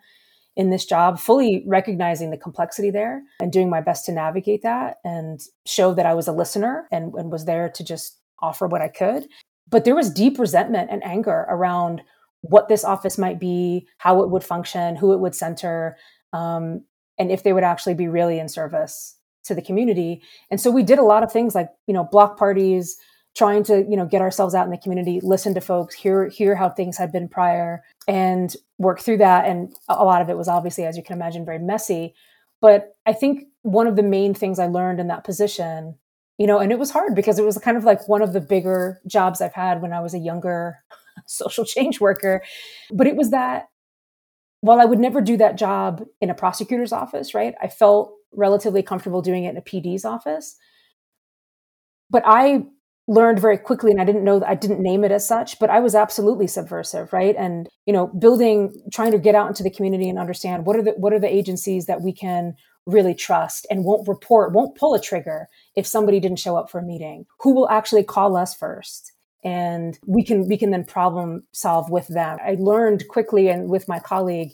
in 0.58 0.72
this 0.72 0.86
job, 0.86 1.20
fully 1.20 1.64
recognizing 1.68 2.32
the 2.32 2.38
complexity 2.38 2.90
there 2.90 3.22
and 3.40 3.52
doing 3.52 3.70
my 3.70 3.80
best 3.80 4.08
to 4.08 4.12
navigate 4.12 4.64
that 4.64 4.98
and 5.04 5.40
show 5.68 5.94
that 5.94 6.08
I 6.08 6.16
was 6.16 6.28
a 6.28 6.32
listener 6.32 6.88
and, 6.92 7.14
and 7.14 7.32
was 7.32 7.46
there 7.46 7.70
to 7.70 7.84
just 7.84 8.20
offer 8.42 8.66
what 8.66 8.82
I 8.82 8.88
could. 8.88 9.28
But 9.70 9.86
there 9.86 9.96
was 9.96 10.10
deep 10.10 10.40
resentment 10.40 10.90
and 10.92 11.06
anger 11.06 11.46
around 11.48 12.02
what 12.42 12.70
this 12.70 12.84
office 12.84 13.20
might 13.20 13.40
be, 13.40 13.88
how 14.00 14.24
it 14.24 14.32
would 14.32 14.44
function, 14.44 14.96
who 14.96 15.14
it 15.14 15.20
would 15.20 15.36
center, 15.36 15.96
um, 16.34 16.84
and 17.20 17.32
if 17.32 17.44
they 17.44 17.54
would 17.54 17.64
actually 17.64 17.94
be 17.94 18.08
really 18.08 18.40
in 18.40 18.50
service 18.50 19.16
to 19.46 19.54
the 19.54 19.62
community. 19.62 20.24
And 20.50 20.60
so 20.60 20.72
we 20.72 20.84
did 20.84 20.98
a 20.98 21.04
lot 21.04 21.24
of 21.24 21.32
things 21.32 21.54
like, 21.54 21.70
you 21.86 21.94
know, 21.94 22.04
block 22.04 22.38
parties, 22.38 22.98
trying 23.38 23.64
to, 23.64 23.86
you 23.90 23.96
know, 23.96 24.06
get 24.06 24.22
ourselves 24.22 24.56
out 24.56 24.66
in 24.66 24.72
the 24.72 24.78
community, 24.78 25.20
listen 25.22 25.54
to 25.54 25.62
folks, 25.62 25.96
hear 25.96 26.28
hear 26.28 26.56
how 26.56 26.70
things 26.70 26.98
had 26.98 27.12
been 27.12 27.28
prior, 27.30 27.84
and 28.08 28.56
work 28.78 29.00
through 29.00 29.18
that. 29.18 29.46
And 29.46 29.74
a 29.88 30.04
lot 30.04 30.22
of 30.22 30.30
it 30.30 30.38
was 30.38 30.48
obviously, 30.48 30.86
as 30.86 30.98
you 30.98 31.04
can 31.04 31.16
imagine, 31.16 31.46
very 31.46 31.60
messy. 31.60 32.16
But 32.62 32.96
I 33.06 33.14
think 33.14 33.46
one 33.62 33.88
of 33.88 33.96
the 33.96 34.04
main 34.04 34.34
things 34.34 34.60
I 34.60 34.68
learned 34.68 35.00
in 35.00 35.08
that 35.08 35.24
position 35.24 35.96
you 36.40 36.46
know 36.46 36.60
and 36.60 36.72
it 36.72 36.78
was 36.78 36.92
hard 36.92 37.16
because 37.16 37.40
it 37.40 37.46
was 37.46 37.58
kind 37.58 37.78
of 37.78 37.84
like 37.84 38.08
one 38.08 38.22
of 38.22 38.32
the 38.32 38.40
bigger 38.40 39.02
jobs 39.08 39.42
i've 39.42 39.56
had 39.56 39.82
when 39.82 39.92
i 39.92 40.00
was 40.00 40.14
a 40.14 40.20
younger 40.20 40.78
social 41.26 41.66
change 41.66 42.00
worker. 42.00 42.44
But 42.92 43.08
it 43.08 43.16
was 43.16 43.32
that 43.32 43.68
while 44.62 44.82
I 44.82 44.86
would 44.86 45.00
never 45.00 45.22
do 45.22 45.38
that 45.38 45.58
job 45.58 46.04
in 46.20 46.30
a 46.30 46.36
prosecutor's 46.36 46.92
office, 46.92 47.34
right? 47.34 47.54
I 47.62 47.68
felt 47.68 48.12
relatively 48.32 48.84
comfortable 48.84 49.22
doing 49.22 49.44
it 49.44 49.52
in 49.52 49.58
a 49.58 49.62
PD's 49.62 50.04
office. 50.04 50.58
But 52.10 52.24
I 52.26 52.66
learned 53.08 53.40
very 53.40 53.58
quickly 53.58 53.92
and 53.92 54.02
I 54.02 54.06
didn't 54.06 54.24
know 54.24 54.44
I 54.46 54.56
didn't 54.56 54.82
name 54.82 55.04
it 55.04 55.12
as 55.12 55.28
such, 55.28 55.60
but 55.60 55.70
I 55.70 55.80
was 55.80 55.96
absolutely 55.96 56.48
subversive, 56.48 57.14
right? 57.14 57.36
And 57.38 57.70
you 57.86 57.94
know, 57.94 58.08
building 58.08 58.74
trying 58.92 59.12
to 59.12 59.18
get 59.18 59.36
out 59.36 59.48
into 59.48 59.64
the 59.64 59.72
community 59.72 60.10
and 60.10 60.20
understand 60.20 60.66
what 60.66 60.76
are 60.76 60.84
the 60.84 60.92
what 60.92 61.14
are 61.14 61.20
the 61.20 61.34
agencies 61.34 61.86
that 61.86 62.02
we 62.02 62.12
can 62.12 62.56
really 62.86 63.14
trust 63.14 63.68
and 63.70 63.84
won't 63.84 64.08
report, 64.08 64.54
won't 64.54 64.78
pull 64.78 64.94
a 64.94 65.02
trigger 65.02 65.48
if 65.76 65.86
somebody 65.86 66.20
didn't 66.20 66.40
show 66.40 66.56
up 66.56 66.70
for 66.70 66.80
a 66.80 66.84
meeting. 66.84 67.26
Who 67.42 67.54
will 67.54 67.70
actually 67.70 68.04
call 68.04 68.36
us 68.36 68.56
first? 68.56 69.12
and 69.44 70.00
we 70.06 70.24
can 70.24 70.48
we 70.48 70.58
can 70.58 70.72
then 70.72 70.84
problem 70.84 71.44
solve 71.52 71.90
with 71.90 72.08
them 72.08 72.38
i 72.44 72.56
learned 72.60 73.08
quickly 73.08 73.50
and 73.50 73.70
with 73.70 73.88
my 73.88 74.00
colleague 74.00 74.52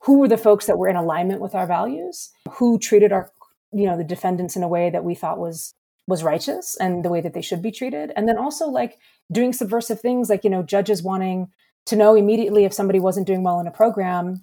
who 0.00 0.18
were 0.18 0.28
the 0.28 0.36
folks 0.36 0.66
that 0.66 0.76
were 0.76 0.88
in 0.88 0.96
alignment 0.96 1.40
with 1.40 1.54
our 1.54 1.66
values 1.66 2.30
who 2.50 2.78
treated 2.78 3.12
our 3.12 3.30
you 3.72 3.86
know 3.86 3.96
the 3.96 4.04
defendants 4.04 4.56
in 4.56 4.62
a 4.62 4.68
way 4.68 4.90
that 4.90 5.04
we 5.04 5.14
thought 5.14 5.38
was 5.38 5.74
was 6.08 6.24
righteous 6.24 6.74
and 6.80 7.04
the 7.04 7.10
way 7.10 7.20
that 7.20 7.34
they 7.34 7.42
should 7.42 7.62
be 7.62 7.70
treated. 7.70 8.12
And 8.16 8.26
then 8.26 8.38
also 8.38 8.66
like 8.66 8.98
doing 9.30 9.52
subversive 9.52 10.00
things 10.00 10.30
like 10.30 10.42
you 10.42 10.50
know 10.50 10.62
judges 10.62 11.02
wanting 11.02 11.48
to 11.86 11.96
know 11.96 12.16
immediately 12.16 12.64
if 12.64 12.72
somebody 12.72 12.98
wasn't 12.98 13.26
doing 13.26 13.44
well 13.44 13.60
in 13.60 13.66
a 13.66 13.70
program 13.70 14.42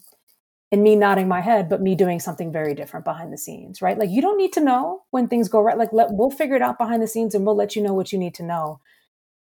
and 0.71 0.83
me 0.83 0.95
nodding 0.95 1.27
my 1.27 1.41
head 1.41 1.67
but 1.67 1.81
me 1.81 1.95
doing 1.95 2.19
something 2.19 2.51
very 2.51 2.73
different 2.75 3.03
behind 3.03 3.33
the 3.33 3.37
scenes 3.37 3.81
right? 3.81 3.97
Like 3.97 4.11
you 4.11 4.21
don't 4.21 4.37
need 4.37 4.53
to 4.53 4.61
know 4.61 5.01
when 5.09 5.27
things 5.27 5.49
go 5.49 5.59
right. 5.59 5.77
Like 5.77 5.91
let 5.91 6.09
we'll 6.11 6.29
figure 6.29 6.55
it 6.55 6.61
out 6.61 6.77
behind 6.77 7.01
the 7.01 7.07
scenes 7.07 7.33
and 7.33 7.45
we'll 7.45 7.57
let 7.57 7.75
you 7.75 7.81
know 7.81 7.93
what 7.93 8.13
you 8.13 8.19
need 8.19 8.35
to 8.35 8.43
know. 8.43 8.79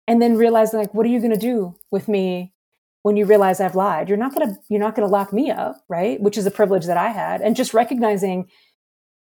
And 0.09 0.23
then 0.23 0.37
realizing 0.37 0.81
like 0.81 0.95
what 0.95 1.05
are 1.05 1.11
you 1.11 1.21
going 1.21 1.35
to 1.35 1.39
do 1.39 1.77
with 1.91 2.09
me 2.09 2.55
when 3.03 3.19
you 3.19 3.27
realize 3.27 3.61
i've 3.61 3.77
lied? 3.77 4.09
You're 4.09 4.17
not 4.17 4.35
going 4.35 4.49
to 4.49 4.61
you're 4.71 4.81
not 4.81 4.95
going 4.95 5.07
to 5.07 5.13
lock 5.13 5.35
me 5.35 5.51
up 5.51 5.77
right? 5.87 6.19
Which 6.19 6.39
is 6.39 6.47
a 6.47 6.51
privilege 6.51 6.87
that 6.87 6.97
i 6.97 7.11
had. 7.11 7.43
And 7.43 7.55
just 7.55 7.75
recognizing 7.75 8.49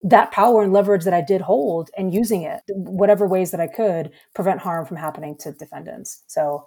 that 0.03 0.30
power 0.30 0.62
and 0.62 0.72
leverage 0.72 1.05
that 1.05 1.14
i 1.14 1.20
did 1.20 1.40
hold 1.40 1.90
and 1.96 2.14
using 2.14 2.42
it 2.42 2.61
whatever 2.68 3.26
ways 3.26 3.51
that 3.51 3.61
i 3.61 3.66
could 3.66 4.11
prevent 4.34 4.61
harm 4.61 4.86
from 4.86 4.96
happening 4.96 5.36
to 5.36 5.53
defendants 5.53 6.22
so 6.26 6.66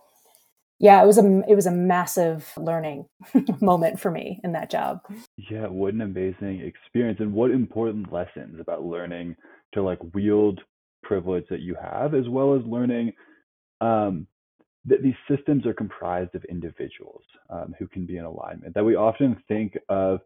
yeah 0.79 1.01
it 1.01 1.07
was 1.07 1.17
a 1.17 1.41
it 1.47 1.55
was 1.55 1.65
a 1.65 1.71
massive 1.71 2.51
learning 2.57 3.05
moment 3.61 3.99
for 3.99 4.11
me 4.11 4.39
in 4.43 4.51
that 4.51 4.69
job 4.69 4.99
yeah 5.49 5.67
what 5.67 5.93
an 5.93 6.01
amazing 6.01 6.61
experience 6.61 7.19
and 7.19 7.33
what 7.33 7.51
important 7.51 8.11
lessons 8.11 8.59
about 8.59 8.83
learning 8.83 9.35
to 9.73 9.81
like 9.81 9.99
wield 10.13 10.61
privilege 11.03 11.45
that 11.49 11.61
you 11.61 11.75
have 11.75 12.13
as 12.13 12.27
well 12.29 12.55
as 12.55 12.61
learning 12.65 13.11
um, 13.81 14.27
that 14.85 15.01
these 15.01 15.15
systems 15.29 15.65
are 15.65 15.73
comprised 15.73 16.35
of 16.35 16.43
individuals 16.45 17.23
um, 17.49 17.73
who 17.79 17.87
can 17.87 18.05
be 18.05 18.17
in 18.17 18.25
alignment. 18.25 18.73
That 18.73 18.83
we 18.83 18.95
often 18.95 19.41
think 19.47 19.77
of 19.89 20.19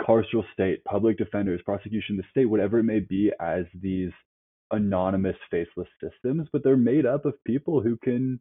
carceral 0.00 0.44
state, 0.52 0.84
public 0.84 1.18
defenders, 1.18 1.60
prosecution, 1.64 2.16
the 2.16 2.22
state, 2.30 2.46
whatever 2.46 2.78
it 2.78 2.84
may 2.84 3.00
be, 3.00 3.32
as 3.40 3.64
these 3.80 4.10
anonymous, 4.70 5.36
faceless 5.50 5.88
systems, 6.02 6.48
but 6.52 6.62
they're 6.64 6.76
made 6.76 7.06
up 7.06 7.24
of 7.24 7.34
people 7.44 7.80
who 7.80 7.96
can 7.96 8.38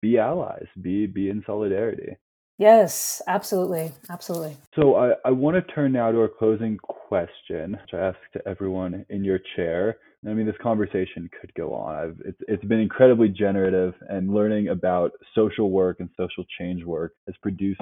be 0.00 0.18
allies, 0.18 0.66
be 0.80 1.06
be 1.06 1.30
in 1.30 1.42
solidarity. 1.46 2.16
Yes, 2.58 3.20
absolutely. 3.26 3.90
Absolutely. 4.08 4.56
So 4.76 4.94
I, 4.94 5.14
I 5.24 5.30
want 5.32 5.56
to 5.56 5.74
turn 5.74 5.92
now 5.92 6.12
to 6.12 6.20
our 6.20 6.28
closing 6.28 6.76
question, 6.78 7.72
which 7.72 7.94
I 7.94 7.98
ask 7.98 8.18
to 8.34 8.46
everyone 8.46 9.04
in 9.08 9.24
your 9.24 9.40
chair. 9.56 9.96
I 10.26 10.32
mean, 10.32 10.46
this 10.46 10.54
conversation 10.62 11.28
could 11.40 11.52
go 11.54 11.74
on. 11.74 11.94
I've, 11.96 12.20
it's, 12.24 12.38
it's 12.46 12.64
been 12.64 12.80
incredibly 12.80 13.28
generative, 13.28 13.94
and 14.08 14.32
learning 14.32 14.68
about 14.68 15.12
social 15.34 15.70
work 15.70 15.98
and 16.00 16.08
social 16.16 16.44
change 16.58 16.84
work 16.84 17.14
has 17.26 17.34
produced 17.42 17.80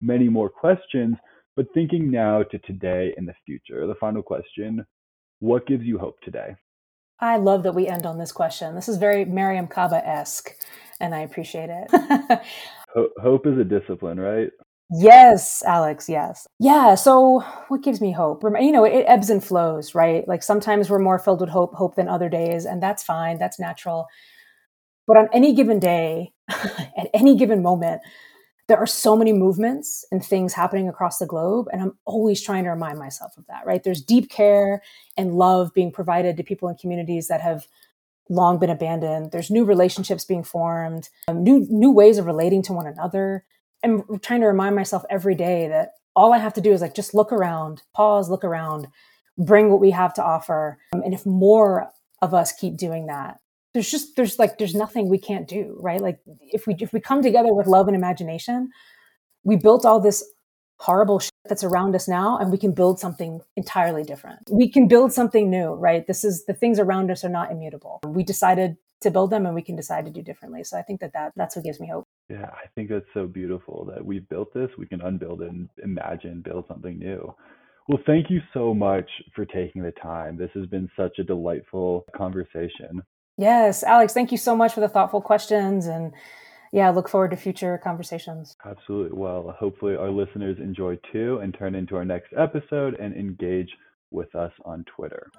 many 0.00 0.28
more 0.28 0.50
questions. 0.50 1.14
But 1.58 1.74
thinking 1.74 2.08
now 2.08 2.44
to 2.44 2.58
today 2.60 3.12
and 3.16 3.26
the 3.26 3.34
future, 3.44 3.84
the 3.88 3.96
final 3.96 4.22
question 4.22 4.86
what 5.40 5.66
gives 5.66 5.82
you 5.82 5.98
hope 5.98 6.20
today? 6.20 6.54
I 7.18 7.36
love 7.36 7.64
that 7.64 7.74
we 7.74 7.88
end 7.88 8.06
on 8.06 8.16
this 8.16 8.30
question. 8.30 8.76
This 8.76 8.88
is 8.88 8.96
very 8.96 9.24
Mariame 9.24 9.68
Kaba 9.68 10.06
esque, 10.06 10.54
and 11.00 11.16
I 11.16 11.22
appreciate 11.22 11.68
it. 11.68 11.90
hope 13.20 13.44
is 13.44 13.58
a 13.58 13.64
discipline, 13.64 14.20
right? 14.20 14.50
Yes, 14.92 15.64
Alex, 15.64 16.08
yes. 16.08 16.46
Yeah, 16.60 16.94
so 16.94 17.40
what 17.66 17.82
gives 17.82 18.00
me 18.00 18.12
hope? 18.12 18.44
You 18.44 18.70
know, 18.70 18.84
it 18.84 19.04
ebbs 19.08 19.28
and 19.28 19.42
flows, 19.42 19.96
right? 19.96 20.28
Like 20.28 20.44
sometimes 20.44 20.88
we're 20.88 21.00
more 21.00 21.18
filled 21.18 21.40
with 21.40 21.50
hope 21.50 21.74
hope 21.74 21.96
than 21.96 22.06
other 22.06 22.28
days, 22.28 22.66
and 22.66 22.80
that's 22.80 23.02
fine, 23.02 23.36
that's 23.36 23.58
natural. 23.58 24.06
But 25.08 25.16
on 25.16 25.28
any 25.32 25.54
given 25.54 25.80
day, 25.80 26.34
at 26.48 27.10
any 27.12 27.34
given 27.34 27.62
moment, 27.62 28.00
there 28.68 28.78
are 28.78 28.86
so 28.86 29.16
many 29.16 29.32
movements 29.32 30.04
and 30.12 30.24
things 30.24 30.52
happening 30.52 30.88
across 30.88 31.18
the 31.18 31.26
globe 31.26 31.66
and 31.72 31.82
i'm 31.82 31.98
always 32.04 32.42
trying 32.42 32.64
to 32.64 32.70
remind 32.70 32.98
myself 32.98 33.36
of 33.36 33.46
that 33.46 33.66
right? 33.66 33.82
There's 33.82 34.02
deep 34.02 34.30
care 34.30 34.82
and 35.16 35.34
love 35.34 35.72
being 35.74 35.92
provided 35.92 36.36
to 36.36 36.42
people 36.42 36.68
in 36.68 36.76
communities 36.76 37.28
that 37.28 37.40
have 37.40 37.66
long 38.30 38.58
been 38.58 38.70
abandoned. 38.70 39.32
There's 39.32 39.50
new 39.50 39.64
relationships 39.64 40.24
being 40.24 40.44
formed 40.44 41.08
um, 41.28 41.42
new 41.42 41.66
new 41.70 41.90
ways 41.90 42.18
of 42.18 42.26
relating 42.26 42.62
to 42.64 42.72
one 42.72 42.86
another. 42.86 43.44
I'm 43.82 44.18
trying 44.20 44.40
to 44.40 44.46
remind 44.46 44.74
myself 44.76 45.04
every 45.08 45.34
day 45.34 45.68
that 45.68 45.92
all 46.18 46.34
i 46.34 46.38
have 46.38 46.54
to 46.54 46.60
do 46.60 46.72
is 46.72 46.80
like 46.80 46.94
just 46.94 47.14
look 47.14 47.32
around 47.32 47.82
pause 47.94 48.28
look 48.28 48.42
around 48.42 48.88
bring 49.38 49.70
what 49.70 49.80
we 49.80 49.92
have 49.92 50.12
to 50.12 50.22
offer 50.22 50.78
um, 50.92 51.02
and 51.02 51.14
if 51.14 51.24
more 51.24 51.90
of 52.20 52.34
us 52.34 52.50
keep 52.52 52.76
doing 52.76 53.06
that 53.06 53.38
there's 53.78 53.92
just 53.92 54.16
there's 54.16 54.40
like 54.40 54.58
there's 54.58 54.74
nothing 54.74 55.08
we 55.08 55.18
can't 55.18 55.46
do 55.46 55.78
right? 55.80 56.00
Like 56.00 56.18
if 56.40 56.66
we 56.66 56.74
if 56.80 56.92
we 56.92 56.98
come 56.98 57.22
together 57.22 57.54
with 57.54 57.68
love 57.68 57.86
and 57.86 57.96
imagination 57.96 58.70
we 59.44 59.54
built 59.54 59.86
all 59.86 60.00
this 60.00 60.24
horrible 60.80 61.20
shit 61.20 61.30
that's 61.48 61.62
around 61.62 61.94
us 61.94 62.08
now 62.08 62.36
and 62.38 62.50
we 62.50 62.58
can 62.58 62.72
build 62.72 62.98
something 62.98 63.40
entirely 63.56 64.02
different. 64.02 64.40
We 64.50 64.68
can 64.68 64.88
build 64.88 65.12
something 65.12 65.48
new 65.48 65.74
right? 65.74 66.04
This 66.08 66.24
is 66.24 66.44
the 66.46 66.54
things 66.54 66.80
around 66.80 67.12
us 67.12 67.22
are 67.24 67.28
not 67.28 67.52
immutable. 67.52 68.00
We 68.04 68.24
decided 68.24 68.76
to 69.02 69.12
build 69.12 69.30
them 69.30 69.46
and 69.46 69.54
we 69.54 69.62
can 69.62 69.76
decide 69.76 70.06
to 70.06 70.10
do 70.10 70.22
differently. 70.22 70.64
So 70.64 70.76
i 70.76 70.82
think 70.82 70.98
that, 70.98 71.12
that 71.12 71.34
that's 71.36 71.54
what 71.54 71.64
gives 71.64 71.78
me 71.78 71.86
hope. 71.86 72.04
Yeah 72.28 72.50
i 72.52 72.66
think 72.74 72.90
that's 72.90 73.14
so 73.14 73.28
beautiful 73.28 73.84
that 73.92 74.04
we've 74.04 74.28
built 74.28 74.52
this. 74.54 74.70
We 74.76 74.86
can 74.86 75.02
unbuild 75.02 75.42
it 75.42 75.50
and 75.50 75.68
imagine 75.84 76.42
build 76.44 76.64
something 76.66 76.98
new. 76.98 77.32
Well 77.86 78.02
thank 78.06 78.28
you 78.28 78.40
so 78.52 78.74
much 78.74 79.08
for 79.36 79.46
taking 79.46 79.82
the 79.82 79.92
time. 79.92 80.36
This 80.36 80.50
has 80.54 80.66
been 80.66 80.90
such 80.96 81.20
a 81.20 81.22
delightful 81.22 82.04
conversation 82.16 83.04
Yes, 83.38 83.84
Alex, 83.84 84.12
thank 84.12 84.32
you 84.32 84.38
so 84.38 84.56
much 84.56 84.74
for 84.74 84.80
the 84.80 84.88
thoughtful 84.88 85.22
questions 85.22 85.86
and 85.86 86.12
yeah, 86.72 86.90
look 86.90 87.08
forward 87.08 87.30
to 87.30 87.36
future 87.36 87.78
conversations. 87.82 88.56
Absolutely. 88.64 89.16
Well, 89.16 89.54
hopefully 89.58 89.96
our 89.96 90.10
listeners 90.10 90.58
enjoy 90.58 90.98
too 91.12 91.38
and 91.42 91.54
turn 91.54 91.74
into 91.74 91.96
our 91.96 92.04
next 92.04 92.32
episode 92.36 92.98
and 93.00 93.14
engage 93.14 93.70
with 94.10 94.34
us 94.34 94.52
on 94.64 94.84
Twitter. 94.84 95.30